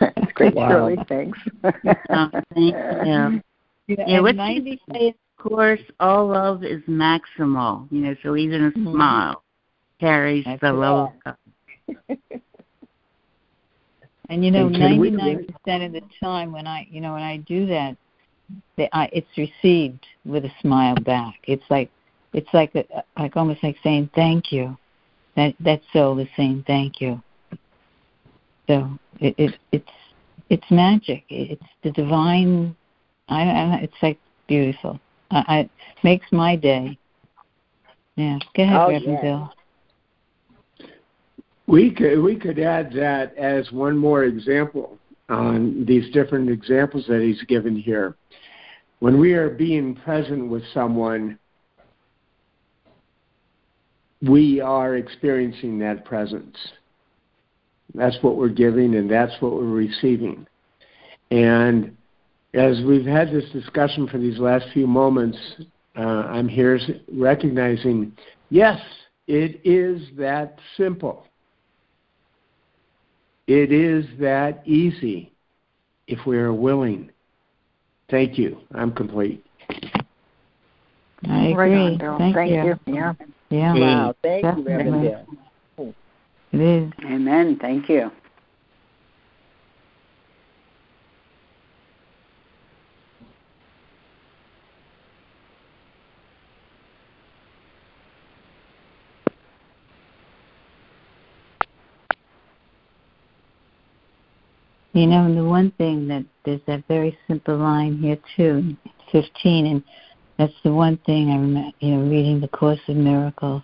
That's 0.00 0.32
great, 0.34 0.54
Wow. 0.54 0.68
Shirley. 0.68 0.98
Thanks. 1.08 1.38
oh, 2.10 2.30
thank 2.54 2.74
you. 2.74 3.42
Yeah, 3.86 4.04
and 4.06 4.22
what 4.22 4.34
90 4.34 4.70
you 4.70 4.78
say, 4.94 5.08
of 5.08 5.14
course, 5.36 5.80
all 6.00 6.28
love 6.28 6.64
is 6.64 6.80
maximal. 6.88 7.86
You 7.90 8.00
know, 8.00 8.16
so 8.22 8.34
even 8.34 8.64
a 8.64 8.70
Mhm. 8.70 8.92
smile 8.92 9.44
carries 10.00 10.46
That's 10.46 10.62
the 10.62 10.72
love 10.72 11.12
of 11.26 11.36
God. 12.08 12.18
And 14.30 14.44
you 14.44 14.50
know, 14.50 14.66
And 14.66 14.76
can 14.76 14.98
we- 14.98 15.10
ninety 15.10 15.34
nine 15.34 15.46
percent 15.64 15.82
of 15.84 15.92
the 15.92 16.02
time 16.20 16.52
when 16.52 16.66
I 16.66 16.86
you 16.90 17.00
know 17.00 17.12
when 17.14 17.22
I 17.22 17.38
do 17.38 17.66
that, 17.66 17.96
the, 18.76 18.94
I, 18.96 19.08
it's 19.12 19.36
received 19.36 20.06
with 20.24 20.44
a 20.44 20.52
smile 20.60 20.96
back. 20.96 21.34
It's 21.44 21.64
like 21.70 21.90
it's 22.32 22.52
like 22.52 22.74
a, 22.74 22.84
like 23.18 23.36
almost 23.36 23.62
like 23.62 23.76
saying 23.82 24.10
thank 24.14 24.52
you. 24.52 24.76
That 25.36 25.54
that 25.60 25.82
soul 25.92 26.18
is 26.18 26.28
saying 26.36 26.64
thank 26.66 27.00
you. 27.00 27.22
So 28.66 28.98
it, 29.20 29.34
it 29.36 29.54
it's 29.72 29.90
it's 30.48 30.70
magic. 30.70 31.24
It's 31.28 31.62
the 31.82 31.90
divine. 31.90 32.74
I, 33.28 33.42
I 33.42 33.76
it's 33.82 34.02
like 34.02 34.18
beautiful. 34.48 34.98
I, 35.30 35.44
I 35.48 35.70
makes 36.02 36.26
my 36.32 36.56
day. 36.56 36.98
Yeah, 38.16 38.38
go 38.56 38.62
ahead, 38.62 38.80
Oh, 38.80 38.88
Reverend 38.90 39.04
yeah. 39.12 39.20
Bill. 39.22 39.52
We 41.66 41.94
could 41.94 42.20
we 42.20 42.36
could 42.36 42.58
add 42.58 42.92
that 42.94 43.36
as 43.36 43.70
one 43.72 43.96
more 43.96 44.24
example 44.24 44.98
on 45.28 45.84
these 45.86 46.12
different 46.12 46.50
examples 46.50 47.06
that 47.08 47.22
he's 47.22 47.42
given 47.44 47.74
here. 47.74 48.16
When 49.00 49.18
we 49.18 49.32
are 49.32 49.50
being 49.50 49.94
present 49.94 50.48
with 50.48 50.62
someone, 50.72 51.38
we 54.22 54.60
are 54.60 54.96
experiencing 54.96 55.78
that 55.80 56.04
presence. 56.04 56.56
That's 57.94 58.16
what 58.22 58.36
we're 58.36 58.48
giving 58.48 58.96
and 58.96 59.10
that's 59.10 59.32
what 59.40 59.52
we're 59.52 59.64
receiving. 59.64 60.46
And 61.30 61.96
as 62.54 62.80
we've 62.86 63.06
had 63.06 63.32
this 63.32 63.48
discussion 63.52 64.06
for 64.08 64.18
these 64.18 64.38
last 64.38 64.66
few 64.72 64.86
moments, 64.86 65.38
uh, 65.96 66.00
I'm 66.00 66.48
here 66.48 66.78
recognizing 67.12 68.12
yes, 68.50 68.80
it 69.26 69.60
is 69.64 70.02
that 70.16 70.58
simple. 70.76 71.26
It 73.46 73.72
is 73.72 74.06
that 74.20 74.66
easy 74.66 75.32
if 76.06 76.26
we 76.26 76.38
are 76.38 76.52
willing. 76.52 77.10
Thank 78.10 78.38
you. 78.38 78.60
I'm 78.74 78.92
complete. 78.92 79.44
I 81.28 81.48
agree. 81.48 81.54
Right 81.54 82.02
on, 82.02 82.18
Thank, 82.18 82.34
Thank 82.34 82.50
you. 82.50 82.78
you. 82.86 82.94
Yeah. 82.94 83.12
Yeah, 83.50 83.74
Wow, 83.74 84.14
thank 84.22 84.42
you, 84.42 84.64
Reverend 84.64 85.26
Bill. 85.76 85.94
it 86.52 86.60
is. 86.60 86.92
Amen. 87.04 87.58
Thank 87.60 87.88
you. 87.88 88.10
You 104.94 105.08
know, 105.08 105.24
and 105.24 105.36
the 105.36 105.44
one 105.44 105.72
thing 105.72 106.06
that 106.06 106.24
there's 106.44 106.60
that 106.68 106.86
very 106.86 107.18
simple 107.26 107.56
line 107.56 107.98
here 107.98 108.18
too, 108.36 108.76
15, 109.10 109.66
and 109.66 109.82
that's 110.38 110.54
the 110.62 110.72
one 110.72 110.98
thing 111.04 111.30
I 111.30 111.34
remember, 111.34 111.76
you 111.80 111.96
know, 111.96 112.08
reading 112.08 112.40
the 112.40 112.46
Course 112.46 112.78
of 112.86 112.94
Miracles, 112.94 113.62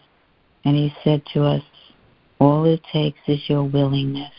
and 0.64 0.74
he 0.74 0.93
said 1.05 1.22
to 1.33 1.45
us, 1.45 1.62
all 2.41 2.64
it 2.64 2.81
takes 2.93 3.20
is 3.28 3.49
your 3.49 3.62
willingness. 3.62 4.33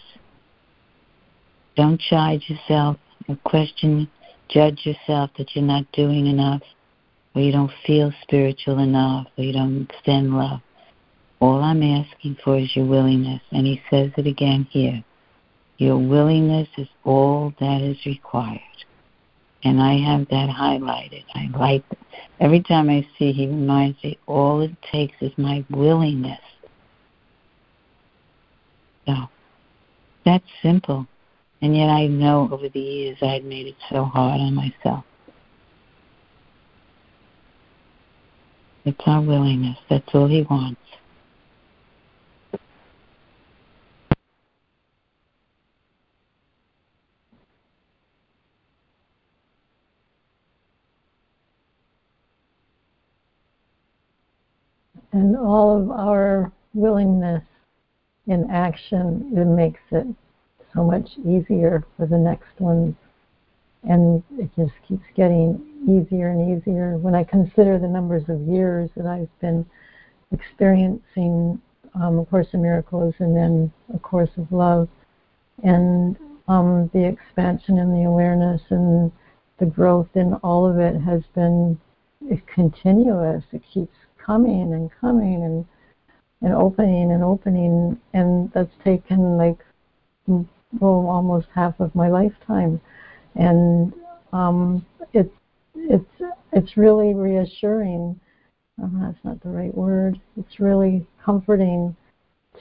Don't 1.78 2.00
chide 2.00 2.42
yourself 2.48 2.98
or 3.30 3.38
question, 3.46 4.10
judge 4.50 4.86
yourself 4.86 5.30
that 5.38 5.56
you're 5.56 5.64
not 5.64 5.89
doing 5.94 6.28
enough, 6.28 6.62
or 7.34 7.42
you 7.42 7.54
don't 7.54 7.72
feel 7.88 8.12
spiritual 8.22 8.80
enough, 8.80 9.28
or 9.38 9.46
you 9.46 9.54
don't 9.54 9.89
extend 9.89 10.36
love. 10.36 10.60
All 11.39 11.62
I'm 11.62 11.84
asking 11.84 12.38
for 12.44 12.58
is 12.58 12.76
your 12.76 12.86
willingness, 12.86 13.42
and 13.52 13.66
he 13.66 13.82
says 13.89 14.12
it 14.18 14.28
again 14.28 14.68
here. 14.70 15.06
Your 15.82 15.97
willingness 15.97 16.67
is 16.77 16.88
all 17.03 17.55
that 17.59 17.82
is 17.82 17.97
required. 18.05 18.61
And 19.63 19.82
I 19.82 19.95
have 19.95 20.27
that 20.27 20.47
highlighted. 20.47 21.23
I 21.34 21.49
like 21.57 21.84
it. 21.89 21.97
Every 22.39 22.61
time 22.61 22.88
I 22.88 23.01
see, 23.17 23.32
he 23.32 23.47
reminds 23.47 23.97
me, 24.03 24.19
all 24.27 24.61
it 24.61 24.79
takes 24.91 25.15
is 25.21 25.32
my 25.39 25.65
willingness. 25.71 26.39
So, 29.07 29.15
that's 30.23 30.45
simple. 30.61 31.07
And 31.63 31.75
yet 31.75 31.89
I 31.89 32.05
know 32.05 32.47
over 32.51 32.69
the 32.69 32.79
years 32.79 33.17
I 33.23 33.34
had 33.34 33.43
made 33.43 33.65
it 33.65 33.75
so 33.89 34.03
hard 34.03 34.39
on 34.39 34.53
myself. 34.53 35.03
It's 38.86 39.01
our 39.07 39.21
willingness. 39.23 39.79
That's 39.89 40.13
all 40.13 40.27
he 40.27 40.43
wants. 40.43 40.79
and 55.13 55.31
all 55.42 55.82
of 55.82 55.92
our 55.92 56.52
willingness 56.74 57.44
in 58.28 58.50
action 58.50 59.32
it 59.36 59.46
makes 59.46 59.82
it 59.92 60.08
so 60.74 60.84
much 60.84 61.18
easier 61.26 61.84
for 61.98 62.06
the 62.06 62.18
next 62.18 62.60
ones. 62.60 62.96
And 63.84 64.24
it 64.38 64.50
just 64.56 64.74
keeps 64.88 65.04
getting 65.16 65.60
easier 65.88 66.30
and 66.30 66.62
easier. 66.62 66.98
When 66.98 67.16
i 67.16 67.24
consider 67.24 67.80
the 67.80 67.88
numbers 67.88 68.30
of 68.30 68.39
years 68.42 68.89
that 68.96 69.08
i've 69.08 69.39
been 69.39 69.66
experiencing 70.32 71.60
um, 71.96 72.20
a 72.20 72.26
course 72.26 72.48
in 72.54 72.62
miracles 72.62 73.16
and 73.20 73.36
then 73.36 73.72
a 73.94 74.00
course 74.00 74.30
of 74.38 74.50
love 74.52 74.88
and 75.64 76.16
um, 76.48 76.89
the 76.94 77.06
expansion 77.06 77.80
and 77.80 77.94
the 77.94 78.08
awareness 78.08 78.62
and 78.70 79.12
the 79.60 79.66
growth 79.66 80.10
in 80.16 80.34
all 80.36 80.66
of 80.66 80.80
it 80.80 81.00
has 81.02 81.22
been 81.36 81.80
continuous. 82.54 83.44
It 83.52 83.62
keeps 83.74 83.96
coming 84.26 84.74
and 84.74 84.89
coming 84.99 85.43
and 85.43 85.65
and 86.41 86.53
opening 86.53 87.11
and 87.11 87.24
opening 87.24 87.99
and 88.13 88.51
that's 88.53 88.74
taken 88.84 89.38
like 89.38 89.57
well 90.28 91.05
almost 91.07 91.47
half 91.53 91.80
of 91.80 91.93
my 91.95 92.09
lifetime. 92.09 92.82
And 93.36 93.93
um 94.34 94.86
it's 95.13 95.34
it's 95.76 96.22
it's 96.51 96.78
really 96.78 97.13
reassuring 97.13 98.19
um, 98.82 98.99
that's 99.01 99.24
not 99.24 99.41
the 99.41 99.49
right 99.49 99.76
word 99.76 100.19
it's 100.38 100.59
really 100.59 101.05
comforting 101.24 101.95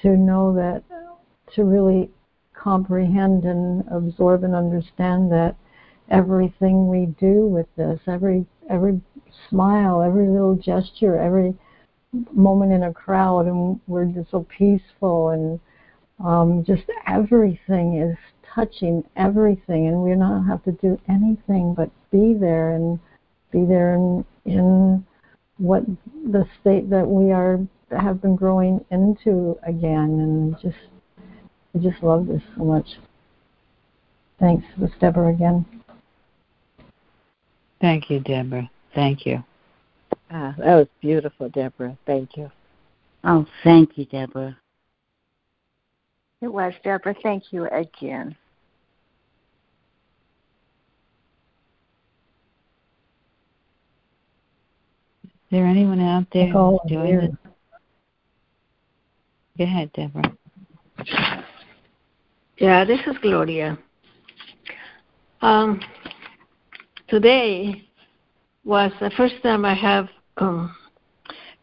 to 0.03 0.11
know 0.11 0.55
that 0.55 0.83
to 1.55 1.65
really 1.65 2.11
comprehend 2.55 3.45
and 3.45 3.85
absorb 3.91 4.45
and 4.45 4.55
understand 4.55 5.31
that 5.31 5.57
everything 6.11 6.89
we 6.89 7.07
do 7.19 7.47
with 7.47 7.67
this 7.77 8.01
every 8.07 8.45
every 8.71 9.01
smile, 9.49 10.03
every 10.03 10.29
little 10.29 10.55
gesture, 10.55 11.19
every 11.19 11.55
moment 12.33 12.73
in 12.73 12.85
a 12.85 12.93
crowd, 12.93 13.47
and 13.47 13.81
we're 13.87 14.07
just 14.07 14.31
so 14.31 14.47
peaceful, 14.57 15.31
and 15.31 15.61
um, 16.25 16.65
just 16.65 16.83
everything 17.07 18.01
is 18.01 18.17
touching 18.55 19.05
everything, 19.17 19.89
and 19.89 20.03
we 20.03 20.11
don't 20.11 20.47
have 20.47 20.63
to 20.65 20.73
do 20.73 20.99
anything 21.09 21.75
but 21.75 21.91
be 22.11 22.35
there 22.35 22.73
and 22.73 22.99
be 23.53 23.65
there 23.65 23.95
in, 23.95 24.25
in 24.45 25.05
what 25.59 25.85
the 26.31 26.45
state 26.61 26.89
that 26.91 27.07
we 27.07 27.33
are 27.33 27.61
have 27.91 28.23
been 28.23 28.37
growing 28.37 28.85
into 28.91 29.59
again, 29.65 30.21
and 30.21 30.57
just 30.61 30.79
I 31.75 31.79
just 31.79 32.03
love 32.03 32.27
this 32.27 32.43
so 32.57 32.65
much. 32.65 32.87
Thanks, 34.39 34.65
this 34.79 34.91
is 34.91 34.97
Deborah 35.01 35.33
again. 35.33 35.80
Thank 37.81 38.11
you, 38.11 38.21
Deborah. 38.21 38.71
Thank 38.95 39.25
you. 39.25 39.43
Ah, 40.31 40.55
that 40.59 40.77
was 40.77 40.87
beautiful, 41.01 41.49
Deborah. 41.49 41.97
Thank 42.07 42.37
you. 42.37 42.51
Oh, 43.25 43.47
thank 43.65 43.97
you, 43.97 44.05
Deborah. 44.05 44.57
It 46.43 46.53
was, 46.53 46.73
Deborah. 46.85 47.15
Thank 47.23 47.53
you 47.53 47.67
again. 47.67 48.37
Is 55.25 55.57
there 55.57 55.67
anyone 55.67 56.01
out 56.01 56.27
there 56.33 56.47
who's 56.47 56.79
doing 56.87 57.07
dear. 57.07 57.21
this? 57.23 57.37
Go 59.59 59.65
ahead, 59.65 59.93
Deborah. 59.93 60.37
Yeah, 62.59 62.85
this 62.85 63.01
is 63.07 63.17
Gloria. 63.21 63.77
Um, 65.43 65.81
today 67.11 67.89
was 68.65 68.93
the 69.01 69.11
first 69.17 69.35
time 69.43 69.65
I 69.65 69.75
have 69.75 70.09
um, 70.37 70.75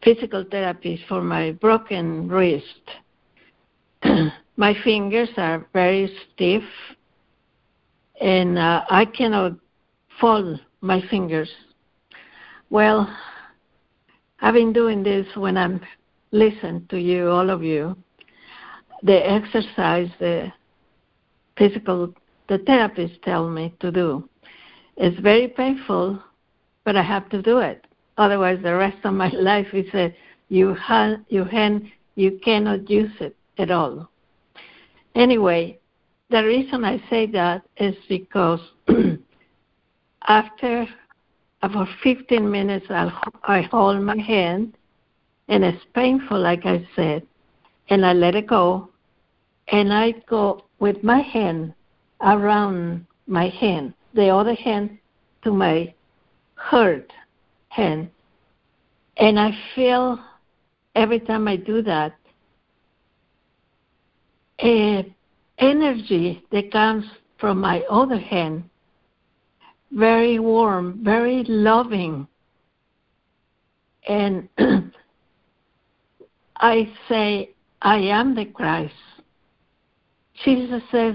physical 0.04 0.44
therapy 0.48 1.02
for 1.08 1.22
my 1.22 1.52
broken 1.52 2.28
wrist. 2.28 2.64
my 4.56 4.74
fingers 4.84 5.30
are 5.38 5.66
very 5.72 6.14
stiff, 6.34 6.62
and 8.20 8.58
uh, 8.58 8.84
I 8.90 9.06
cannot 9.06 9.52
fold 10.20 10.60
my 10.82 11.02
fingers. 11.08 11.50
Well, 12.68 13.08
I've 14.40 14.54
been 14.54 14.74
doing 14.74 15.02
this 15.02 15.26
when 15.34 15.56
I'm 15.56 15.80
listen 16.30 16.86
to 16.90 16.98
you, 16.98 17.30
all 17.30 17.48
of 17.48 17.62
you. 17.62 17.96
The 19.02 19.30
exercise, 19.30 20.10
the 20.20 20.52
physical 21.56 22.12
the 22.48 22.58
therapist 22.58 23.22
tell 23.22 23.48
me 23.48 23.74
to 23.80 23.90
do. 23.90 24.28
It's 25.00 25.18
very 25.20 25.46
painful, 25.46 26.20
but 26.84 26.96
I 26.96 27.02
have 27.02 27.28
to 27.30 27.40
do 27.40 27.58
it. 27.58 27.86
Otherwise, 28.16 28.58
the 28.62 28.74
rest 28.74 28.98
of 29.04 29.14
my 29.14 29.28
life 29.32 29.68
is 29.72 29.86
a 29.94 30.14
you 30.48 30.74
hand 30.74 31.24
you 31.28 31.44
hand 31.44 31.90
you 32.16 32.40
cannot 32.44 32.90
use 32.90 33.12
it 33.20 33.36
at 33.58 33.70
all. 33.70 34.10
Anyway, 35.14 35.78
the 36.30 36.44
reason 36.44 36.84
I 36.84 37.02
say 37.08 37.26
that 37.26 37.62
is 37.76 37.94
because 38.08 38.60
after 40.26 40.86
about 41.62 41.88
15 42.02 42.50
minutes, 42.50 42.86
I'll, 42.90 43.12
I 43.44 43.62
hold 43.62 44.02
my 44.02 44.18
hand, 44.18 44.76
and 45.48 45.64
it's 45.64 45.84
painful, 45.94 46.40
like 46.40 46.66
I 46.66 46.86
said, 46.94 47.26
and 47.88 48.04
I 48.04 48.12
let 48.12 48.34
it 48.34 48.46
go, 48.46 48.90
and 49.68 49.92
I 49.92 50.12
go 50.28 50.64
with 50.78 51.02
my 51.02 51.20
hand 51.20 51.72
around 52.20 53.06
my 53.26 53.48
hand, 53.48 53.94
the 54.18 54.28
other 54.30 54.54
hand 54.54 54.98
to 55.44 55.52
my 55.52 55.94
hurt 56.56 57.12
hand, 57.68 58.10
and 59.16 59.38
I 59.38 59.52
feel 59.76 60.18
every 60.96 61.20
time 61.20 61.46
I 61.46 61.54
do 61.54 61.82
that, 61.82 62.16
a 64.60 65.14
energy 65.58 66.44
that 66.50 66.72
comes 66.72 67.04
from 67.38 67.60
my 67.60 67.82
other 67.88 68.18
hand, 68.18 68.68
very 69.92 70.40
warm, 70.40 70.98
very 71.04 71.44
loving. 71.44 72.26
And 74.08 74.48
I 76.56 76.92
say, 77.08 77.50
I 77.82 77.98
am 77.98 78.34
the 78.34 78.46
Christ. 78.46 78.94
Jesus 80.44 80.82
says, 80.90 81.14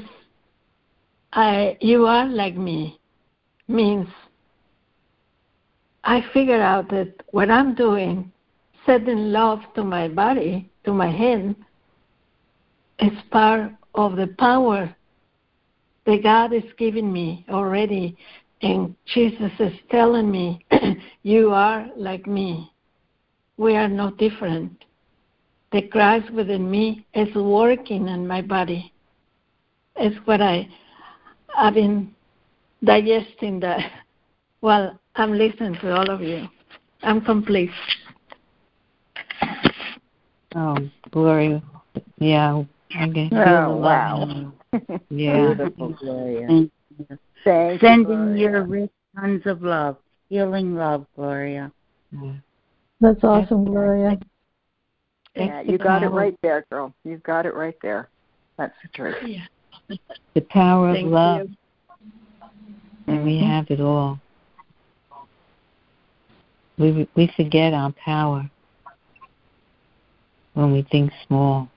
I, 1.35 1.77
you 1.81 2.05
are 2.05 2.27
like 2.27 2.55
me, 2.55 2.99
means 3.67 4.07
I 6.03 6.23
figure 6.31 6.61
out 6.61 6.89
that 6.89 7.11
what 7.31 7.49
I'm 7.49 7.73
doing, 7.73 8.31
sending 8.85 9.31
love 9.31 9.61
to 9.75 9.83
my 9.83 10.09
body, 10.09 10.69
to 10.85 10.93
my 10.93 11.09
hand, 11.09 11.55
is 12.99 13.17
part 13.31 13.71
of 13.95 14.15
the 14.15 14.27
power 14.37 14.95
that 16.05 16.21
God 16.21 16.53
is 16.53 16.63
giving 16.77 17.11
me 17.11 17.45
already. 17.49 18.15
And 18.61 18.95
Jesus 19.05 19.51
is 19.59 19.73
telling 19.89 20.29
me, 20.29 20.63
You 21.23 21.51
are 21.51 21.87
like 21.95 22.27
me. 22.27 22.71
We 23.57 23.75
are 23.75 23.87
no 23.87 24.11
different. 24.11 24.85
The 25.71 25.83
Christ 25.83 26.31
within 26.31 26.69
me 26.69 27.07
is 27.15 27.33
working 27.33 28.07
in 28.07 28.27
my 28.27 28.41
body. 28.41 28.93
It's 29.95 30.15
what 30.27 30.41
I, 30.41 30.67
I've 31.55 31.73
been 31.73 32.13
digesting 32.83 33.59
that 33.61 33.91
well, 34.63 34.97
I'm 35.15 35.33
listening 35.37 35.75
to 35.81 35.93
all 35.93 36.09
of 36.09 36.21
you. 36.21 36.47
I'm 37.01 37.19
complete. 37.19 37.69
Oh, 40.55 40.77
glory. 41.11 41.61
Yeah, 42.17 42.63
Okay. 43.01 43.29
Oh, 43.33 43.75
wow. 43.75 44.53
yeah. 45.09 45.53
Beautiful, 45.55 45.89
Gloria. 45.99 46.47
Thank 46.47 46.71
you. 46.97 47.19
Thank 47.43 47.81
Sending 47.81 48.37
you, 48.37 48.43
your 48.43 48.63
rich 48.63 48.91
tons 49.19 49.41
of 49.45 49.63
love, 49.63 49.97
healing 50.29 50.75
love, 50.75 51.05
Gloria. 51.17 51.69
That's 53.01 53.21
awesome, 53.21 53.65
Gloria. 53.65 54.17
Yeah, 55.35 55.61
you 55.61 55.77
got 55.77 56.03
it 56.03 56.09
right 56.09 56.37
there, 56.41 56.65
girl. 56.69 56.93
You've 57.03 57.23
got 57.23 57.45
it 57.45 57.53
right 57.53 57.75
there. 57.81 58.07
That's 58.57 58.75
the 58.81 58.89
truth. 58.89 59.15
Yeah. 59.25 59.45
The 59.87 60.41
power 60.49 60.89
of 60.89 61.05
love. 61.05 61.47
you. 61.47 61.55
And 63.07 63.23
we 63.23 63.33
mm-hmm. 63.33 63.49
have 63.49 63.69
it 63.69 63.81
all. 63.81 64.19
We 66.77 67.07
we 67.15 67.31
forget 67.35 67.73
our 67.73 67.91
power 68.03 68.49
when 70.53 70.71
we 70.71 70.83
think 70.91 71.11
small. 71.27 71.69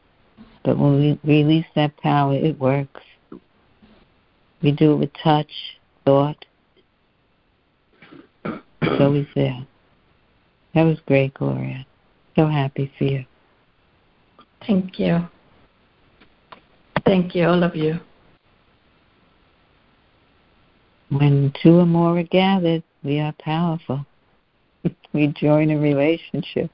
But 0.64 0.78
when 0.78 0.98
we 0.98 1.20
release 1.24 1.66
that 1.74 1.96
power, 1.98 2.34
it 2.34 2.58
works. 2.58 3.02
We 4.62 4.72
do 4.72 4.92
it 4.92 4.96
with 4.96 5.10
touch, 5.22 5.50
thought. 6.04 6.44
It's 8.44 9.00
always 9.00 9.26
there. 9.34 9.66
That 10.74 10.84
was 10.84 10.98
great, 11.06 11.34
Gloria. 11.34 11.86
So 12.34 12.46
happy 12.46 12.92
for 12.98 13.04
you. 13.04 13.24
Thank 14.66 14.98
you. 14.98 15.28
Thank 17.06 17.36
you, 17.36 17.46
all 17.46 17.62
of 17.62 17.76
you. 17.76 18.00
When 21.08 21.52
two 21.62 21.78
or 21.78 21.86
more 21.86 22.18
are 22.18 22.24
gathered, 22.24 22.82
we 23.04 23.20
are 23.20 23.32
powerful. 23.38 24.04
we 25.12 25.28
join 25.28 25.70
a 25.70 25.78
relationship. 25.78 26.68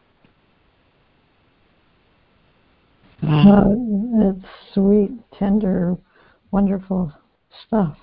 Wow. 3.23 3.73
Uh, 3.73 4.31
it's 4.31 4.47
sweet, 4.73 5.11
tender, 5.39 5.97
wonderful 6.51 7.13
stuff. 7.67 7.97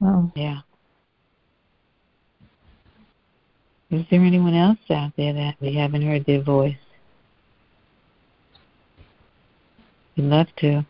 Wow. 0.00 0.32
Yeah. 0.34 0.60
Is 3.90 4.04
there 4.10 4.24
anyone 4.24 4.54
else 4.54 4.78
out 4.90 5.12
there 5.18 5.34
that 5.34 5.56
we 5.60 5.74
haven't 5.74 6.02
heard 6.02 6.24
their 6.24 6.42
voice? 6.42 6.74
We'd 10.16 10.24
love 10.24 10.46
to. 10.60 10.86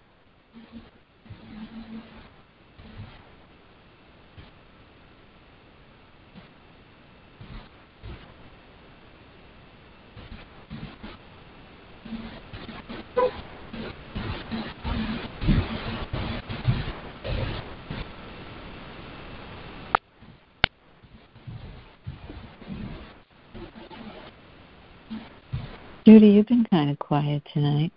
Judy, 26.05 26.29
you've 26.29 26.47
been 26.47 26.67
kind 26.71 26.91
of 26.91 26.99
quiet 26.99 27.43
tonight. 27.53 27.91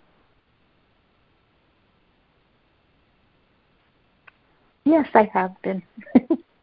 Yes, 4.86 5.06
I 5.12 5.30
have 5.34 5.54
been. 5.62 5.82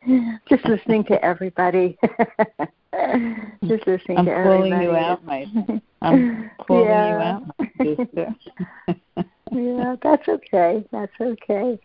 Just 0.49 0.65
listening 0.65 1.03
to 1.05 1.23
everybody. 1.23 1.97
Just 3.67 3.85
listening 3.85 4.17
I'm 4.17 4.25
to 4.25 4.31
everybody. 4.31 4.85
you 4.85 4.95
out, 4.95 5.23
my. 5.23 5.45
I'm 6.01 6.49
pulling 6.67 6.89
Yeah. 6.89 7.09
you 7.09 7.15
out, 7.15 7.43
yeah, 9.51 9.95
that's 10.01 10.27
okay. 10.27 10.83
That's 10.91 11.13
okay. 11.21 11.79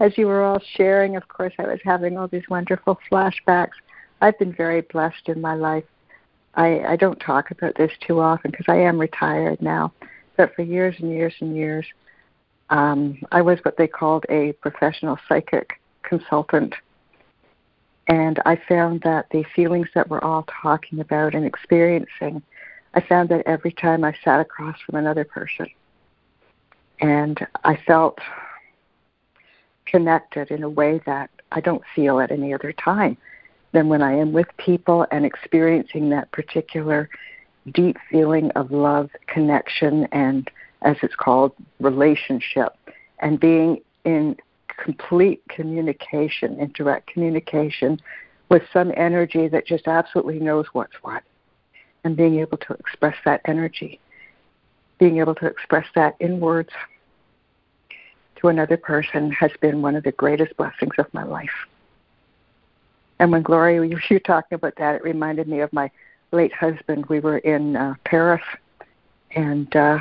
As 0.00 0.16
you 0.16 0.26
were 0.26 0.42
all 0.42 0.60
sharing, 0.76 1.16
of 1.16 1.28
course, 1.28 1.52
I 1.58 1.66
was 1.66 1.78
having 1.84 2.16
all 2.16 2.28
these 2.28 2.48
wonderful 2.48 2.98
flashbacks. 3.10 3.72
I've 4.20 4.38
been 4.38 4.54
very 4.54 4.80
blessed 4.92 5.28
in 5.28 5.40
my 5.40 5.54
life. 5.54 5.84
I, 6.54 6.80
I 6.80 6.96
don't 6.96 7.18
talk 7.18 7.50
about 7.50 7.76
this 7.76 7.92
too 8.00 8.20
often 8.20 8.50
because 8.50 8.66
I 8.68 8.76
am 8.76 8.98
retired 8.98 9.60
now, 9.62 9.92
but 10.36 10.54
for 10.54 10.62
years 10.62 10.96
and 10.98 11.10
years 11.10 11.34
and 11.40 11.56
years, 11.56 11.86
um, 12.70 13.18
I 13.32 13.42
was 13.42 13.58
what 13.62 13.76
they 13.76 13.86
called 13.86 14.26
a 14.28 14.52
professional 14.54 15.18
psychic 15.28 15.80
consultant. 16.02 16.74
And 18.08 18.40
I 18.44 18.56
found 18.68 19.02
that 19.02 19.26
the 19.30 19.44
feelings 19.54 19.88
that 19.94 20.08
we're 20.08 20.20
all 20.20 20.46
talking 20.62 21.00
about 21.00 21.34
and 21.34 21.44
experiencing, 21.44 22.42
I 22.94 23.00
found 23.00 23.28
that 23.30 23.46
every 23.46 23.72
time 23.72 24.04
I 24.04 24.14
sat 24.24 24.40
across 24.40 24.78
from 24.80 24.96
another 24.96 25.24
person 25.24 25.66
and 27.00 27.46
I 27.64 27.76
felt 27.86 28.18
connected 29.86 30.50
in 30.50 30.62
a 30.62 30.68
way 30.68 31.00
that 31.06 31.30
I 31.50 31.60
don't 31.60 31.82
feel 31.94 32.20
at 32.20 32.30
any 32.30 32.52
other 32.52 32.72
time 32.72 33.16
than 33.72 33.88
when 33.88 34.02
I 34.02 34.12
am 34.12 34.32
with 34.32 34.46
people 34.58 35.06
and 35.10 35.24
experiencing 35.24 36.10
that 36.10 36.30
particular 36.30 37.08
deep 37.72 37.96
feeling 38.10 38.50
of 38.52 38.70
love, 38.70 39.10
connection, 39.26 40.04
and 40.12 40.50
as 40.82 40.96
it's 41.02 41.14
called, 41.14 41.52
relationship, 41.80 42.76
and 43.20 43.38
being 43.38 43.80
in 44.04 44.36
complete 44.76 45.42
communication, 45.48 46.58
in 46.58 46.72
direct 46.72 47.06
communication 47.06 48.00
with 48.48 48.62
some 48.72 48.92
energy 48.96 49.48
that 49.48 49.66
just 49.66 49.86
absolutely 49.86 50.38
knows 50.38 50.66
what's 50.72 50.96
what, 51.02 51.22
and 52.04 52.16
being 52.16 52.40
able 52.40 52.58
to 52.58 52.74
express 52.74 53.16
that 53.24 53.40
energy, 53.46 54.00
being 54.98 55.18
able 55.18 55.34
to 55.36 55.46
express 55.46 55.86
that 55.94 56.16
in 56.20 56.40
words 56.40 56.70
to 58.36 58.48
another 58.48 58.76
person 58.76 59.30
has 59.30 59.52
been 59.60 59.82
one 59.82 59.94
of 59.94 60.02
the 60.02 60.12
greatest 60.12 60.56
blessings 60.56 60.94
of 60.98 61.06
my 61.14 61.22
life. 61.22 61.50
And 63.22 63.30
when 63.30 63.42
Gloria, 63.42 63.84
you 63.84 64.00
were 64.10 64.18
talking 64.18 64.56
about 64.56 64.74
that, 64.78 64.96
it 64.96 65.04
reminded 65.04 65.46
me 65.46 65.60
of 65.60 65.72
my 65.72 65.92
late 66.32 66.52
husband. 66.52 67.06
We 67.06 67.20
were 67.20 67.38
in 67.38 67.76
uh, 67.76 67.94
Paris, 68.04 68.42
and 69.36 69.76
uh, 69.76 70.00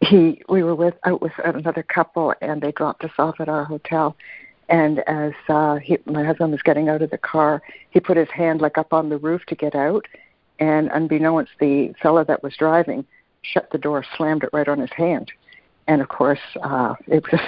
he 0.00 0.42
we 0.48 0.64
were 0.64 0.74
with 0.74 0.94
out 1.04 1.22
with 1.22 1.30
another 1.44 1.84
couple 1.84 2.34
and 2.40 2.60
they 2.60 2.72
dropped 2.72 3.04
us 3.04 3.12
off 3.20 3.38
at 3.38 3.48
our 3.48 3.62
hotel. 3.62 4.16
And 4.68 4.98
as 5.08 5.32
uh 5.48 5.76
he 5.76 5.96
my 6.06 6.24
husband 6.24 6.50
was 6.50 6.60
getting 6.62 6.88
out 6.88 7.02
of 7.02 7.10
the 7.10 7.18
car 7.18 7.62
he 7.90 8.00
put 8.00 8.16
his 8.16 8.30
hand 8.30 8.60
like 8.60 8.76
up 8.76 8.92
on 8.92 9.08
the 9.08 9.18
roof 9.18 9.46
to 9.46 9.54
get 9.54 9.76
out. 9.76 10.08
And 10.58 10.90
unbeknownst 10.92 11.52
the 11.60 11.94
fellow 12.02 12.24
that 12.24 12.42
was 12.42 12.56
driving 12.56 13.04
shut 13.42 13.70
the 13.70 13.78
door 13.78 14.04
slammed 14.16 14.42
it 14.42 14.50
right 14.52 14.66
on 14.66 14.80
his 14.80 14.92
hand. 14.96 15.30
And 15.86 16.02
of 16.02 16.08
course 16.08 16.40
uh 16.62 16.94
it 17.06 17.30
was 17.30 17.40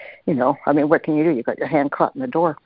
you 0.26 0.34
know 0.34 0.56
i 0.66 0.72
mean 0.72 0.88
what 0.88 1.04
can 1.04 1.16
you 1.16 1.22
do? 1.22 1.30
You 1.30 1.44
got 1.44 1.58
your 1.58 1.68
hand 1.68 1.92
caught 1.92 2.16
in 2.16 2.22
the 2.22 2.26
door 2.26 2.56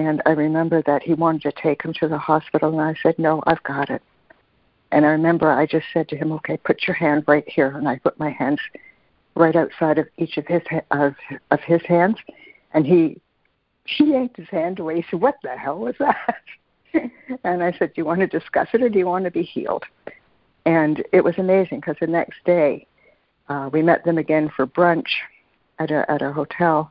and 0.00 0.22
i 0.26 0.30
remember 0.30 0.82
that 0.82 1.02
he 1.02 1.14
wanted 1.14 1.42
to 1.42 1.62
take 1.62 1.82
him 1.82 1.92
to 1.92 2.08
the 2.08 2.18
hospital 2.18 2.70
and 2.70 2.80
i 2.80 2.94
said 3.02 3.18
no 3.18 3.42
i've 3.46 3.62
got 3.62 3.90
it 3.90 4.02
and 4.92 5.06
I 5.06 5.10
remember 5.10 5.50
I 5.50 5.66
just 5.66 5.86
said 5.92 6.08
to 6.08 6.16
him, 6.16 6.32
"Okay, 6.32 6.56
put 6.56 6.86
your 6.86 6.94
hand 6.94 7.24
right 7.26 7.48
here," 7.48 7.76
and 7.76 7.88
I 7.88 7.98
put 7.98 8.18
my 8.18 8.30
hands 8.30 8.60
right 9.34 9.54
outside 9.54 9.98
of 9.98 10.08
each 10.18 10.36
of 10.36 10.46
his 10.46 10.62
of 10.90 11.14
of 11.50 11.60
his 11.60 11.82
hands, 11.82 12.16
and 12.74 12.86
he 12.86 13.20
he 13.84 14.12
yanked 14.12 14.36
his 14.36 14.48
hand 14.48 14.78
away. 14.78 14.96
He 14.96 15.06
said, 15.10 15.20
"What 15.20 15.36
the 15.42 15.56
hell 15.56 15.78
was 15.78 15.94
that?" 15.98 16.42
and 17.44 17.62
I 17.62 17.72
said, 17.72 17.94
"Do 17.94 18.00
you 18.00 18.04
want 18.04 18.20
to 18.20 18.26
discuss 18.26 18.68
it, 18.72 18.82
or 18.82 18.88
do 18.88 18.98
you 18.98 19.06
want 19.06 19.24
to 19.24 19.30
be 19.30 19.42
healed?" 19.42 19.84
And 20.66 21.04
it 21.12 21.22
was 21.22 21.38
amazing 21.38 21.80
because 21.80 21.96
the 22.00 22.06
next 22.06 22.44
day 22.44 22.86
uh, 23.48 23.70
we 23.72 23.82
met 23.82 24.04
them 24.04 24.18
again 24.18 24.50
for 24.54 24.66
brunch 24.66 25.08
at 25.78 25.90
a 25.90 26.10
at 26.10 26.20
a 26.20 26.32
hotel, 26.32 26.90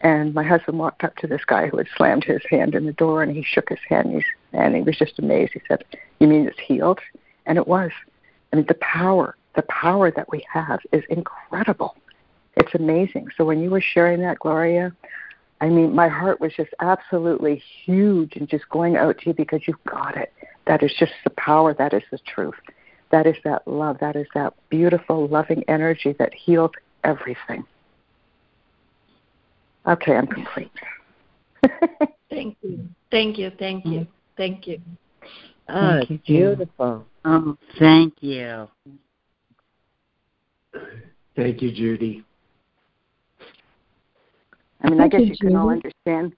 and 0.00 0.34
my 0.34 0.42
husband 0.42 0.78
walked 0.78 1.04
up 1.04 1.16
to 1.16 1.26
this 1.26 1.44
guy 1.44 1.66
who 1.66 1.76
had 1.76 1.88
slammed 1.96 2.24
his 2.24 2.42
hand 2.48 2.74
in 2.74 2.86
the 2.86 2.92
door, 2.92 3.22
and 3.22 3.34
he 3.34 3.42
shook 3.42 3.68
his 3.68 3.78
hand, 3.88 4.12
and, 4.12 4.24
and 4.52 4.74
he 4.74 4.82
was 4.82 4.96
just 4.96 5.18
amazed. 5.18 5.52
He 5.52 5.60
said, 5.68 5.84
"You 6.18 6.28
mean 6.28 6.46
it's 6.46 6.58
healed?" 6.58 7.00
And 7.46 7.58
it 7.58 7.66
was. 7.66 7.90
I 8.52 8.56
mean, 8.56 8.66
the 8.66 8.74
power, 8.74 9.36
the 9.54 9.62
power 9.62 10.10
that 10.10 10.30
we 10.30 10.44
have 10.52 10.80
is 10.92 11.04
incredible. 11.08 11.96
It's 12.56 12.74
amazing. 12.74 13.28
So 13.36 13.44
when 13.44 13.62
you 13.62 13.70
were 13.70 13.80
sharing 13.80 14.20
that, 14.20 14.38
Gloria, 14.38 14.92
I 15.60 15.68
mean, 15.68 15.94
my 15.94 16.08
heart 16.08 16.40
was 16.40 16.52
just 16.54 16.70
absolutely 16.80 17.62
huge 17.84 18.36
and 18.36 18.48
just 18.48 18.68
going 18.70 18.96
out 18.96 19.18
to 19.18 19.26
you 19.28 19.34
because 19.34 19.60
you've 19.66 19.84
got 19.84 20.16
it. 20.16 20.32
That 20.66 20.82
is 20.82 20.92
just 20.98 21.12
the 21.24 21.30
power. 21.30 21.74
That 21.74 21.92
is 21.92 22.02
the 22.10 22.18
truth. 22.18 22.54
That 23.10 23.26
is 23.26 23.36
that 23.44 23.66
love. 23.68 23.98
That 24.00 24.16
is 24.16 24.26
that 24.34 24.54
beautiful, 24.68 25.28
loving 25.28 25.64
energy 25.68 26.14
that 26.18 26.32
heals 26.32 26.72
everything. 27.04 27.64
Okay, 29.86 30.14
I'm 30.14 30.26
complete. 30.26 30.70
thank 32.30 32.56
you. 32.62 32.88
Thank 33.10 33.38
you. 33.38 33.50
Thank 33.58 33.86
you. 33.86 34.06
Thank 34.36 34.66
you. 34.66 34.80
Oh, 35.68 35.98
Thank 35.98 36.10
you, 36.10 36.16
uh, 36.16 36.20
beautiful. 36.26 37.06
Oh, 37.24 37.56
thank 37.78 38.14
you. 38.20 38.68
Thank 41.36 41.62
you, 41.62 41.72
Judy. 41.72 42.24
I 44.82 44.90
mean, 44.90 45.00
I 45.00 45.08
guess 45.08 45.20
you, 45.20 45.26
you 45.26 45.36
can 45.36 45.56
all 45.56 45.70
understand, 45.70 46.32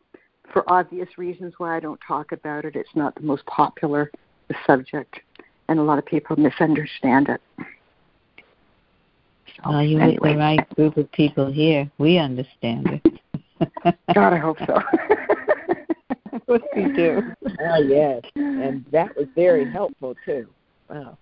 for 0.53 0.71
obvious 0.71 1.09
reasons, 1.17 1.55
why 1.59 1.77
I 1.77 1.81
don't 1.81 2.01
talk 2.07 2.33
about 2.33 2.65
it. 2.65 2.77
It's 2.77 2.95
not 2.95 3.15
the 3.15 3.23
most 3.23 3.45
popular 3.47 4.11
subject, 4.67 5.21
and 5.69 5.79
a 5.79 5.83
lot 5.83 5.99
of 5.99 6.07
people 6.07 6.37
misunderstand 6.37 7.29
it. 7.29 7.41
So, 7.59 9.71
Well, 9.71 9.83
you're 9.83 10.01
with 10.01 10.09
anyway, 10.09 10.33
the 10.33 10.39
right 10.39 10.75
group 10.75 10.97
of 10.97 11.11
people 11.13 11.51
here. 11.51 11.91
We 11.99 12.19
understand 12.19 13.01
it. 13.05 13.22
God, 14.15 14.33
I 14.33 14.39
hope 14.39 14.59
so. 14.67 14.75
of 16.33 16.47
course 16.47 16.63
we 16.75 16.93
do. 16.93 17.23
Oh 17.61 17.83
yes, 17.83 18.23
and 18.35 18.85
that 18.93 19.17
was 19.17 19.27
very 19.35 19.71
helpful 19.71 20.15
too. 20.25 20.49
Wow. 20.89 21.17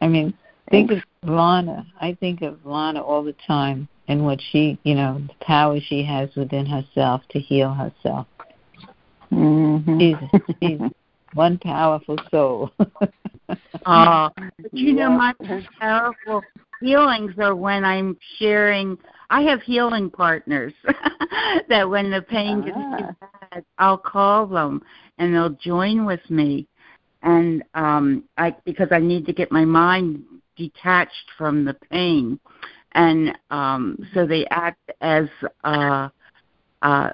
I 0.00 0.08
mean, 0.08 0.34
think 0.70 0.90
of 0.90 0.98
Lana. 1.22 1.86
I 2.00 2.16
think 2.18 2.42
of 2.42 2.64
Lana 2.64 3.02
all 3.02 3.22
the 3.22 3.34
time 3.46 3.88
and 4.08 4.24
what 4.24 4.40
she, 4.50 4.78
you 4.84 4.94
know, 4.94 5.22
the 5.26 5.44
power 5.44 5.78
she 5.80 6.02
has 6.04 6.30
within 6.36 6.66
herself 6.66 7.22
to 7.30 7.40
heal 7.40 7.72
herself. 7.72 8.26
Mhm. 9.32 10.00
She's, 10.00 10.56
she's 10.62 10.80
one 11.34 11.58
powerful 11.58 12.16
soul. 12.30 12.70
Oh, 13.88 14.30
but 14.36 14.72
you 14.72 14.92
know, 14.92 15.10
my 15.10 15.32
most 15.48 15.66
powerful 15.78 16.42
healings 16.80 17.32
are 17.38 17.54
when 17.54 17.84
I'm 17.84 18.18
sharing. 18.38 18.98
I 19.30 19.42
have 19.42 19.62
healing 19.62 20.10
partners 20.10 20.72
that 21.68 21.88
when 21.88 22.10
the 22.10 22.22
pain 22.22 22.62
gets 22.62 22.76
Ah. 22.76 22.96
too 22.96 23.16
bad, 23.20 23.64
I'll 23.78 23.98
call 23.98 24.46
them 24.46 24.82
and 25.18 25.32
they'll 25.32 25.50
join 25.50 26.04
with 26.04 26.28
me, 26.30 26.66
and 27.22 27.62
um, 27.74 28.24
I 28.38 28.56
because 28.64 28.88
I 28.90 28.98
need 28.98 29.24
to 29.26 29.32
get 29.32 29.52
my 29.52 29.64
mind 29.64 30.24
detached 30.56 31.30
from 31.38 31.64
the 31.64 31.74
pain, 31.90 32.40
and 32.92 33.38
um, 33.50 33.98
so 34.14 34.26
they 34.26 34.46
act 34.46 34.90
as 35.00 35.28
uh, 35.64 36.08
uh, 36.82 37.10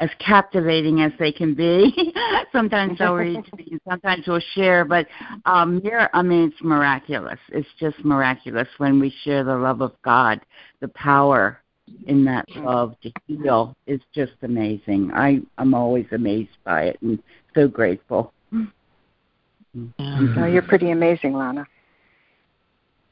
as 0.00 0.10
captivating 0.18 1.00
as 1.00 1.12
they 1.18 1.32
can 1.32 1.54
be. 1.54 2.12
sometimes 2.52 2.98
they'll 2.98 3.14
read 3.14 3.44
to 3.44 3.56
me, 3.56 3.68
and 3.72 3.80
sometimes 3.88 4.26
we'll 4.26 4.40
share, 4.54 4.84
but 4.84 5.06
um, 5.44 5.80
mir- 5.82 6.10
I 6.12 6.22
mean, 6.22 6.48
it's 6.48 6.62
miraculous. 6.62 7.38
It's 7.48 7.68
just 7.78 8.04
miraculous 8.04 8.68
when 8.78 9.00
we 9.00 9.14
share 9.24 9.44
the 9.44 9.56
love 9.56 9.80
of 9.80 9.92
God, 10.02 10.40
the 10.80 10.88
power 10.88 11.60
in 12.06 12.24
that 12.24 12.44
love 12.56 12.96
to 13.02 13.12
heal 13.26 13.76
is 13.86 14.00
just 14.12 14.32
amazing. 14.42 15.12
I 15.14 15.40
I'm 15.56 15.72
always 15.72 16.06
amazed 16.12 16.56
by 16.64 16.84
it 16.84 16.98
and 17.00 17.22
so 17.54 17.68
grateful. 17.68 18.32
Um, 18.52 20.32
No, 20.36 20.46
you're 20.46 20.62
pretty 20.62 20.90
amazing, 20.90 21.34
Lana. 21.34 21.66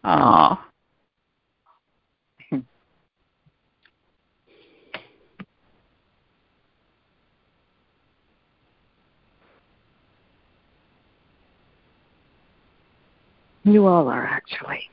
Oh, 0.03 0.59
You 13.65 13.87
all 13.87 14.09
are 14.09 14.25
actually. 14.25 14.89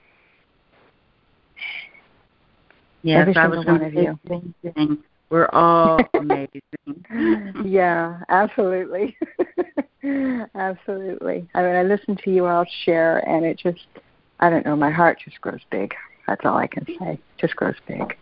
yes, 3.04 3.22
Every 3.22 3.36
I 3.36 3.48
was 3.48 3.66
one 3.66 3.84
of 3.84 3.94
you. 3.94 4.18
the 4.26 4.74
thing. 4.74 5.04
We're 5.30 5.50
all 5.54 6.00
amazing. 6.14 6.62
yeah, 7.66 8.20
absolutely. 8.30 9.16
absolutely. 10.56 11.48
I 11.54 11.62
mean, 11.62 11.76
I 11.76 11.84
listen 11.84 12.18
to 12.24 12.32
you 12.32 12.46
all 12.46 12.66
share, 12.86 13.20
and 13.30 13.46
it 13.46 13.58
just, 13.58 13.86
I 14.40 14.50
don't 14.50 14.66
know, 14.66 14.76
my 14.76 14.92
heart 14.92 15.20
just 15.24 15.40
grows 15.42 15.62
big. 15.70 15.94
That's 16.28 16.42
all 16.46 16.58
I 16.58 16.68
can 16.68 16.86
say. 17.00 17.20
Just 17.40 17.56
grows 17.56 17.76
big. 17.88 18.18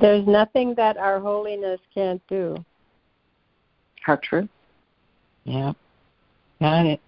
There's 0.00 0.26
nothing 0.26 0.74
that 0.76 0.96
our 0.96 1.20
holiness 1.20 1.80
can't 1.94 2.22
do. 2.28 2.56
How 4.02 4.16
true. 4.16 4.48
yeah. 5.44 5.72
Got 6.60 6.86
it. 6.86 7.00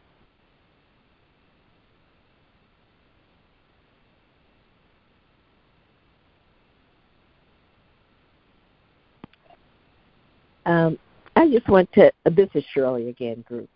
Um, 10.67 10.99
I 11.37 11.49
just 11.49 11.69
want 11.69 11.93
to. 11.95 12.13
This 12.31 12.49
is 12.55 12.65
Shirley 12.73 13.09
again, 13.09 13.45
group, 13.49 13.69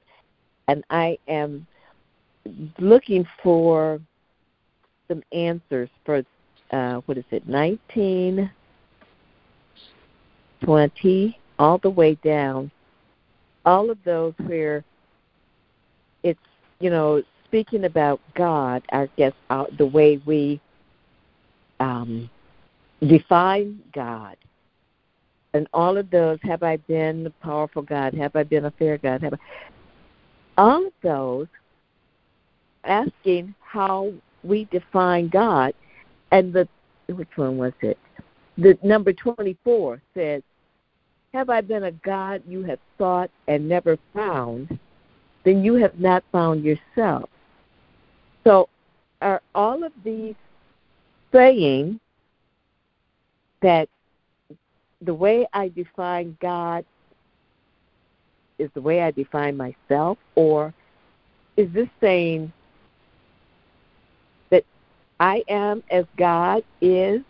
and 0.68 0.84
I 0.90 1.18
am 1.28 1.66
looking 2.78 3.26
for 3.42 4.00
some 5.08 5.22
answers 5.32 5.88
for 6.04 6.22
uh, 6.70 7.00
what 7.06 7.18
is 7.18 7.24
it, 7.30 7.48
nineteen, 7.48 8.50
twenty, 10.62 11.38
all 11.58 11.78
the 11.78 11.90
way 11.90 12.14
down, 12.22 12.70
all 13.64 13.90
of 13.90 13.98
those 14.04 14.34
where 14.46 14.84
it's 16.22 16.38
you 16.78 16.90
know 16.90 17.22
speaking 17.46 17.84
about 17.84 18.20
God. 18.34 18.82
I 18.92 19.08
guess 19.16 19.32
uh, 19.50 19.64
the 19.78 19.86
way 19.86 20.20
we 20.26 20.60
um, 21.80 22.30
define 23.00 23.80
God 23.92 24.36
and 25.56 25.66
all 25.72 25.96
of 25.96 26.10
those 26.10 26.38
have 26.42 26.62
I 26.62 26.76
been 26.76 27.26
a 27.26 27.30
powerful 27.44 27.82
God? 27.82 28.14
Have 28.14 28.36
I 28.36 28.42
been 28.42 28.66
a 28.66 28.70
fair 28.70 28.98
God? 28.98 29.22
Have 29.22 29.34
I, 29.34 29.38
all 30.58 30.86
of 30.86 30.92
those 31.02 31.46
asking 32.84 33.54
how 33.60 34.12
we 34.44 34.66
define 34.66 35.28
God, 35.28 35.74
and 36.30 36.52
the 36.52 36.68
which 37.08 37.36
one 37.36 37.56
was 37.56 37.72
it? 37.80 37.98
The 38.58 38.78
number 38.82 39.12
twenty 39.12 39.56
four 39.64 40.00
says, 40.14 40.42
"Have 41.34 41.50
I 41.50 41.60
been 41.60 41.84
a 41.84 41.92
God 41.92 42.42
you 42.46 42.62
have 42.64 42.78
sought 42.98 43.30
and 43.48 43.68
never 43.68 43.98
found? 44.14 44.78
Then 45.44 45.64
you 45.64 45.74
have 45.74 45.98
not 45.98 46.22
found 46.30 46.64
yourself." 46.64 47.28
So, 48.44 48.68
are 49.22 49.42
all 49.54 49.82
of 49.82 49.92
these 50.04 50.34
saying 51.32 51.98
that 53.62 53.88
the 55.02 55.14
way 55.14 55.46
I 55.52 55.68
define 55.68 56.36
God 56.40 56.84
is 58.58 58.70
the 58.74 58.80
way 58.80 59.02
I 59.02 59.10
define 59.10 59.56
myself, 59.56 60.18
or 60.34 60.72
is 61.56 61.70
this 61.72 61.88
saying 62.00 62.52
that 64.50 64.64
I 65.20 65.42
am 65.48 65.82
as 65.90 66.04
God 66.16 66.62
is. 66.80 67.20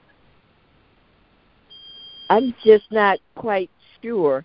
I'm 2.29 2.55
just 2.64 2.91
not 2.91 3.19
quite 3.37 3.71
sure 4.03 4.45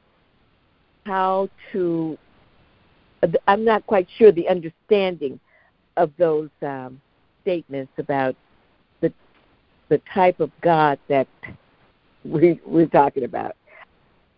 how 1.05 1.49
to. 1.72 2.17
I'm 3.47 3.63
not 3.63 3.86
quite 3.86 4.07
sure 4.17 4.32
the 4.32 4.47
understanding 4.47 5.39
of 5.97 6.11
those 6.17 6.49
um, 6.61 7.01
statements 7.41 7.91
about 7.97 8.36
the 9.01 9.11
the 9.89 9.99
type 10.13 10.39
of 10.39 10.51
God 10.61 10.99
that 11.09 11.28
we 12.24 12.59
we're 12.65 12.88
talking 12.88 13.24
about. 13.24 13.55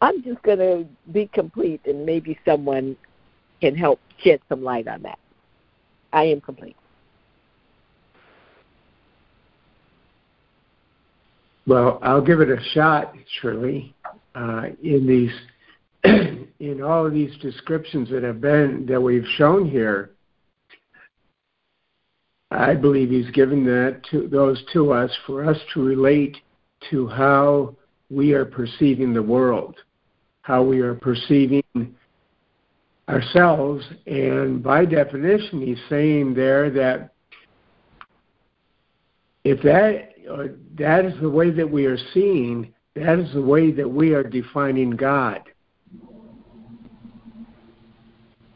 I'm 0.01 0.21
just 0.23 0.41
going 0.43 0.59
to 0.59 0.85
be 1.11 1.27
complete, 1.27 1.81
and 1.85 2.05
maybe 2.05 2.37
someone 2.45 2.97
can 3.61 3.75
help 3.75 3.99
shed 4.17 4.41
some 4.49 4.61
light 4.61 4.87
on 4.87 5.01
that. 5.03 5.19
I 6.11 6.23
am 6.23 6.41
complete. 6.41 6.75
Well, 11.65 11.99
I'll 12.01 12.21
give 12.21 12.41
it 12.41 12.49
a 12.49 12.61
shot, 12.73 13.15
Shirley. 13.39 13.95
Uh, 14.35 14.67
in 14.83 15.07
these, 15.07 15.31
in 16.59 16.81
all 16.81 17.05
of 17.05 17.13
these 17.13 17.35
descriptions 17.37 18.09
that 18.09 18.23
have 18.23 18.41
been 18.41 18.85
that 18.87 18.99
we've 18.99 19.27
shown 19.37 19.69
here, 19.69 20.11
I 22.51 22.75
believe 22.75 23.09
he's 23.09 23.31
given 23.31 23.63
that 23.65 24.01
to 24.11 24.27
those 24.27 24.63
to 24.73 24.91
us 24.91 25.11
for 25.25 25.45
us 25.45 25.57
to 25.73 25.83
relate 25.83 26.37
to 26.89 27.07
how 27.07 27.75
we 28.09 28.33
are 28.33 28.45
perceiving 28.45 29.13
the 29.13 29.21
world, 29.21 29.75
how 30.41 30.63
we 30.63 30.79
are 30.79 30.95
perceiving 30.95 31.63
ourselves, 33.09 33.85
and 34.05 34.63
by 34.63 34.85
definition, 34.85 35.61
he's 35.61 35.81
saying 35.89 36.33
there 36.33 36.69
that 36.69 37.11
if 39.43 39.61
that 39.61 40.09
uh, 40.31 40.47
that 40.75 41.05
is 41.05 41.13
the 41.21 41.29
way 41.29 41.51
that 41.51 41.69
we 41.69 41.85
are 41.85 41.97
seeing, 42.13 42.73
that 42.95 43.19
is 43.19 43.33
the 43.33 43.41
way 43.41 43.71
that 43.71 43.89
we 43.89 44.13
are 44.13 44.23
defining 44.23 44.91
God. 44.91 45.41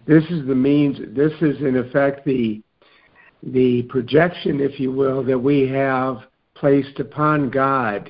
This 0.05 0.23
is 0.29 0.47
the 0.47 0.55
means, 0.55 0.97
this 1.13 1.33
is 1.41 1.59
in 1.59 1.75
effect 1.75 2.25
the, 2.25 2.61
the 3.43 3.83
projection, 3.83 4.61
if 4.61 4.79
you 4.79 4.91
will, 4.91 5.21
that 5.25 5.37
we 5.37 5.67
have 5.67 6.19
placed 6.55 6.99
upon 6.99 7.49
God 7.49 8.09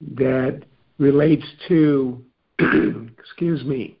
that 0.00 0.62
relates 0.98 1.44
to, 1.68 2.22
excuse 3.18 3.64
me, 3.64 3.96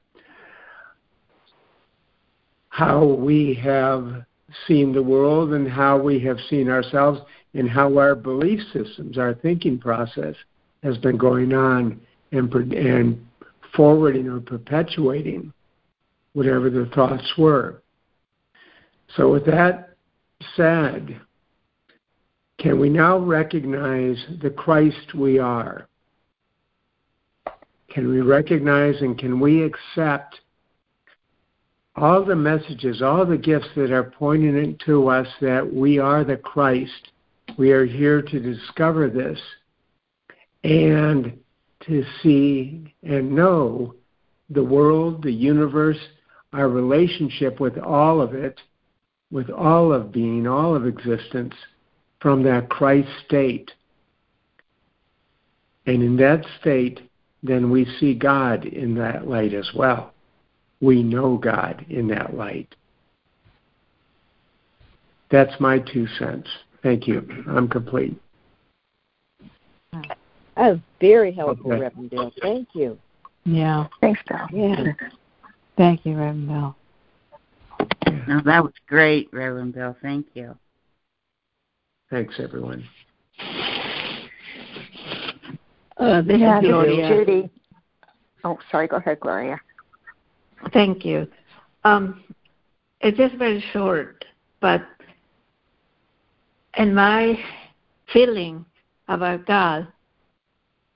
how 2.68 3.04
we 3.04 3.54
have 3.54 4.24
seen 4.66 4.92
the 4.92 5.02
world 5.02 5.52
and 5.52 5.68
how 5.68 5.98
we 5.98 6.18
have 6.20 6.38
seen 6.48 6.68
ourselves 6.68 7.20
and 7.54 7.68
how 7.68 7.98
our 7.98 8.14
belief 8.14 8.60
systems, 8.72 9.16
our 9.16 9.34
thinking 9.34 9.78
process 9.78 10.34
has 10.82 10.98
been 10.98 11.16
going 11.16 11.52
on 11.52 12.00
and, 12.32 12.52
and 12.72 13.26
forwarding 13.74 14.28
or 14.28 14.40
perpetuating 14.40 15.52
whatever 16.32 16.68
the 16.68 16.86
thoughts 16.94 17.32
were. 17.38 17.82
So, 19.16 19.30
with 19.32 19.46
that 19.46 19.96
said, 20.56 21.20
can 22.64 22.80
we 22.80 22.88
now 22.88 23.18
recognize 23.18 24.16
the 24.40 24.48
Christ 24.48 25.14
we 25.14 25.38
are? 25.38 25.86
Can 27.90 28.08
we 28.08 28.22
recognize 28.22 29.02
and 29.02 29.18
can 29.18 29.38
we 29.38 29.62
accept 29.62 30.40
all 31.94 32.24
the 32.24 32.34
messages, 32.34 33.02
all 33.02 33.26
the 33.26 33.36
gifts 33.36 33.68
that 33.76 33.90
are 33.92 34.10
pointing 34.18 34.78
to 34.86 35.08
us 35.08 35.28
that 35.42 35.74
we 35.74 35.98
are 35.98 36.24
the 36.24 36.38
Christ 36.38 37.10
we 37.58 37.70
are 37.70 37.84
here 37.84 38.22
to 38.22 38.40
discover 38.40 39.10
this 39.10 39.38
and 40.64 41.38
to 41.86 42.02
see 42.22 42.94
and 43.02 43.30
know 43.30 43.94
the 44.48 44.64
world, 44.64 45.22
the 45.22 45.30
universe, 45.30 45.98
our 46.54 46.70
relationship 46.70 47.60
with 47.60 47.76
all 47.76 48.22
of 48.22 48.32
it, 48.32 48.58
with 49.30 49.50
all 49.50 49.92
of 49.92 50.10
being, 50.10 50.46
all 50.46 50.74
of 50.74 50.86
existence, 50.86 51.52
from 52.24 52.42
that 52.42 52.70
Christ 52.70 53.10
state. 53.26 53.70
And 55.84 56.02
in 56.02 56.16
that 56.16 56.42
state, 56.58 57.00
then 57.42 57.70
we 57.70 57.84
see 58.00 58.14
God 58.14 58.64
in 58.64 58.94
that 58.94 59.28
light 59.28 59.52
as 59.52 59.70
well. 59.74 60.14
We 60.80 61.02
know 61.02 61.36
God 61.36 61.84
in 61.90 62.08
that 62.08 62.34
light. 62.34 62.74
That's 65.30 65.52
my 65.60 65.80
two 65.80 66.06
cents. 66.18 66.48
Thank 66.82 67.06
you. 67.06 67.44
I'm 67.46 67.68
complete. 67.68 68.18
That 69.92 70.16
was 70.56 70.78
very 71.02 71.30
helpful, 71.30 71.72
okay. 71.72 71.82
Reverend 71.82 72.08
Bill. 72.08 72.32
Thank 72.40 72.68
you. 72.72 72.98
Yeah. 73.44 73.86
Thanks, 74.00 74.22
Bill. 74.26 74.46
Yeah. 74.50 74.92
Thank 75.76 76.06
you, 76.06 76.12
Reverend 76.12 76.48
Bill. 76.48 76.76
No, 78.26 78.40
that 78.46 78.64
was 78.64 78.72
great, 78.88 79.28
Reverend 79.30 79.74
Bill. 79.74 79.94
Thank 80.00 80.28
you. 80.32 80.56
Thanks, 82.14 82.36
everyone. 82.38 82.84
Uh, 85.96 86.22
this 86.22 86.38
yeah, 86.38 86.60
is 86.60 86.64
Gloria. 86.64 87.08
Judy. 87.08 87.50
Oh, 88.44 88.56
sorry. 88.70 88.86
Go 88.86 88.98
ahead, 88.98 89.18
Gloria. 89.18 89.60
Thank 90.72 91.04
you. 91.04 91.26
Um, 91.82 92.22
it's 93.00 93.18
just 93.18 93.34
very 93.34 93.64
short, 93.72 94.24
but 94.60 94.82
in 96.76 96.94
my 96.94 97.36
feeling 98.12 98.64
about 99.08 99.44
God 99.46 99.88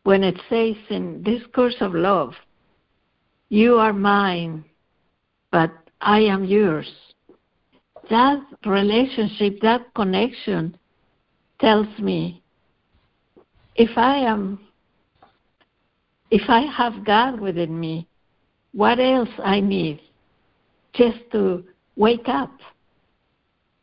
when 0.05 0.23
it 0.23 0.41
says 0.49 0.77
in 0.89 1.25
Discourse 1.25 1.79
of 1.81 1.95
Love, 1.97 2.33
You 3.49 3.75
are 3.79 3.93
mine, 3.93 4.64
but 5.51 5.73
I 6.01 6.21
am 6.21 6.45
yours. 6.45 6.89
That 8.09 8.41
relationship, 8.64 9.61
that 9.62 9.93
connection 9.97 10.79
tells 11.61 11.89
me 11.99 12.43
if 13.77 13.97
I 13.97 14.17
am 14.19 14.61
if 16.31 16.43
I 16.49 16.61
have 16.61 17.05
God 17.05 17.41
within 17.41 17.79
me, 17.79 18.07
what 18.73 19.01
else 19.01 19.31
I 19.43 19.61
need 19.61 20.01
just 20.93 21.19
to 21.33 21.65
wake 21.97 22.29
up 22.29 22.53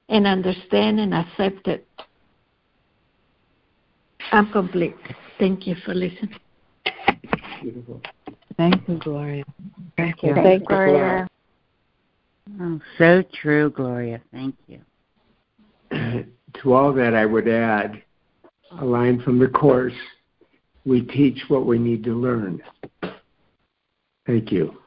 and 0.09 0.27
understand 0.27 0.99
and 0.99 1.13
accept 1.13 1.67
it. 1.67 1.87
I'm 4.31 4.51
complete. 4.51 4.95
Thank 5.39 5.65
you 5.65 5.75
for 5.85 5.93
listening. 5.93 6.35
Beautiful. 7.61 8.01
Thank 8.57 8.87
you, 8.87 8.99
Gloria. 8.99 9.43
Thank 9.97 10.23
you. 10.23 10.35
Thank 10.35 10.61
you, 10.61 10.67
Gloria. 10.67 11.27
Oh, 12.61 12.79
so 12.97 13.23
true, 13.41 13.69
Gloria. 13.71 14.21
Thank 14.31 14.55
you. 14.67 14.79
To 16.61 16.73
all 16.73 16.93
that, 16.93 17.13
I 17.13 17.25
would 17.25 17.47
add 17.47 18.01
a 18.79 18.85
line 18.85 19.21
from 19.21 19.39
the 19.39 19.47
Course 19.47 19.93
We 20.85 21.01
teach 21.01 21.43
what 21.47 21.65
we 21.65 21.79
need 21.79 22.03
to 22.03 22.13
learn. 22.13 22.61
Thank 24.27 24.51
you. 24.51 24.77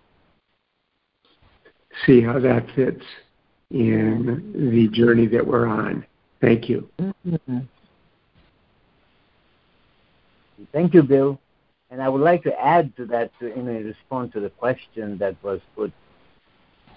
See 2.07 2.21
how 2.21 2.39
that 2.39 2.67
fits 2.77 3.05
in 3.71 4.53
the 4.55 4.89
journey 4.89 5.27
that 5.27 5.47
we're 5.47 5.67
on. 5.67 6.07
Thank 6.41 6.69
you. 6.69 6.89
Mm-hmm. 7.01 7.59
Thank 10.73 10.95
you, 10.95 11.03
Bill. 11.03 11.41
And 11.91 12.03
I 12.03 12.09
would 12.09 12.21
like 12.21 12.43
to 12.45 12.61
add 12.61 12.95
to 12.97 13.07
that 13.07 13.31
to, 13.41 13.53
in 13.53 13.67
response 13.67 14.33
to 14.35 14.41
the 14.41 14.51
question 14.51 15.17
that 15.19 15.37
was 15.43 15.61
put. 15.75 15.93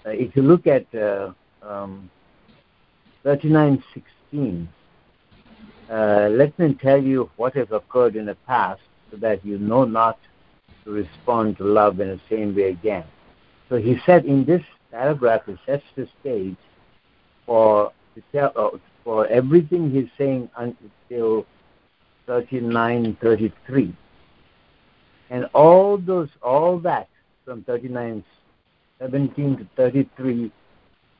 Uh, 0.04 0.10
if 0.10 0.36
you 0.36 0.42
look 0.42 0.66
at 0.66 0.86
uh, 0.94 1.32
um, 1.62 2.10
3916, 4.32 4.68
uh, 5.90 6.28
let 6.30 6.58
me 6.58 6.74
tell 6.74 7.02
you 7.02 7.30
what 7.36 7.54
has 7.54 7.68
occurred 7.70 8.16
in 8.16 8.26
the 8.26 8.34
past 8.46 8.80
so 9.10 9.16
that 9.18 9.44
you 9.44 9.58
know 9.58 9.84
not 9.84 10.18
to 10.84 10.90
respond 10.90 11.56
to 11.58 11.64
love 11.64 12.00
in 12.00 12.08
the 12.08 12.20
same 12.28 12.54
way 12.54 12.70
again. 12.70 13.04
So 13.68 13.76
he 13.76 13.98
said 14.04 14.24
in 14.24 14.44
this 14.44 14.62
paragraph, 14.90 15.42
he 15.46 15.56
sets 15.66 15.84
the 15.96 16.08
stage 16.20 16.56
for 17.46 17.92
uh, 18.34 18.68
for 19.04 19.26
everything 19.28 19.90
he's 19.90 20.08
saying 20.18 20.48
until 20.56 21.46
39:33, 22.28 23.94
and 25.30 25.46
all 25.54 25.98
those 25.98 26.28
all 26.42 26.78
that 26.80 27.08
from 27.44 27.62
39:17 27.64 28.24
to 29.58 29.66
33, 29.76 30.52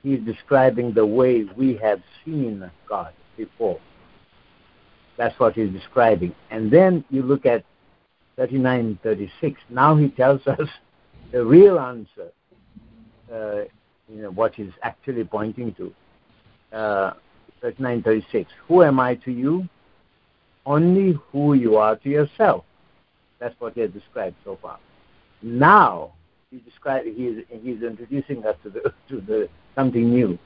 he's 0.03 0.21
describing 0.21 0.93
the 0.93 1.07
way 1.07 1.45
we 1.57 1.77
have 1.77 2.03
seen 2.25 2.71
God 2.89 3.13
before. 3.37 3.81
That's 5.17 5.39
what 5.39 5.55
he's 5.55 5.71
describing, 5.71 6.35
and 6.51 6.71
then 6.71 7.05
you 7.11 7.23
look 7.23 7.47
at 7.47 7.65
39:36. 8.39 9.57
Now 9.69 9.95
he 9.97 10.09
tells 10.09 10.47
us 10.47 10.69
the 11.31 11.45
real 11.45 11.79
answer. 11.79 12.31
Uh, 13.33 13.65
you 14.09 14.23
know 14.23 14.31
what 14.31 14.55
he's 14.55 14.73
actually 14.83 15.25
pointing 15.25 15.75
to 15.75 15.95
uh, 16.77 17.13
3936. 17.61 18.51
Who 18.69 18.83
am 18.83 19.01
I 19.01 19.15
to 19.17 19.33
you? 19.33 19.69
Only 20.67 21.19
who 21.31 21.55
you 21.55 21.77
are 21.77 21.97
to 21.97 22.09
yourself. 22.09 22.65
That's 23.39 23.59
what 23.59 23.75
he 23.75 23.81
has 23.81 23.91
described 23.91 24.37
so 24.45 24.59
far. 24.61 24.79
Now 25.43 26.13
he's 26.53 27.45
he's 27.63 27.83
introducing 27.83 28.45
us 28.45 28.57
to 28.63 28.71
the 28.71 28.95
to 29.09 29.21
the 29.21 29.49
something 29.75 30.11
new. 30.11 30.39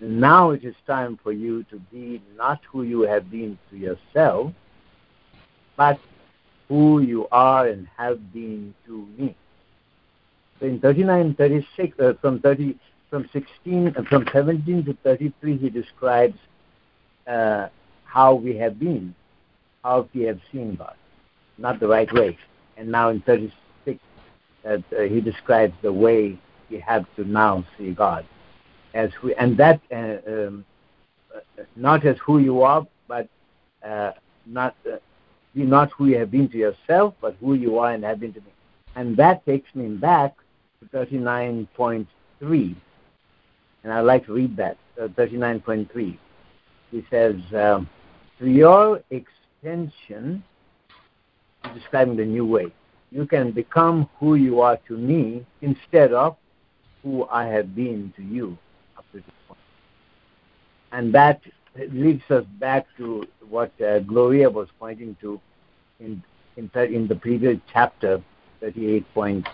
Now 0.00 0.50
it 0.50 0.64
is 0.64 0.74
time 0.86 1.18
for 1.22 1.32
you 1.32 1.64
to 1.64 1.78
be 1.92 2.22
not 2.36 2.60
who 2.70 2.84
you 2.84 3.00
have 3.02 3.30
been 3.30 3.58
to 3.70 3.76
yourself, 3.76 4.52
but 5.76 5.98
who 6.68 7.00
you 7.00 7.26
are 7.32 7.66
and 7.66 7.88
have 7.96 8.32
been 8.32 8.74
to 8.86 9.08
me. 9.18 9.34
So 10.60 10.66
in 10.66 10.80
39, 10.80 11.34
36, 11.34 11.98
uh, 11.98 12.12
from 12.20 12.40
30, 12.40 12.78
from 13.10 13.28
16, 13.32 13.94
uh, 13.96 14.02
from 14.04 14.26
17 14.32 14.84
to 14.84 14.96
33, 15.02 15.56
he 15.56 15.70
describes 15.70 16.38
uh, 17.26 17.68
how 18.04 18.34
we 18.34 18.56
have 18.56 18.78
been, 18.78 19.14
how 19.82 20.08
we 20.14 20.22
have 20.22 20.40
seen 20.52 20.76
God, 20.76 20.94
not 21.58 21.80
the 21.80 21.88
right 21.88 22.12
way. 22.12 22.38
And 22.76 22.90
now 22.90 23.08
in 23.08 23.20
36, 23.22 23.54
uh, 24.68 25.02
he 25.02 25.20
describes 25.20 25.74
the 25.82 25.92
way 25.92 26.38
we 26.70 26.78
have 26.80 27.06
to 27.16 27.24
now 27.24 27.64
see 27.76 27.92
God 27.92 28.26
as 28.94 29.10
we, 29.22 29.34
and 29.34 29.56
that 29.56 29.80
uh, 29.92 30.16
um, 30.30 30.64
uh, 31.34 31.62
not 31.76 32.04
as 32.04 32.16
who 32.24 32.38
you 32.38 32.62
are, 32.62 32.86
but 33.06 33.28
uh, 33.84 34.12
not 34.46 34.74
uh, 34.90 34.96
not 35.54 35.90
who 35.92 36.06
you 36.06 36.18
have 36.18 36.30
been 36.30 36.48
to 36.50 36.56
yourself, 36.56 37.14
but 37.20 37.36
who 37.40 37.54
you 37.54 37.78
are 37.78 37.92
and 37.92 38.04
have 38.04 38.20
been 38.20 38.32
to 38.32 38.40
me. 38.40 38.52
And 38.96 39.16
that 39.16 39.44
takes 39.44 39.74
me 39.74 39.88
back 39.88 40.34
to 40.80 40.86
39.3. 40.96 42.76
And 43.82 43.92
I'd 43.92 44.00
like 44.00 44.26
to 44.26 44.32
read 44.32 44.56
that, 44.56 44.76
uh, 45.00 45.08
39.3. 45.08 46.18
He 46.90 47.06
says, 47.10 47.36
um, 47.54 47.88
to 48.38 48.48
your 48.48 49.02
extension, 49.10 50.44
describing 51.74 52.16
the 52.16 52.24
new 52.24 52.46
way, 52.46 52.72
you 53.10 53.26
can 53.26 53.50
become 53.52 54.08
who 54.18 54.34
you 54.34 54.60
are 54.60 54.76
to 54.88 54.96
me 54.96 55.44
instead 55.62 56.12
of 56.12 56.36
who 57.02 57.26
I 57.30 57.46
have 57.46 57.74
been 57.74 58.12
to 58.16 58.22
you 58.22 58.58
up 58.96 59.04
to 59.12 59.18
this 59.18 59.34
point. 59.46 59.60
And 60.92 61.14
that 61.14 61.40
leads 61.90 62.22
us 62.30 62.44
back 62.58 62.86
to 62.96 63.26
what 63.48 63.72
uh, 63.80 64.00
Gloria 64.00 64.50
was 64.50 64.68
pointing 64.78 65.16
to 65.20 65.40
in, 66.00 66.22
in, 66.56 66.70
in 66.74 67.06
the 67.06 67.14
previous 67.14 67.58
chapter, 67.72 68.22
38 68.60 69.14
point, 69.14 69.48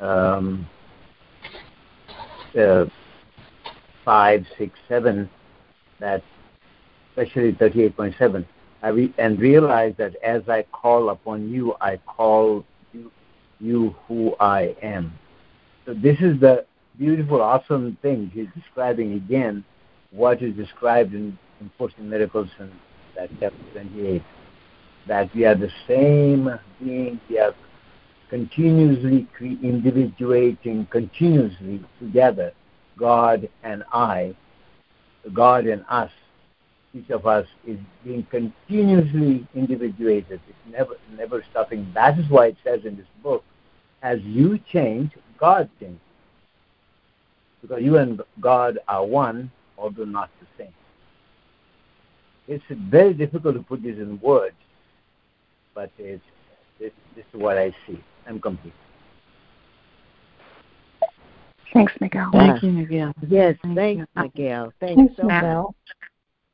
um, 0.00 0.66
uh, 2.58 2.84
5, 4.04 4.46
6, 4.58 4.78
7, 4.88 5.30
that 6.00 6.22
especially 7.16 7.52
38.7, 7.52 8.44
I 8.82 8.88
re- 8.88 9.14
and 9.18 9.38
realize 9.40 9.94
that 9.96 10.14
as 10.16 10.48
I 10.48 10.62
call 10.64 11.08
upon 11.10 11.48
you, 11.48 11.74
I 11.80 11.96
call 11.98 12.64
you, 13.64 13.94
who 14.06 14.34
I 14.38 14.76
am. 14.82 15.18
So 15.86 15.94
this 15.94 16.18
is 16.20 16.40
the 16.40 16.64
beautiful, 16.98 17.40
awesome 17.42 17.96
thing 18.02 18.30
he's 18.32 18.48
describing 18.54 19.14
again 19.14 19.64
what 20.10 20.42
is 20.42 20.54
described 20.54 21.14
in, 21.14 21.36
in 21.60 21.70
Course 21.76 21.92
in 21.98 22.08
Miracles 22.08 22.48
in 22.58 22.70
that 23.16 23.30
chapter 23.40 23.58
28. 23.72 24.22
That 25.06 25.34
we 25.34 25.44
are 25.44 25.54
the 25.54 25.70
same 25.86 26.58
being, 26.82 27.20
we 27.28 27.38
are 27.38 27.54
continuously 28.30 29.28
individuating, 29.42 30.86
continuously 30.90 31.84
together, 31.98 32.52
God 32.98 33.48
and 33.62 33.84
I, 33.92 34.34
God 35.32 35.66
and 35.66 35.84
us. 35.88 36.10
Each 36.94 37.10
of 37.10 37.26
us 37.26 37.46
is 37.66 37.78
being 38.04 38.24
continuously 38.30 39.46
individuated. 39.54 40.40
It's 40.48 40.58
never, 40.70 40.94
never 41.16 41.44
stopping. 41.50 41.90
That 41.92 42.18
is 42.18 42.28
why 42.30 42.46
it 42.46 42.56
says 42.62 42.84
in 42.84 42.96
this 42.96 43.06
book, 43.22 43.44
as 44.04 44.20
you 44.20 44.60
change, 44.70 45.10
God 45.40 45.68
changes 45.80 45.98
because 47.62 47.82
you 47.82 47.96
and 47.96 48.20
God 48.40 48.78
are 48.86 49.04
one, 49.04 49.50
although 49.78 50.04
not 50.04 50.30
the 50.40 50.46
same. 50.62 50.74
It's 52.46 52.62
very 52.90 53.14
difficult 53.14 53.54
to 53.54 53.62
put 53.62 53.82
this 53.82 53.96
in 53.96 54.20
words, 54.20 54.54
but 55.74 55.90
it's, 55.98 56.22
it's, 56.78 56.94
this 57.16 57.24
is 57.32 57.40
what 57.40 57.56
I 57.56 57.74
see. 57.86 57.98
I'm 58.28 58.38
complete. 58.38 58.74
Thanks, 61.72 61.94
Miguel. 62.00 62.30
Thank 62.32 62.62
you, 62.62 62.70
Miguel. 62.70 63.14
Yes, 63.26 63.56
Thank 63.62 63.76
thanks, 63.76 64.06
you. 64.14 64.22
Miguel. 64.22 64.72
Thanks, 64.78 64.96
Thanks, 64.96 65.14
so 65.16 65.22
much. 65.24 65.42
Miguel. 65.42 65.74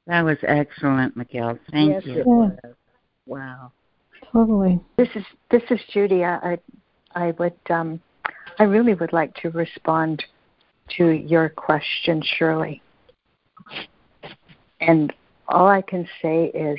That 0.07 0.25
was 0.25 0.39
excellent, 0.45 1.17
Miguel. 1.17 1.59
Thank 1.73 2.07
yes, 2.07 2.07
you. 2.07 2.57
it. 2.63 2.77
Wow. 3.27 3.73
Totally. 4.33 4.81
This 4.97 5.09
is 5.17 5.25
this 5.51 5.63
is 5.71 5.81
Judy. 5.93 6.25
I 6.25 6.37
I 6.37 6.59
would 7.39 7.55
um, 7.69 8.01
I 8.59 8.65
really 8.65 8.95
would 8.95 9.13
like 9.13 9.35
to 9.37 9.51
respond 9.51 10.25
to 10.97 11.11
your 11.11 11.49
question, 11.49 12.23
Shirley. 12.23 12.83
And 14.81 15.13
all 15.49 15.69
I 15.69 15.83
can 15.83 16.09
say 16.23 16.47
is 16.47 16.79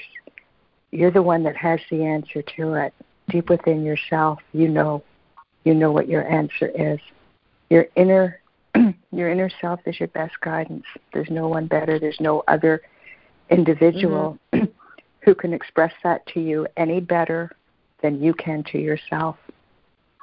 you're 0.91 1.11
the 1.11 1.21
one 1.21 1.43
that 1.43 1.55
has 1.57 1.79
the 1.89 2.03
answer 2.03 2.41
to 2.57 2.73
it. 2.73 2.93
Deep 3.29 3.49
within 3.49 3.83
yourself, 3.83 4.39
you 4.51 4.67
know 4.67 5.03
you 5.63 5.73
know 5.73 5.91
what 5.91 6.07
your 6.07 6.27
answer 6.27 6.71
is. 6.73 6.99
Your 7.69 7.87
inner 7.95 8.39
your 9.11 9.29
inner 9.29 9.49
self 9.59 9.79
is 9.85 9.99
your 9.99 10.07
best 10.09 10.39
guidance. 10.41 10.85
There's 11.13 11.29
no 11.29 11.47
one 11.47 11.67
better. 11.67 11.99
There's 11.99 12.19
no 12.19 12.43
other 12.47 12.81
individual 13.49 14.37
mm-hmm. 14.53 14.65
who 15.21 15.35
can 15.35 15.53
express 15.53 15.93
that 16.03 16.25
to 16.27 16.39
you 16.39 16.67
any 16.77 16.99
better 16.99 17.51
than 18.01 18.21
you 18.21 18.33
can 18.33 18.63
to 18.71 18.79
yourself. 18.79 19.37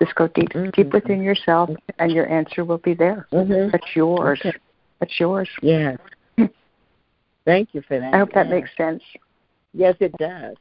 Just 0.01 0.15
go 0.15 0.29
deep, 0.29 0.51
mm-hmm. 0.51 0.71
deep 0.71 0.93
within 0.93 1.23
yourself, 1.23 1.71
and 1.99 2.13
your 2.13 2.29
answer 2.29 2.65
will 2.65 2.79
be 2.79 2.95
there. 2.95 3.27
Mm-hmm. 3.33 3.71
That's 3.73 3.97
yours. 3.97 4.41
Okay. 4.45 4.57
That's 5.01 5.19
yours. 5.19 5.49
Yes. 5.63 5.99
Thank 7.45 7.71
you 7.73 7.83
for 7.83 7.99
that. 7.99 8.15
I 8.15 8.19
hope 8.19 8.33
that 8.35 8.47
yes. 8.47 8.55
makes 8.55 8.71
sense. 8.77 9.03
Yes, 9.75 9.97
it 10.01 10.13
does. 10.19 10.57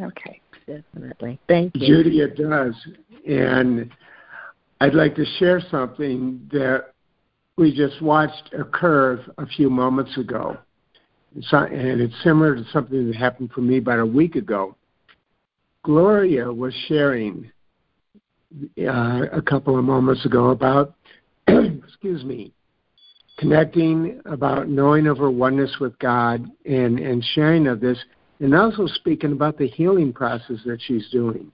Okay. 0.00 0.40
Definitely. 0.66 1.38
Thank 1.48 1.74
you. 1.76 1.86
Judy, 1.86 2.20
it 2.20 2.36
does. 2.36 2.74
And 3.28 3.90
I'd 4.80 4.94
like 4.94 5.14
to 5.16 5.24
share 5.38 5.60
something 5.70 6.48
that 6.52 6.92
we 7.56 7.74
just 7.74 8.00
watched 8.02 8.52
occur 8.52 9.24
a 9.38 9.46
few 9.46 9.70
moments 9.70 10.16
ago. 10.16 10.56
And 11.34 12.00
it's 12.00 12.14
similar 12.22 12.54
to 12.54 12.64
something 12.72 13.06
that 13.08 13.16
happened 13.16 13.50
for 13.52 13.60
me 13.60 13.78
about 13.78 13.98
a 13.98 14.06
week 14.06 14.36
ago. 14.36 14.76
Gloria 15.82 16.50
was 16.50 16.72
sharing 16.88 17.50
uh, 18.78 19.26
a 19.32 19.42
couple 19.42 19.78
of 19.78 19.84
moments 19.84 20.24
ago 20.24 20.50
about, 20.50 20.94
excuse 21.48 22.24
me, 22.24 22.52
connecting, 23.38 24.20
about 24.26 24.68
knowing 24.68 25.06
of 25.06 25.18
her 25.18 25.30
oneness 25.30 25.76
with 25.80 25.98
God, 25.98 26.46
and, 26.64 26.98
and 26.98 27.24
sharing 27.34 27.66
of 27.66 27.80
this, 27.80 27.98
and 28.40 28.54
also 28.54 28.86
speaking 28.86 29.32
about 29.32 29.58
the 29.58 29.66
healing 29.66 30.12
process 30.12 30.58
that 30.66 30.80
she's 30.82 31.08
doing. 31.10 31.50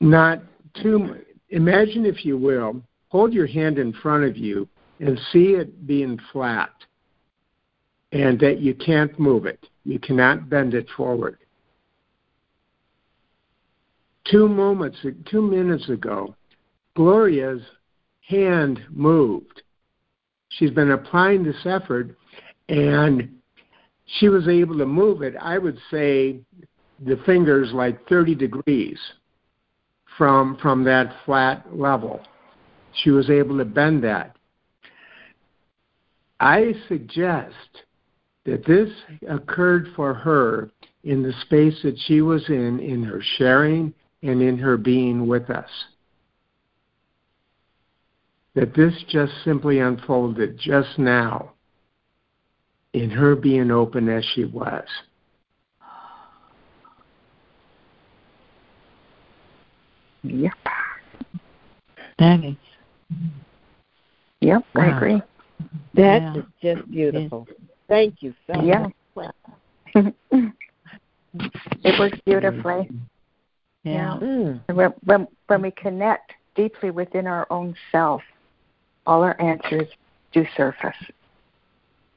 Not 0.00 0.42
too, 0.82 1.16
imagine 1.50 2.06
if 2.06 2.24
you 2.24 2.38
will, 2.38 2.82
hold 3.08 3.32
your 3.32 3.46
hand 3.46 3.78
in 3.78 3.92
front 3.92 4.24
of 4.24 4.36
you 4.36 4.68
and 5.00 5.18
see 5.32 5.52
it 5.52 5.86
being 5.86 6.18
flat, 6.32 6.70
and 8.12 8.38
that 8.40 8.60
you 8.60 8.74
can't 8.74 9.18
move 9.18 9.46
it. 9.46 9.66
You 9.84 9.98
cannot 9.98 10.48
bend 10.48 10.74
it 10.74 10.86
forward 10.96 11.39
two 14.30 14.48
moments, 14.48 14.98
two 15.30 15.42
minutes 15.42 15.88
ago, 15.88 16.34
Gloria's 16.96 17.62
hand 18.26 18.80
moved. 18.90 19.62
She's 20.50 20.70
been 20.70 20.90
applying 20.90 21.42
this 21.42 21.64
effort, 21.64 22.16
and 22.68 23.30
she 24.18 24.28
was 24.28 24.48
able 24.48 24.78
to 24.78 24.86
move 24.86 25.22
it. 25.22 25.34
I 25.40 25.58
would 25.58 25.78
say 25.90 26.40
the 27.04 27.16
fingers 27.24 27.72
like 27.72 28.08
30 28.08 28.34
degrees 28.34 28.98
from 30.18 30.58
from 30.60 30.84
that 30.84 31.14
flat 31.24 31.64
level. 31.76 32.20
She 33.02 33.10
was 33.10 33.30
able 33.30 33.56
to 33.58 33.64
bend 33.64 34.02
that. 34.04 34.36
I 36.40 36.74
suggest 36.88 37.54
that 38.44 38.66
this 38.66 38.90
occurred 39.28 39.88
for 39.94 40.12
her 40.12 40.70
in 41.04 41.22
the 41.22 41.32
space 41.42 41.78
that 41.82 41.98
she 42.06 42.20
was 42.20 42.46
in, 42.48 42.80
in 42.80 43.02
her 43.04 43.22
sharing 43.38 43.94
and 44.22 44.42
in 44.42 44.58
her 44.58 44.76
being 44.76 45.26
with 45.26 45.50
us. 45.50 45.70
That 48.54 48.74
this 48.74 48.92
just 49.08 49.32
simply 49.44 49.78
unfolded 49.78 50.58
just 50.58 50.98
now 50.98 51.52
in 52.92 53.10
her 53.10 53.36
being 53.36 53.70
open 53.70 54.08
as 54.08 54.24
she 54.34 54.44
was. 54.44 54.84
Yep. 60.22 60.52
That 62.18 62.44
is. 62.44 62.56
Yep, 64.40 64.64
wow. 64.74 64.82
I 64.82 64.96
agree. 64.96 65.22
That 65.94 66.22
Yeah. 66.22 66.36
is 66.36 66.44
just 66.62 66.90
beautiful. 66.90 67.46
Thank 67.88 68.22
you 68.22 68.34
so 68.46 68.60
Yeah. 68.62 68.88
much. 69.14 69.34
it 71.82 71.98
works 71.98 72.18
beautifully. 72.24 72.88
Yeah. 73.84 74.18
Mm. 74.20 74.60
And 74.68 74.76
When, 74.76 74.92
when, 75.04 75.28
when 75.46 75.62
we 75.62 75.70
connect 75.70 76.32
deeply 76.54 76.90
within 76.90 77.26
our 77.26 77.46
own 77.50 77.74
self, 77.90 78.22
all 79.06 79.22
our 79.22 79.40
answers 79.40 79.88
do 80.32 80.44
surface. 80.56 80.96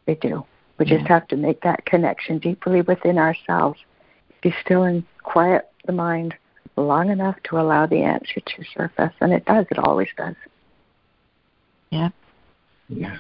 They 0.05 0.15
do. 0.15 0.45
We 0.77 0.85
just 0.85 1.07
have 1.07 1.27
to 1.29 1.37
make 1.37 1.61
that 1.61 1.85
connection 1.85 2.39
deeply 2.39 2.81
within 2.81 3.17
ourselves. 3.17 3.79
Be 4.41 4.53
still 4.65 4.83
and 4.83 5.03
quiet 5.21 5.69
the 5.85 5.93
mind 5.93 6.35
long 6.75 7.09
enough 7.09 7.37
to 7.45 7.59
allow 7.59 7.85
the 7.85 8.01
answer 8.01 8.41
to 8.41 8.63
surface. 8.75 9.13
And 9.21 9.31
it 9.31 9.45
does. 9.45 9.65
It 9.71 9.77
always 9.79 10.09
does. 10.17 10.35
Yeah. 11.91 12.09
Yeah. 12.89 13.17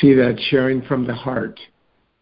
See 0.00 0.14
that 0.14 0.40
sharing 0.40 0.82
from 0.82 1.06
the 1.06 1.14
heart. 1.14 1.60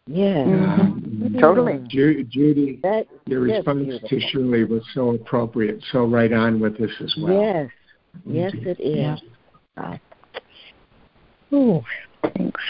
Yes. 0.07 0.47
Mhm. 0.47 1.10
Totally. 1.39 1.81
Ju- 1.89 2.25
Judy, 2.25 2.81
That 2.83 3.07
your 3.27 3.47
Yes, 3.47 3.59
response 3.59 3.85
beautiful. 3.85 4.09
to 4.09 4.21
Shirley 4.21 4.65
was 4.65 4.83
so 4.95 5.11
appropriate, 5.11 5.83
so 5.93 6.05
right 6.05 6.33
on 6.33 6.61
with 6.61 6.79
this 6.79 6.91
as 7.01 7.15
well. 7.21 7.41
Yes. 7.43 7.71
Yes, 8.27 8.53
Thank 8.53 8.65
you. 8.65 8.71
it 8.71 8.81
is. 8.81 8.97
Yeah. 8.97 9.17
Wow. 9.77 10.01
Ooh. 11.53 11.85
Thanks. 12.37 12.61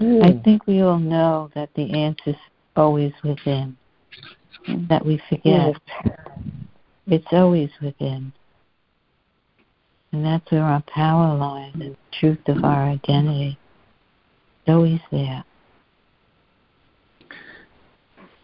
Mm. 0.00 0.24
I 0.24 0.42
think 0.42 0.66
we 0.66 0.82
all 0.82 0.98
know 0.98 1.50
that 1.54 1.70
the 1.74 1.92
answer's 1.92 2.36
always 2.76 3.12
within. 3.24 3.76
That 4.88 5.04
we 5.04 5.20
forget. 5.28 5.74
It's 7.06 7.26
always 7.32 7.70
within. 7.82 8.32
And 10.12 10.24
that's 10.24 10.50
where 10.50 10.62
our 10.62 10.82
power 10.86 11.34
lies 11.36 11.72
and 11.74 11.82
the 11.82 11.96
truth 12.18 12.38
of 12.48 12.64
our 12.64 12.84
identity. 12.84 13.58
It's 14.60 14.74
always 14.74 15.00
there. 15.10 15.44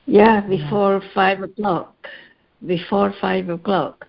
Yeah, 0.06 0.40
before 0.42 1.02
five 1.14 1.42
o'clock. 1.42 1.94
Before 2.66 3.14
five 3.20 3.48
o'clock, 3.48 4.06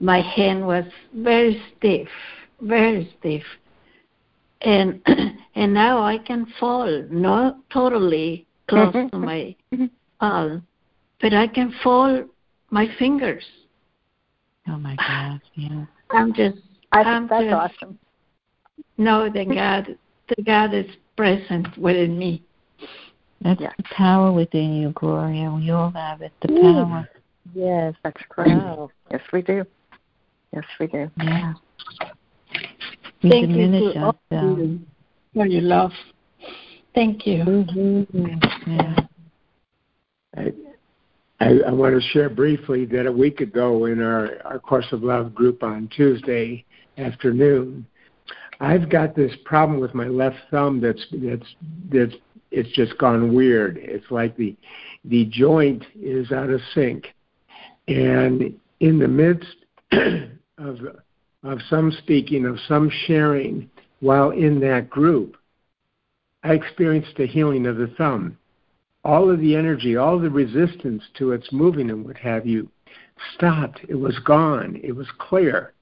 my 0.00 0.20
hand 0.20 0.66
was 0.66 0.84
very 1.14 1.62
stiff, 1.76 2.08
very 2.60 3.14
stiff, 3.18 3.42
and 4.62 5.00
and 5.54 5.74
now 5.74 6.02
I 6.02 6.18
can 6.18 6.46
fall, 6.58 7.04
not 7.10 7.56
totally 7.70 8.46
close 8.68 8.94
to 9.10 9.18
my 9.18 9.54
palm, 10.20 10.66
but 11.20 11.32
I 11.34 11.46
can 11.46 11.74
fall 11.82 12.24
my 12.70 12.88
fingers. 12.98 13.44
Oh 14.68 14.78
my 14.78 14.96
God, 14.96 15.40
yeah. 15.54 15.84
I'm 16.10 16.32
just, 16.32 16.58
I 16.92 17.02
I'm 17.02 17.28
that's 17.28 17.44
just 17.44 17.82
awesome. 17.82 17.98
know 18.96 19.28
that 19.30 19.48
God, 19.48 19.98
the 20.28 20.42
God 20.42 20.74
is 20.74 20.86
present 21.16 21.76
within 21.76 22.18
me. 22.18 22.42
That's 23.44 23.60
Yes. 23.60 23.74
the 23.76 23.82
power 23.94 24.32
within 24.32 24.74
you, 24.74 24.90
Gloria. 24.92 25.50
We 25.50 25.70
all 25.70 25.90
have 25.90 26.22
it. 26.22 26.32
The 26.40 26.50
Ooh. 26.52 26.62
power. 26.62 27.08
Yes. 27.54 27.94
That's 28.02 28.20
correct. 28.30 28.50
Wow. 28.50 28.90
Yes, 29.10 29.20
we 29.32 29.42
do. 29.42 29.64
Yes, 30.54 30.64
we 30.80 30.86
do. 30.86 31.10
Yeah. 31.22 31.52
We 33.22 33.30
Thank 33.30 33.48
you 33.50 33.54
diminish 33.54 33.94
to 33.94 34.00
all 34.00 34.16
ourselves. 34.32 34.60
you 34.60 34.80
for 35.34 35.46
your 35.46 35.62
love. 35.62 35.92
Thank 36.94 37.26
you. 37.26 37.44
Mm-hmm. 37.44 38.70
Yeah. 38.70 38.96
I, 40.36 40.52
I, 41.40 41.58
I 41.68 41.72
want 41.72 42.00
to 42.00 42.08
share 42.08 42.30
briefly 42.30 42.86
that 42.86 43.06
a 43.06 43.12
week 43.12 43.40
ago 43.40 43.84
in 43.86 44.02
our, 44.02 44.38
our 44.44 44.58
Course 44.58 44.86
of 44.92 45.02
Love 45.02 45.34
group 45.34 45.62
on 45.62 45.88
Tuesday 45.94 46.64
afternoon, 46.96 47.86
I've 48.60 48.88
got 48.88 49.14
this 49.14 49.32
problem 49.44 49.80
with 49.80 49.94
my 49.94 50.06
left 50.06 50.36
thumb 50.50 50.80
that's 50.80 51.04
that's 51.12 51.46
that's 51.92 52.14
it's 52.54 52.70
just 52.70 52.96
gone 52.98 53.34
weird. 53.34 53.78
It's 53.80 54.10
like 54.10 54.36
the 54.36 54.56
the 55.04 55.26
joint 55.26 55.84
is 55.94 56.32
out 56.32 56.50
of 56.50 56.60
sync, 56.74 57.14
and 57.88 58.58
in 58.80 58.98
the 58.98 59.08
midst 59.08 59.56
of 60.58 60.78
of 61.42 61.58
some 61.68 61.92
speaking, 61.92 62.46
of 62.46 62.58
some 62.66 62.90
sharing, 63.06 63.68
while 64.00 64.30
in 64.30 64.60
that 64.60 64.88
group, 64.88 65.36
I 66.42 66.54
experienced 66.54 67.18
a 67.18 67.26
healing 67.26 67.66
of 67.66 67.76
the 67.76 67.88
thumb 67.98 68.38
all 69.04 69.30
of 69.30 69.38
the 69.40 69.54
energy, 69.54 69.96
all 69.96 70.18
the 70.18 70.30
resistance 70.30 71.02
to 71.18 71.32
its 71.32 71.52
moving 71.52 71.90
and 71.90 72.04
what 72.04 72.16
have 72.16 72.46
you 72.46 72.68
stopped. 73.34 73.80
It 73.88 73.96
was 73.96 74.18
gone. 74.20 74.80
It 74.82 74.92
was 74.92 75.08
clear. 75.18 75.73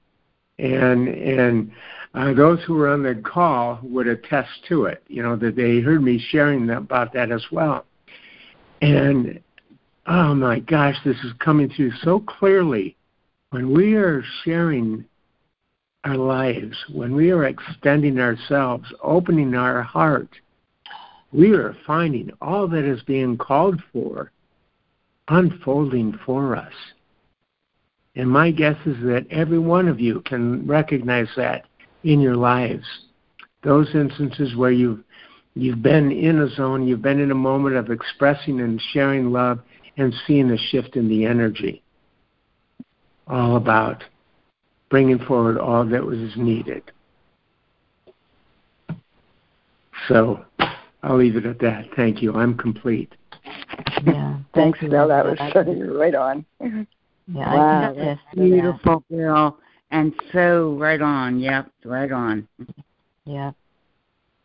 And 0.59 1.07
and 1.07 1.71
uh, 2.13 2.33
those 2.33 2.61
who 2.63 2.75
were 2.75 2.89
on 2.89 3.03
the 3.03 3.15
call 3.15 3.79
would 3.81 4.07
attest 4.07 4.49
to 4.69 4.85
it. 4.85 5.03
You 5.07 5.23
know 5.23 5.35
that 5.37 5.55
they 5.55 5.79
heard 5.79 6.03
me 6.03 6.23
sharing 6.29 6.69
about 6.69 7.13
that 7.13 7.31
as 7.31 7.45
well. 7.51 7.85
And 8.81 9.41
oh 10.05 10.35
my 10.35 10.59
gosh, 10.59 10.95
this 11.03 11.17
is 11.23 11.33
coming 11.39 11.69
through 11.69 11.91
so 12.03 12.19
clearly. 12.19 12.95
When 13.49 13.73
we 13.73 13.95
are 13.95 14.23
sharing 14.43 15.05
our 16.03 16.17
lives, 16.17 16.75
when 16.91 17.15
we 17.15 17.31
are 17.31 17.45
extending 17.45 18.19
ourselves, 18.19 18.91
opening 19.01 19.55
our 19.55 19.81
heart, 19.81 20.29
we 21.31 21.51
are 21.53 21.75
finding 21.87 22.31
all 22.41 22.67
that 22.67 22.83
is 22.83 23.01
being 23.03 23.37
called 23.37 23.81
for 23.91 24.31
unfolding 25.29 26.19
for 26.25 26.55
us. 26.55 26.73
And 28.15 28.29
my 28.29 28.51
guess 28.51 28.77
is 28.85 28.97
that 29.03 29.25
every 29.31 29.59
one 29.59 29.87
of 29.87 29.99
you 29.99 30.21
can 30.21 30.67
recognize 30.67 31.27
that 31.35 31.65
in 32.03 32.19
your 32.19 32.35
lives. 32.35 32.85
Those 33.63 33.89
instances 33.95 34.55
where 34.55 34.71
you've 34.71 35.03
you've 35.55 35.81
been 35.81 36.11
in 36.11 36.39
a 36.39 36.49
zone, 36.49 36.87
you've 36.87 37.01
been 37.01 37.19
in 37.19 37.31
a 37.31 37.35
moment 37.35 37.75
of 37.75 37.89
expressing 37.89 38.59
and 38.59 38.81
sharing 38.91 39.31
love 39.31 39.59
and 39.97 40.13
seeing 40.27 40.51
a 40.51 40.57
shift 40.57 40.95
in 40.95 41.07
the 41.07 41.25
energy. 41.25 41.81
All 43.27 43.55
about 43.55 44.03
bringing 44.89 45.19
forward 45.19 45.57
all 45.57 45.85
that 45.85 46.03
was 46.03 46.35
needed. 46.35 46.83
So 50.07 50.43
I'll 51.01 51.17
leave 51.17 51.35
it 51.35 51.45
at 51.45 51.59
that. 51.59 51.85
Thank 51.95 52.21
you. 52.21 52.33
I'm 52.35 52.57
complete. 52.57 53.13
Yeah. 54.05 54.37
Thanks, 54.53 54.81
you, 54.81 54.89
Bill. 54.89 55.07
That 55.07 55.25
was 55.25 55.37
right 55.39 56.15
on. 56.15 56.45
Yeah, 57.27 57.49
I 57.49 57.55
Wow, 57.55 57.81
that's 57.81 57.97
attest 57.97 58.21
to 58.33 58.39
that. 58.39 58.45
beautiful, 58.45 59.03
Bill. 59.09 59.57
And 59.91 60.13
so 60.31 60.75
right 60.79 61.01
on. 61.01 61.39
Yep, 61.39 61.71
right 61.85 62.11
on. 62.11 62.47
Yeah. 63.25 63.51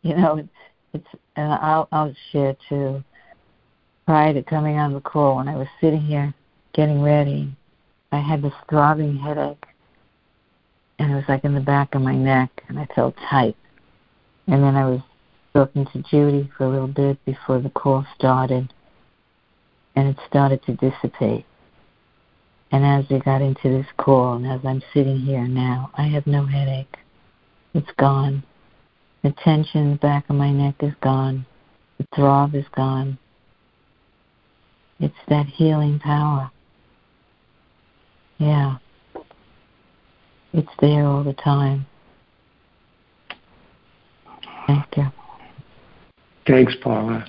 You 0.01 0.15
know, 0.15 0.47
it's 0.93 1.07
and 1.35 1.53
I'll 1.53 1.87
I'll 1.91 2.13
share 2.31 2.55
too. 2.67 3.03
Prior 4.05 4.33
to 4.33 4.43
coming 4.43 4.77
on 4.77 4.93
the 4.93 5.01
call, 5.01 5.37
when 5.37 5.47
I 5.47 5.55
was 5.55 5.67
sitting 5.81 6.01
here 6.01 6.33
getting 6.73 7.01
ready, 7.01 7.55
I 8.11 8.19
had 8.19 8.41
this 8.41 8.53
throbbing 8.69 9.17
headache, 9.17 9.65
and 10.97 11.11
it 11.11 11.15
was 11.15 11.25
like 11.27 11.43
in 11.43 11.53
the 11.53 11.59
back 11.59 11.93
of 11.93 12.01
my 12.01 12.15
neck, 12.15 12.49
and 12.67 12.79
I 12.79 12.87
felt 12.95 13.15
tight. 13.29 13.55
And 14.47 14.63
then 14.63 14.75
I 14.75 14.89
was 14.89 15.01
talking 15.53 15.85
to 15.93 16.03
Judy 16.09 16.49
for 16.57 16.65
a 16.65 16.69
little 16.69 16.87
bit 16.87 17.23
before 17.25 17.59
the 17.59 17.69
call 17.69 18.05
started, 18.15 18.73
and 19.95 20.07
it 20.07 20.17
started 20.27 20.63
to 20.63 20.73
dissipate. 20.73 21.45
And 22.71 22.85
as 22.85 23.09
we 23.09 23.19
got 23.19 23.41
into 23.41 23.69
this 23.69 23.87
call, 23.97 24.35
and 24.35 24.45
as 24.45 24.59
I'm 24.63 24.81
sitting 24.93 25.19
here 25.19 25.47
now, 25.47 25.91
I 25.95 26.03
have 26.03 26.27
no 26.27 26.45
headache. 26.45 26.97
It's 27.73 27.91
gone. 27.97 28.43
The 29.23 29.33
tension 29.43 29.81
in 29.81 29.91
the 29.91 29.97
back 29.97 30.29
of 30.29 30.35
my 30.35 30.51
neck 30.51 30.75
is 30.81 30.93
gone. 31.01 31.45
The 31.97 32.05
throb 32.15 32.55
is 32.55 32.65
gone. 32.75 33.17
It's 34.99 35.15
that 35.29 35.47
healing 35.47 35.99
power. 35.99 36.51
Yeah. 38.37 38.77
It's 40.53 40.71
there 40.79 41.05
all 41.05 41.23
the 41.23 41.33
time. 41.33 41.85
Thank 44.67 44.85
you. 44.97 45.07
Thanks, 46.47 46.75
Paula. 46.81 47.25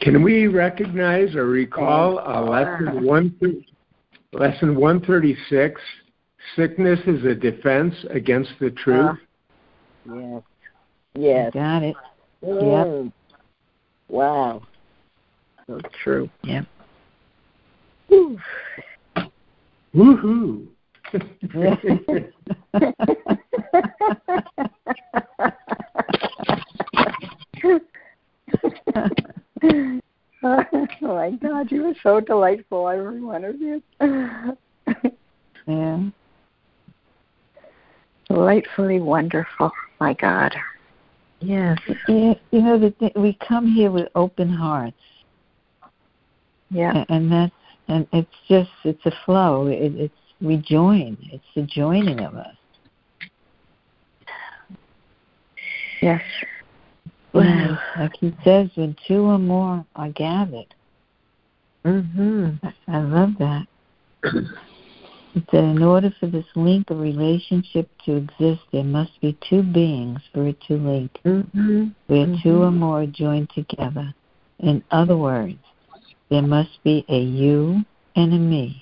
Can 0.00 0.22
we 0.22 0.48
recognize 0.48 1.34
or 1.34 1.46
recall 1.46 2.18
a 2.18 2.42
lesson 2.44 3.04
one 3.04 3.34
lesson 4.34 4.76
one 4.76 5.04
thirty 5.04 5.36
six? 5.48 5.80
Sickness 6.56 7.00
is 7.06 7.24
a 7.24 7.34
defense 7.34 7.94
against 8.10 8.50
the 8.60 8.70
truth. 8.70 9.16
Yes. 10.06 10.42
Yes. 11.14 11.54
Got 11.54 11.82
it. 11.82 11.96
Mm. 12.44 13.10
Wow. 14.08 14.62
So 15.66 15.80
true. 16.02 16.28
Yep. 16.42 16.66
Whew. 18.08 18.38
Woohoo! 19.94 20.66
oh 30.46 30.86
my 31.00 31.30
God, 31.30 31.72
you 31.72 31.84
were 31.84 31.94
so 32.02 32.20
delightful, 32.20 32.86
every 32.88 33.22
one 33.22 33.44
of 33.46 33.58
you. 33.58 33.82
yeah. 35.66 36.00
Delightfully 38.28 39.00
wonderful, 39.00 39.72
my 40.00 40.12
God. 40.12 40.54
Yes. 41.40 41.78
You 42.08 42.36
know, 42.52 42.78
the 42.78 42.90
th- 43.00 43.14
we 43.16 43.38
come 43.46 43.66
here 43.66 43.90
with 43.90 44.08
open 44.14 44.50
hearts. 44.50 44.96
Yeah. 46.70 47.04
And 47.08 47.32
that's 47.32 47.52
and 47.88 48.06
it's 48.12 48.28
just 48.46 48.70
it's 48.84 49.04
a 49.06 49.12
flow. 49.24 49.68
It, 49.68 49.94
it's 49.94 50.14
we 50.42 50.58
join. 50.58 51.16
It's 51.32 51.44
the 51.54 51.62
joining 51.62 52.20
of 52.20 52.34
us. 52.34 52.56
Yes. 56.02 56.22
Wow. 57.34 57.78
Like 57.98 58.16
he 58.20 58.34
says, 58.44 58.70
when 58.76 58.96
two 59.06 59.22
or 59.22 59.38
more 59.38 59.84
are 59.96 60.10
gathered. 60.10 60.74
Mhm. 61.84 62.60
I 62.88 62.98
love 62.98 63.32
that. 63.38 63.66
It 65.34 65.42
said, 65.50 65.64
in 65.64 65.82
order 65.82 66.14
for 66.20 66.28
this 66.28 66.46
link 66.54 66.90
of 66.90 67.00
relationship 67.00 67.90
to 68.04 68.16
exist, 68.16 68.62
there 68.72 68.84
must 68.84 69.20
be 69.20 69.36
two 69.48 69.64
beings 69.64 70.20
for 70.32 70.46
it 70.46 70.60
to 70.68 70.76
link, 70.76 71.10
Mm-hmm. 71.24 71.88
where 72.06 72.38
two 72.42 72.62
or 72.62 72.70
more 72.70 73.02
are 73.02 73.06
joined 73.06 73.50
together. 73.50 74.14
In 74.60 74.82
other 74.92 75.16
words, 75.16 75.58
there 76.30 76.42
must 76.42 76.82
be 76.84 77.04
a 77.08 77.18
you 77.18 77.84
and 78.14 78.32
a 78.32 78.38
me. 78.38 78.80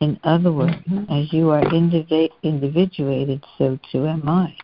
In 0.00 0.18
other 0.24 0.50
words, 0.50 0.76
as 1.10 1.32
you 1.32 1.50
are 1.50 1.62
indivi- 1.62 2.30
individuated, 2.42 3.44
so 3.58 3.78
too 3.92 4.06
am 4.06 4.28
I. 4.28 4.56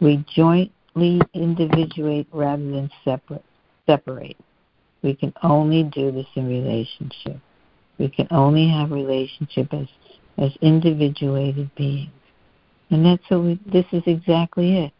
We 0.00 0.24
jointly 0.98 1.20
individuate 1.34 2.26
rather 2.32 2.62
than 2.70 2.90
separate. 3.04 3.44
Separate. 3.86 4.36
We 5.02 5.14
can 5.14 5.32
only 5.42 5.84
do 5.84 6.10
this 6.10 6.26
in 6.34 6.48
relationship. 6.48 7.40
We 7.98 8.08
can 8.08 8.28
only 8.30 8.68
have 8.68 8.90
relationship 8.90 9.72
as 9.72 9.86
as 10.38 10.52
individuated 10.60 11.74
beings, 11.74 12.10
and 12.90 13.04
that's 13.04 13.22
what 13.28 13.42
we. 13.42 13.60
This 13.66 13.86
is 13.92 14.02
exactly 14.06 14.84
it. 14.84 14.92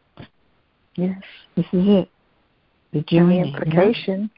Yes. 0.96 1.22
This 1.54 1.66
is 1.72 1.86
it. 1.86 2.10
The 2.92 3.04
And 3.18 3.30
the 3.30 3.40
implication 3.40 4.30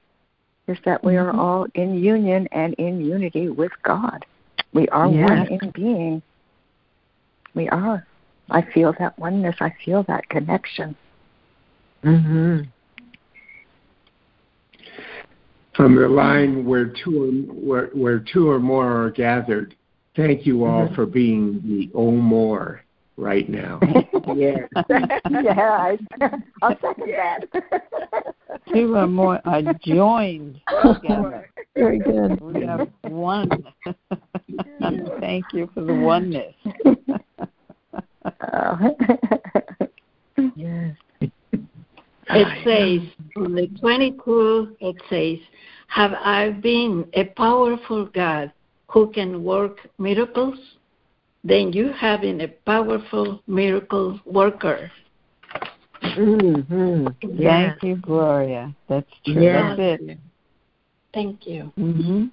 is 0.67 0.79
that 0.85 1.03
we 1.03 1.17
are 1.17 1.33
Mhm. 1.33 1.39
all 1.39 1.67
in 1.75 1.95
union 1.95 2.49
and 2.53 2.75
in 2.75 3.01
unity 3.01 3.49
with 3.49 3.73
God. 3.83 4.27
We 4.75 4.89
are 4.89 5.09
Yes. 5.09 5.29
one 5.29 5.47
in 5.47 5.71
being. 5.71 6.23
We 7.55 7.69
are. 7.69 8.07
I 8.51 8.63
feel 8.63 8.93
that 8.99 9.19
oneness. 9.19 9.57
I 9.61 9.71
feel 9.85 10.03
that 10.05 10.29
connection. 10.29 10.97
Mhm. 12.05 12.67
From 15.77 15.95
the 15.95 16.09
line 16.09 16.65
where 16.65 16.87
two 17.05 17.25
or, 17.25 17.55
where, 17.55 17.87
where 17.93 18.19
two 18.19 18.51
or 18.51 18.59
more 18.59 19.05
are 19.05 19.11
gathered, 19.11 19.75
thank 20.17 20.47
you 20.47 20.65
all 20.65 20.87
Mm-hmm. 20.87 20.95
for 20.95 21.07
being 21.07 21.61
the 21.65 21.91
oh 21.95 22.11
more 22.11 22.83
right 23.17 23.49
now. 23.49 23.81
Yes. 24.37 24.69
yeah, 24.91 25.71
I, 25.71 25.99
I'll 26.63 26.79
second 26.81 27.11
that. 27.11 28.35
Two 28.73 28.95
or 28.95 29.07
more 29.07 29.41
are 29.45 29.63
joined 29.85 30.61
together. 30.83 31.51
Very 31.75 31.99
good. 31.99 32.41
We 32.41 32.65
are 32.65 32.87
one. 33.03 33.51
Thank 35.21 35.47
you 35.53 35.69
for 35.75 35.83
the 35.83 35.95
oneness. 35.95 36.55
Oh. 38.53 38.97
yes. 40.55 40.97
It 42.33 42.49
says, 42.65 43.09
on 43.37 43.55
the 43.55 43.67
22, 43.81 44.77
it 44.81 44.97
says, 45.09 45.39
Have 45.89 46.13
I 46.13 46.51
been 46.51 47.07
a 47.15 47.25
powerful 47.25 48.07
God 48.07 48.53
who 48.89 49.11
can 49.11 49.43
work 49.43 49.79
miracles? 49.99 50.59
Then 51.43 51.73
you 51.73 51.93
have 51.93 52.21
been 52.21 52.41
a 52.43 52.49
powerful 52.49 53.43
miracle 53.47 54.21
worker. 54.25 54.91
Mhm. 56.03 57.15
Yes. 57.23 57.79
Thank 57.81 57.83
you, 57.83 57.97
Gloria. 57.97 58.75
That's 58.89 59.11
true. 59.25 59.43
Yes. 59.43 59.77
That's 59.79 60.03
it. 60.03 60.19
Thank 61.13 61.47
you. 61.47 61.73
hmm 61.77 62.27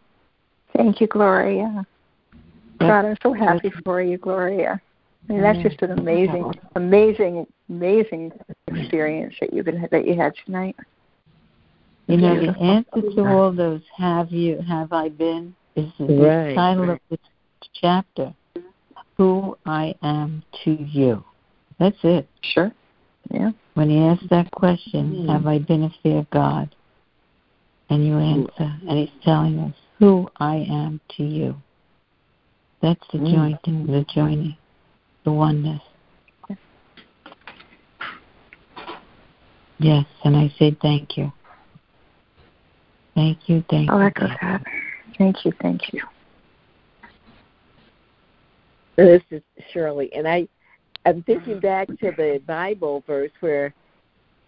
Thank 0.75 1.01
you, 1.01 1.07
Gloria. 1.07 1.85
God, 2.79 3.05
I'm 3.05 3.17
so 3.23 3.33
happy 3.33 3.71
for 3.83 4.01
you, 4.01 4.17
Gloria. 4.17 4.79
I 5.29 5.33
mean, 5.33 5.41
that's 5.41 5.61
just 5.61 5.81
an 5.81 5.91
amazing, 5.91 6.53
amazing, 6.75 7.47
amazing 7.69 8.31
experience 8.67 9.35
that 9.41 9.53
you've 9.53 9.65
been 9.65 9.87
that 9.91 10.07
you 10.07 10.15
had 10.15 10.33
tonight. 10.45 10.75
You 12.07 12.15
know, 12.15 12.35
the 12.35 12.53
Beautiful. 12.53 12.63
answer 12.63 13.15
to 13.15 13.25
all 13.27 13.51
those 13.51 13.81
have 13.97 14.31
you, 14.31 14.61
have 14.61 14.93
I 14.93 15.09
been, 15.09 15.53
is 15.75 15.91
the 15.99 16.05
Right, 16.05 16.55
title 16.55 16.87
right. 16.87 16.93
of 16.93 16.99
this 17.09 17.19
chapter. 17.73 18.33
Who 19.17 19.57
I 19.65 19.95
am 20.01 20.43
to 20.63 20.71
you. 20.71 21.23
That's 21.79 21.97
it. 22.03 22.29
Sure. 22.41 22.71
Yeah. 23.29 23.51
When 23.73 23.89
he 23.89 23.97
asks 23.97 24.25
that 24.29 24.49
question, 24.51 25.25
Hmm. 25.25 25.29
have 25.29 25.47
I 25.47 25.59
been 25.59 25.83
a 25.83 25.89
fair 26.01 26.25
God? 26.31 26.73
And 27.89 28.05
you 28.05 28.17
answer, 28.17 28.73
and 28.87 28.97
he's 28.99 29.23
telling 29.23 29.59
us 29.59 29.73
who 29.99 30.29
I 30.39 30.57
am 30.69 31.01
to 31.17 31.23
you. 31.23 31.55
That's 32.81 33.05
the 33.11 33.17
Mm. 33.19 33.31
joining, 33.65 33.87
the 33.87 34.03
joining, 34.03 34.55
the 35.27 35.33
oneness. 35.33 35.81
Yes, 39.77 40.05
and 40.23 40.37
I 40.37 40.47
say 40.57 40.75
thank 40.81 41.17
you. 41.17 41.33
Thank 43.13 43.49
you, 43.49 43.61
thank 43.69 43.89
I'll 43.89 43.99
you. 43.99 44.05
echo 44.05 44.27
thank 44.27 44.41
that. 44.41 44.63
Thank 45.17 45.43
you, 45.43 45.51
thank 45.61 45.93
you. 45.93 46.01
This 48.95 49.21
is 49.31 49.41
Shirley, 49.73 50.11
and 50.13 50.25
I, 50.25 50.47
I'm 51.05 51.23
thinking 51.23 51.59
back 51.59 51.87
to 51.87 52.11
the 52.15 52.41
Bible 52.47 53.03
verse 53.05 53.31
where 53.41 53.73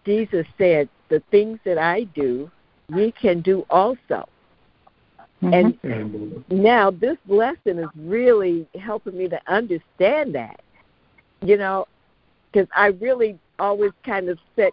Jesus 0.06 0.46
said, 0.56 0.88
"The 1.10 1.22
things 1.30 1.58
that 1.66 1.76
I 1.76 2.04
do, 2.14 2.50
ye 2.88 3.12
can 3.12 3.42
do 3.42 3.66
also." 3.68 4.26
Mhm. 5.42 5.52
And 5.52 5.78
And 5.82 6.44
now 6.48 6.90
this 6.90 7.18
lesson 7.28 7.80
is 7.80 7.90
really 7.96 8.66
helping 8.80 9.18
me 9.18 9.28
to 9.28 9.40
understand 9.46 10.34
that. 10.34 10.58
You 11.42 11.56
know, 11.56 11.86
because 12.52 12.68
I 12.74 12.86
really 12.86 13.38
always 13.58 13.92
kind 14.04 14.28
of 14.28 14.38
set 14.56 14.72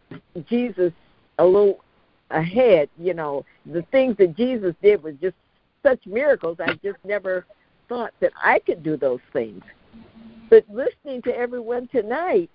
Jesus 0.50 0.92
a 1.38 1.46
little 1.46 1.84
ahead. 2.32 2.90
You 3.00 3.14
know, 3.14 3.46
the 3.66 3.84
things 3.84 4.18
that 4.18 4.36
Jesus 4.36 4.76
did 4.82 5.02
were 5.04 5.14
just 5.14 5.36
such 5.84 6.06
miracles. 6.06 6.58
I 6.60 6.74
just 6.84 6.98
never 7.04 7.46
thought 7.88 8.14
that 8.20 8.34
I 8.42 8.60
could 8.60 8.84
do 8.84 8.98
those 8.98 9.22
things. 9.32 9.64
But 10.50 10.66
listening 10.70 11.22
to 11.24 11.36
everyone 11.36 11.88
tonight, 11.88 12.50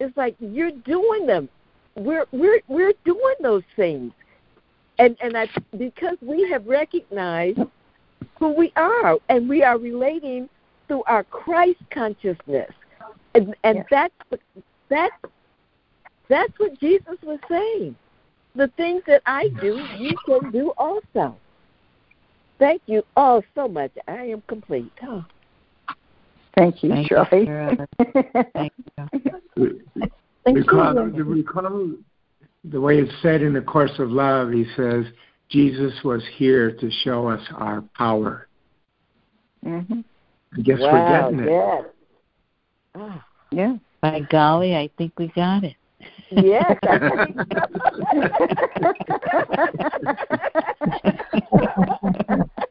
it's 0.00 0.16
like 0.16 0.36
you're 0.40 0.70
doing 0.70 1.26
them. 1.26 1.48
We're 1.94 2.26
we're 2.32 2.60
we're 2.68 2.94
doing 3.04 3.34
those 3.42 3.62
things, 3.76 4.12
and 4.98 5.16
and 5.20 5.36
I 5.36 5.48
because 5.76 6.16
we 6.20 6.48
have 6.50 6.66
recognized 6.66 7.60
who 8.38 8.52
we 8.54 8.72
are, 8.76 9.18
and 9.28 9.48
we 9.48 9.62
are 9.62 9.78
relating 9.78 10.48
through 10.88 11.04
our 11.06 11.22
Christ 11.24 11.78
consciousness, 11.90 12.72
and 13.34 13.54
and 13.64 13.76
Yes. 13.78 13.86
that's 13.90 14.42
that's 14.88 15.14
that's 16.28 16.58
what 16.58 16.78
Jesus 16.78 17.16
was 17.22 17.38
saying. 17.48 17.96
The 18.54 18.68
things 18.76 19.02
that 19.06 19.22
I 19.26 19.48
do, 19.60 19.86
you 19.98 20.16
can 20.26 20.50
do 20.50 20.72
also. 20.76 21.36
Thank 22.58 22.82
you 22.86 23.02
all 23.16 23.42
so 23.54 23.66
much. 23.66 23.90
I 24.06 24.24
am 24.26 24.42
complete. 24.46 24.92
Oh. 25.02 25.24
Thank 26.56 26.82
you, 26.82 26.90
Thank 26.90 27.10
you, 27.10 27.16
Shirley. 27.30 27.46
Shirley. 27.46 27.76
Thank 28.54 28.72
you. 29.56 29.80
Thank 30.44 30.56
recall, 30.56 30.94
you. 30.94 31.24
recall 31.24 31.90
the 32.64 32.80
way 32.80 32.98
it's 32.98 33.12
said 33.22 33.42
in 33.42 33.54
the 33.54 33.62
course 33.62 33.98
of 33.98 34.10
love. 34.10 34.50
He 34.50 34.66
says 34.76 35.06
Jesus 35.48 35.92
was 36.04 36.22
here 36.36 36.72
to 36.72 36.90
show 37.04 37.28
us 37.28 37.42
our 37.56 37.82
power. 37.96 38.48
hmm 39.62 40.00
I 40.56 40.60
guess 40.60 40.78
we're 40.80 41.30
getting 41.30 41.40
it. 41.40 41.48
yes. 41.48 41.84
Ah, 42.94 43.24
Yeah. 43.50 43.76
By 44.00 44.20
golly, 44.20 44.76
I 44.76 44.88
think 44.98 45.18
we 45.18 45.28
got 45.28 45.64
it. 45.64 45.76
yes, 46.30 46.78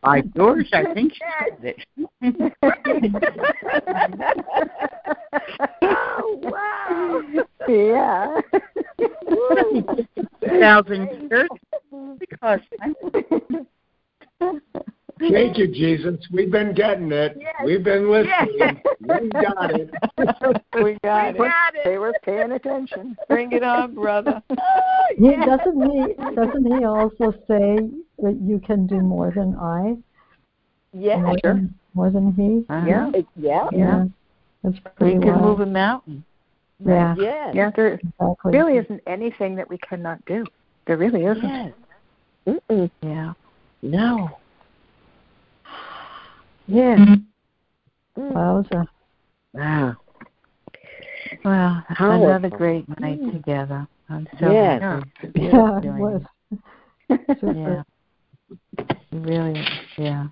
By 0.01 0.21
George, 0.35 0.67
I 0.73 0.93
think 0.93 1.13
she 1.13 1.21
said 1.39 1.57
it. 1.63 1.77
oh, 5.81 6.39
wow. 6.43 7.21
yeah. 7.67 8.41
2030 10.43 11.49
because 12.19 12.59
Thank 15.29 15.57
you, 15.57 15.67
Jesus. 15.67 16.15
We've 16.31 16.49
been 16.51 16.73
getting 16.73 17.11
it. 17.11 17.37
Yes. 17.39 17.53
We've 17.63 17.83
been 17.83 18.09
listening. 18.09 18.55
Yes. 18.57 18.75
We 19.01 19.29
got 19.29 19.71
it. 19.79 19.89
we 20.83 20.97
got 21.03 21.37
We 21.37 21.45
it. 21.45 21.49
got 21.49 21.73
They 21.83 21.97
were 21.97 22.13
paying 22.23 22.51
attention. 22.53 23.15
Bring 23.29 23.51
it 23.51 23.63
on, 23.63 23.93
brother. 23.95 24.41
Oh, 25.13 25.13
He, 25.17 25.25
yes. 25.31 25.45
doesn't 25.45 25.91
he 25.91 26.35
doesn't 26.35 26.65
he 26.77 26.85
also 26.85 27.33
say 27.45 27.89
that 28.19 28.39
you 28.41 28.61
can 28.65 28.87
do 28.87 29.01
more 29.01 29.29
than 29.35 29.55
I? 29.57 29.97
Yes. 30.93 31.19
More 31.19 31.37
Sure. 31.43 31.53
than 31.55 31.73
more 31.93 32.09
than 32.09 32.31
he? 32.33 32.65
Uh-huh. 32.73 32.87
Yeah. 32.87 33.11
Yeah. 33.35 33.67
Yeah. 33.73 34.05
That's 34.63 34.75
We 34.75 34.91
pretty 34.95 35.19
can 35.19 35.27
wild. 35.33 35.41
move 35.41 35.59
a 35.59 35.65
mountain. 35.65 36.23
Yeah. 36.85 37.15
Yes. 37.17 37.51
Yeah, 37.53 37.71
there 37.75 37.93
Exactly. 37.95 38.51
really 38.57 38.77
isn't 38.77 39.01
anything 39.05 39.55
that 39.55 39.69
we 39.69 39.77
cannot 39.79 40.23
do. 40.25 40.45
There 40.87 40.95
really 40.97 41.25
isn't. 41.25 41.43
Yes. 41.43 41.73
Mm-mm. 42.69 42.89
Yeah. 43.03 43.33
No. 43.81 44.29
Yeah. 46.71 46.95
Mm. 46.95 47.25
Wowza. 48.17 48.87
Wow. 49.53 49.97
Well, 51.43 51.83
Powerful. 51.89 52.29
another 52.29 52.49
great 52.49 52.85
night 53.01 53.19
together. 53.33 53.85
I'm 54.09 54.25
so 54.39 54.51
Yes. 54.53 54.81
happy. 54.81 55.09
Yeah, 55.35 55.79
it 55.79 55.85
was. 55.85 56.21
Yeah. 57.41 57.83
Really, 59.11 59.61
yeah. 59.97 60.27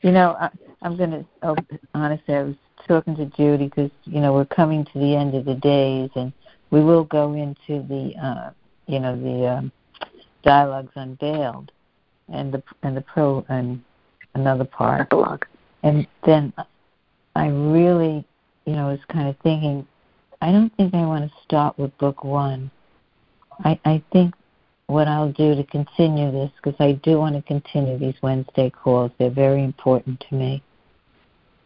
You 0.00 0.12
know, 0.12 0.36
I, 0.40 0.48
I'm 0.80 0.96
going 0.96 1.10
to, 1.10 1.26
oh, 1.42 1.56
honestly, 1.92 2.34
I 2.34 2.44
was 2.44 2.54
talking 2.88 3.14
to 3.16 3.26
Judy 3.26 3.66
because, 3.66 3.90
you 4.04 4.20
know, 4.20 4.32
we're 4.32 4.46
coming 4.46 4.86
to 4.86 4.98
the 4.98 5.14
end 5.14 5.34
of 5.34 5.44
the 5.44 5.56
days 5.56 6.08
and 6.14 6.32
we 6.70 6.82
will 6.82 7.04
go 7.04 7.34
into 7.34 7.86
the, 7.86 8.14
uh, 8.22 8.50
you 8.86 9.00
know, 9.00 9.20
the 9.20 9.48
um, 9.50 9.72
dialogues 10.42 10.92
unveiled 10.94 11.70
and 12.32 12.52
the, 12.54 12.62
and 12.82 12.96
the 12.96 13.02
pro, 13.02 13.44
and 13.50 13.82
another 14.34 14.64
part. 14.64 15.02
Epilogue. 15.02 15.44
And 15.82 16.06
then 16.24 16.52
I 17.34 17.46
really, 17.48 18.24
you 18.66 18.74
know, 18.74 18.88
was 18.88 19.00
kind 19.10 19.28
of 19.28 19.36
thinking, 19.42 19.86
I 20.40 20.52
don't 20.52 20.74
think 20.76 20.94
I 20.94 21.04
want 21.06 21.30
to 21.30 21.36
start 21.44 21.78
with 21.78 21.96
book 21.98 22.24
one. 22.24 22.70
I, 23.64 23.78
I 23.84 24.02
think 24.12 24.34
what 24.86 25.08
I'll 25.08 25.32
do 25.32 25.54
to 25.54 25.64
continue 25.64 26.30
this, 26.30 26.50
because 26.62 26.78
I 26.80 26.92
do 27.02 27.18
want 27.18 27.36
to 27.36 27.42
continue 27.42 27.98
these 27.98 28.20
Wednesday 28.22 28.70
calls, 28.70 29.10
they're 29.18 29.30
very 29.30 29.64
important 29.64 30.24
to 30.28 30.34
me. 30.34 30.62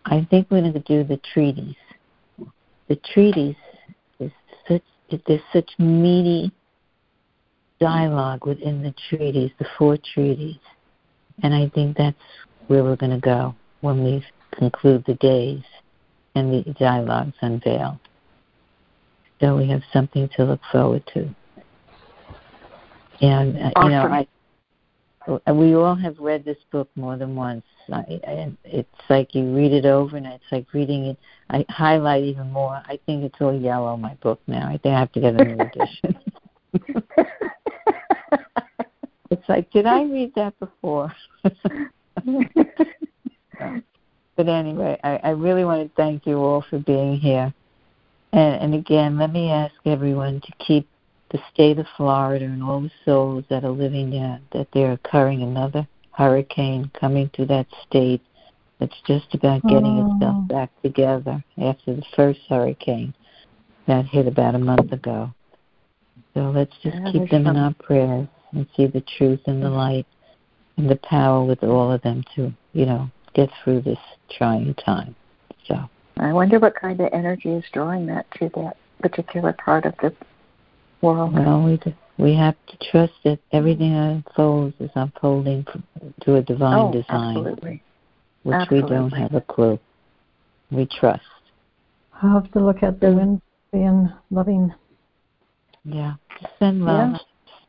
I 0.05 0.27
think 0.31 0.49
we're 0.51 0.61
going 0.61 0.73
to 0.73 0.81
do 0.81 1.03
the 1.03 1.21
treatises. 1.33 1.75
The 2.89 2.97
treatises 3.13 3.57
is 4.21 4.31
such 4.69 4.83
there's 5.27 5.41
such 5.53 5.71
meaty 5.79 6.53
dialogue 7.81 8.47
within 8.47 8.83
the 8.83 8.95
treatises, 9.09 9.51
the 9.59 9.67
four 9.77 9.99
treatises, 10.15 10.61
and 11.43 11.55
I 11.55 11.69
think 11.75 11.97
that's 11.97 12.17
where 12.69 12.83
we're 12.83 12.97
going 12.97 13.13
to 13.13 13.21
go 13.21 13.55
when 13.81 14.03
we 14.03 14.25
conclude 14.53 15.05
the 15.07 15.15
days 15.15 15.63
and 16.35 16.53
the 16.53 16.73
dialogues 16.75 17.35
unveil. 17.41 18.01
So 19.41 19.57
we 19.57 19.69
have 19.69 19.83
something 19.93 20.29
to 20.37 20.45
look 20.45 20.61
forward 20.73 21.05
to. 21.15 21.29
And 23.21 23.57
uh, 23.57 23.71
you 23.83 23.89
know, 23.91 24.03
I 24.07 24.27
we 25.53 25.75
all 25.75 25.95
have 25.95 26.19
read 26.19 26.45
this 26.45 26.59
book 26.71 26.89
more 26.95 27.17
than 27.17 27.35
once. 27.35 27.65
I, 27.93 28.21
and 28.25 28.57
it's 28.65 28.89
like 29.09 29.35
you 29.35 29.55
read 29.55 29.73
it 29.73 29.85
over, 29.85 30.17
and 30.17 30.27
it's 30.27 30.45
like 30.51 30.73
reading 30.73 31.07
it. 31.07 31.19
I 31.51 31.65
highlight 31.69 32.25
even 32.25 32.51
more. 32.53 32.81
I 32.87 32.99
think 33.07 33.25
it's 33.25 33.41
all 33.41 33.59
yellow. 33.59 33.97
My 33.97 34.15
book 34.15 34.41
now. 34.47 34.69
I 34.69 34.79
think 34.79 34.95
I 34.95 34.99
have 34.99 35.13
to 35.13 35.21
get 35.21 35.41
a 35.41 35.45
new 35.45 35.59
edition. 35.65 36.17
it's 39.31 39.49
like, 39.49 39.71
did 39.71 39.87
I 39.87 40.03
read 40.05 40.33
that 40.37 40.59
before? 40.59 41.13
but 44.37 44.49
anyway, 44.49 44.99
I, 45.03 45.21
I 45.23 45.31
really 45.31 45.65
want 45.65 45.89
to 45.89 45.95
thank 45.97 46.27
you 46.27 46.39
all 46.39 46.65
for 46.69 46.79
being 46.79 47.17
here. 47.17 47.53
And, 48.33 48.63
and 48.63 48.75
again, 48.75 49.19
let 49.19 49.33
me 49.33 49.51
ask 49.51 49.75
everyone 49.85 50.41
to 50.41 50.53
keep 50.65 50.89
the 51.31 51.39
state 51.53 51.79
of 51.79 51.87
Florida 51.97 52.45
and 52.45 52.63
all 52.63 52.81
the 52.81 52.91
souls 53.05 53.45
that 53.51 53.65
are 53.65 53.71
living 53.71 54.11
there, 54.11 54.41
that 54.53 54.69
they're 54.73 54.93
occurring 54.93 55.43
another 55.43 55.87
hurricane 56.13 56.91
coming 56.99 57.31
to 57.35 57.45
that 57.47 57.67
state 57.87 58.23
that's 58.79 59.01
just 59.07 59.35
about 59.35 59.63
getting 59.69 59.99
Oh. 59.99 60.15
itself 60.15 60.49
back 60.49 60.71
together 60.83 61.43
after 61.59 61.95
the 61.95 62.05
first 62.15 62.41
hurricane 62.49 63.15
that 63.87 64.07
hit 64.07 64.27
about 64.27 64.55
a 64.55 64.59
month 64.59 64.93
ago. 64.93 65.33
So 66.35 66.51
let's 66.51 66.77
just 66.83 66.97
Yeah, 66.97 67.13
keep 67.13 67.31
them 67.31 67.47
in 67.47 67.57
our 67.57 67.75
prayers 67.75 68.29
and 68.53 68.67
see 68.77 68.87
the 68.87 69.01
truth 69.01 69.41
and 69.47 69.63
the 69.63 69.71
light 69.71 70.07
and 70.77 70.91
the 70.91 70.97
power 70.97 71.45
with 71.45 71.63
all 71.63 71.91
of 71.93 72.03
them 72.03 72.25
to, 72.35 72.53
you 72.73 72.87
know, 72.87 73.11
get 73.35 73.51
through 73.63 73.83
this 73.83 73.99
trying 74.31 74.75
time. 74.75 75.15
So 75.67 75.77
I 76.19 76.33
wonder 76.33 76.59
what 76.59 76.75
kind 76.75 77.01
of 77.01 77.13
energy 77.13 77.51
is 77.51 77.65
drawing 77.73 78.07
that 78.07 78.27
to 78.39 78.51
that 78.57 78.77
particular 79.01 79.53
part 79.53 79.85
of 79.85 79.95
the 80.01 80.15
world. 81.01 81.35
Well, 81.35 81.63
we 81.63 81.79
we 82.19 82.35
have 82.35 82.55
to 82.69 82.91
trust 82.91 83.13
that 83.25 83.39
everything 83.53 83.93
that 83.93 84.23
unfolds 84.27 84.75
is 84.81 84.91
unfolding 84.95 85.67
to 86.23 86.37
a 86.37 86.43
divine 86.43 86.79
oh, 86.79 86.93
design, 86.93 87.37
absolutely. 87.37 87.83
which 88.43 88.71
we 88.71 88.81
don't 88.81 89.11
have 89.11 89.35
a 89.35 89.43
clue. 89.43 89.79
We 90.71 90.87
trust. 90.87 91.23
I'll 92.23 92.41
have 92.41 92.51
to 92.53 92.61
look 92.61 92.83
at 92.83 93.01
the 93.01 93.13
wind 93.13 93.43
being 93.71 94.11
loving. 94.31 94.73
Yeah, 95.85 96.15
send 96.59 96.85
love. 96.85 97.13
Yeah. 97.13 97.19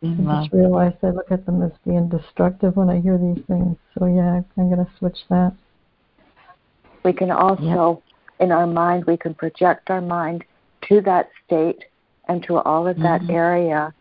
Send 0.02 0.30
I 0.30 0.42
just 0.42 0.54
realized 0.54 0.98
I 1.04 1.10
look 1.10 1.32
at 1.32 1.46
them 1.46 1.64
as 1.64 1.72
being 1.86 2.08
destructive 2.08 2.76
when 2.76 2.90
I 2.90 3.00
hear 3.00 3.18
these 3.18 3.44
things. 3.48 3.78
So 3.98 4.06
yeah, 4.06 4.42
I'm 4.58 4.70
going 4.70 4.86
to 4.86 4.92
switch 5.00 5.18
that. 5.30 5.54
We 7.04 7.14
can 7.14 7.32
also, 7.32 8.04
in 8.40 8.52
our 8.52 8.68
mind, 8.68 9.06
we 9.06 9.18
can 9.18 9.34
project 9.34 9.90
our 9.90 10.02
mind 10.02 10.44
to 10.90 11.02
that 11.02 11.30
state 11.46 11.86
and 12.28 12.44
to 12.44 12.58
all 12.58 12.88
of 12.88 12.98
that 13.00 13.22
Mhm. 13.22 13.32
area 13.32 13.94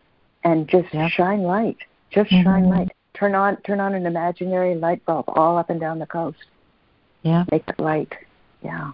and 0.43 0.67
just 0.67 0.93
Yep. 0.93 1.11
shine 1.11 1.43
light. 1.43 1.77
Just 2.11 2.29
shine 2.29 2.65
Mhm. 2.65 2.69
light. 2.69 2.91
Turn 3.13 3.33
on 3.33 3.57
turn 3.57 3.79
on 3.79 3.95
an 3.95 4.05
imaginary 4.05 4.75
light 4.75 5.03
bulb 5.05 5.25
all 5.29 5.57
up 5.57 5.69
and 5.71 5.79
down 5.79 5.97
the 5.97 6.05
coast. 6.05 6.43
Yeah. 7.23 7.45
Make 7.51 7.67
it 7.67 7.79
light. 7.79 8.13
Yeah. 8.61 8.91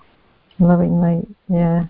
Loving 0.60 1.02
light. 1.02 1.28
Yeah. 1.50 1.88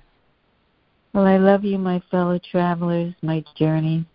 Well, 1.13 1.25
I 1.27 1.37
love 1.37 1.63
you, 1.63 1.77
my 1.77 1.99
fellow 2.09 2.39
travelers. 2.39 3.13
My 3.21 3.43
journey 3.55 4.05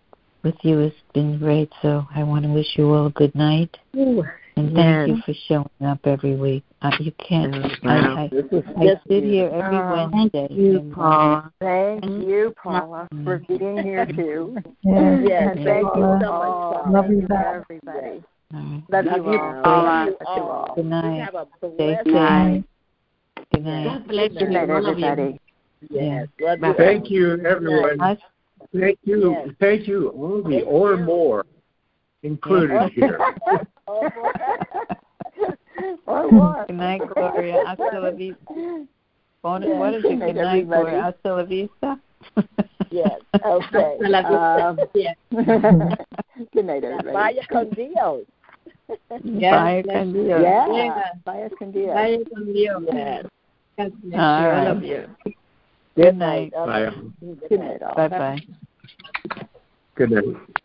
with 0.43 0.55
you 0.63 0.77
has 0.79 0.91
been 1.13 1.37
great. 1.39 1.71
So 1.81 2.05
I 2.15 2.23
want 2.23 2.43
to 2.45 2.49
wish 2.51 2.67
you 2.77 2.91
all 2.93 3.07
a 3.07 3.11
good 3.11 3.33
night. 3.35 3.75
And 3.93 4.73
thank 4.75 5.07
you 5.07 5.21
for 5.25 5.33
showing 5.47 5.69
up 5.89 5.99
every 6.05 6.35
week. 6.35 6.63
Uh, 6.81 6.91
you 6.99 7.11
can't. 7.13 7.53
Wow. 7.83 8.15
I, 8.17 8.21
I, 8.23 8.29
This 8.29 8.63
I 8.77 8.83
Yes, 8.83 8.97
sit 9.07 9.23
you- 9.23 9.31
here 9.31 9.49
every 9.53 9.77
Oh, 9.77 10.09
Wednesday. 10.11 10.47
You, 10.51 10.91
uh, 10.91 10.95
Paula. 10.95 11.51
Thank 11.61 12.05
you, 12.27 12.53
Paula, 12.61 13.07
for 13.23 13.39
being 13.47 13.77
here 13.83 14.05
too. 14.05 14.57
Yeah. 14.83 15.19
Yes, 15.21 15.49
and 15.51 15.59
Yeah. 15.59 15.65
thank 15.65 15.83
you 15.83 16.01
Paula. 16.01 16.19
so 16.21 16.83
much. 16.83 16.93
Love 16.93 17.09
you 17.09 17.21
you, 17.21 17.27
back. 17.27 17.55
everybody. 17.69 18.23
all 18.53 18.59
right. 18.59 18.83
Love, 18.89 19.05
Love 19.05 19.25
you 19.25 19.31
you, 19.33 19.39
all. 19.39 19.63
Paula. 19.63 20.05
Love 20.05 20.37
you 20.37 20.43
all. 20.43 20.75
Good 20.75 20.85
night. 20.85 21.19
Have 21.21 21.35
a 21.35 21.47
blessed 21.61 22.07
night. 22.07 22.63
Good 23.53 23.63
night. 23.65 23.83
God 23.85 24.07
bless 24.07 24.29
Good 24.33 24.41
you, 24.41 24.49
night, 24.49 24.69
all 24.69 24.85
of 24.85 24.99
you. 24.99 25.05
everybody. 25.05 25.39
Yes. 25.89 26.27
Love 26.41 26.59
Bye. 26.59 26.73
Thank 26.77 27.09
you, 27.09 27.33
everyone. 27.45 28.17
Us, 28.73 28.79
Thank 28.81 28.99
you. 29.03 29.31
Yes. 29.31 29.49
Thank 29.59 29.87
you, 29.87 30.09
all 30.09 30.43
the 30.43 30.49
Thank 30.59 30.67
or 30.67 30.95
you. 30.95 31.03
more 31.03 31.45
included 32.23 32.91
here. 32.93 33.19
Boy. 33.87 34.07
or 36.05 36.27
more. 36.31 36.65
good 36.67 36.75
night, 36.75 37.01
Gloria. 37.13 37.63
Hasta 37.65 37.99
la 37.99 38.11
vista. 38.11 38.85
What 39.41 39.61
Yes. 39.63 39.79
what 39.79 39.93
is 39.95 40.03
it? 40.03 40.09
Good 40.09 40.19
Good 40.19 40.35
night, 40.35 40.35
night, 40.35 40.67
Gloria. 40.67 40.87
everybody. 40.87 40.95
Hasta 41.01 41.33
la 41.35 41.43
vista. 41.43 41.99
Yes. 42.91 43.21
Okay. 43.45 43.97
I 44.03 44.07
love 44.07 44.25
you. 44.31 44.37
Um, 44.37 44.79
Yeah. 44.95 45.13
Good 46.53 46.65
night, 46.65 46.83
everybody. 46.83 47.11
vaya 47.13 47.41
con 47.51 47.69
Dios. 47.69 48.25
Yes, 49.23 49.51
Bye, 49.53 49.81
bless 49.83 49.97
con. 50.05 50.13
Dios. 50.13 50.41
Yeah. 50.41 50.67
Yeah. 50.73 51.03
Vaya 51.23 51.49
con 51.57 51.71
Dios. 51.71 51.93
Vaya 51.93 52.17
con 52.33 52.45
Dios. 52.53 52.81
Yes. 52.91 53.25
God 53.77 53.91
bless 54.01 54.19
All 54.19 54.41
you, 54.41 54.47
all 54.47 54.51
right. 54.51 54.67
of 54.67 54.83
you. 54.83 55.05
Good 55.99 56.15
night. 56.15 56.53
Bye. 56.53 56.91
Good 57.49 57.59
night. 57.59 57.81
Bye 57.81 58.07
bye. 58.07 58.39
Good 59.95 60.11
night. 60.11 60.55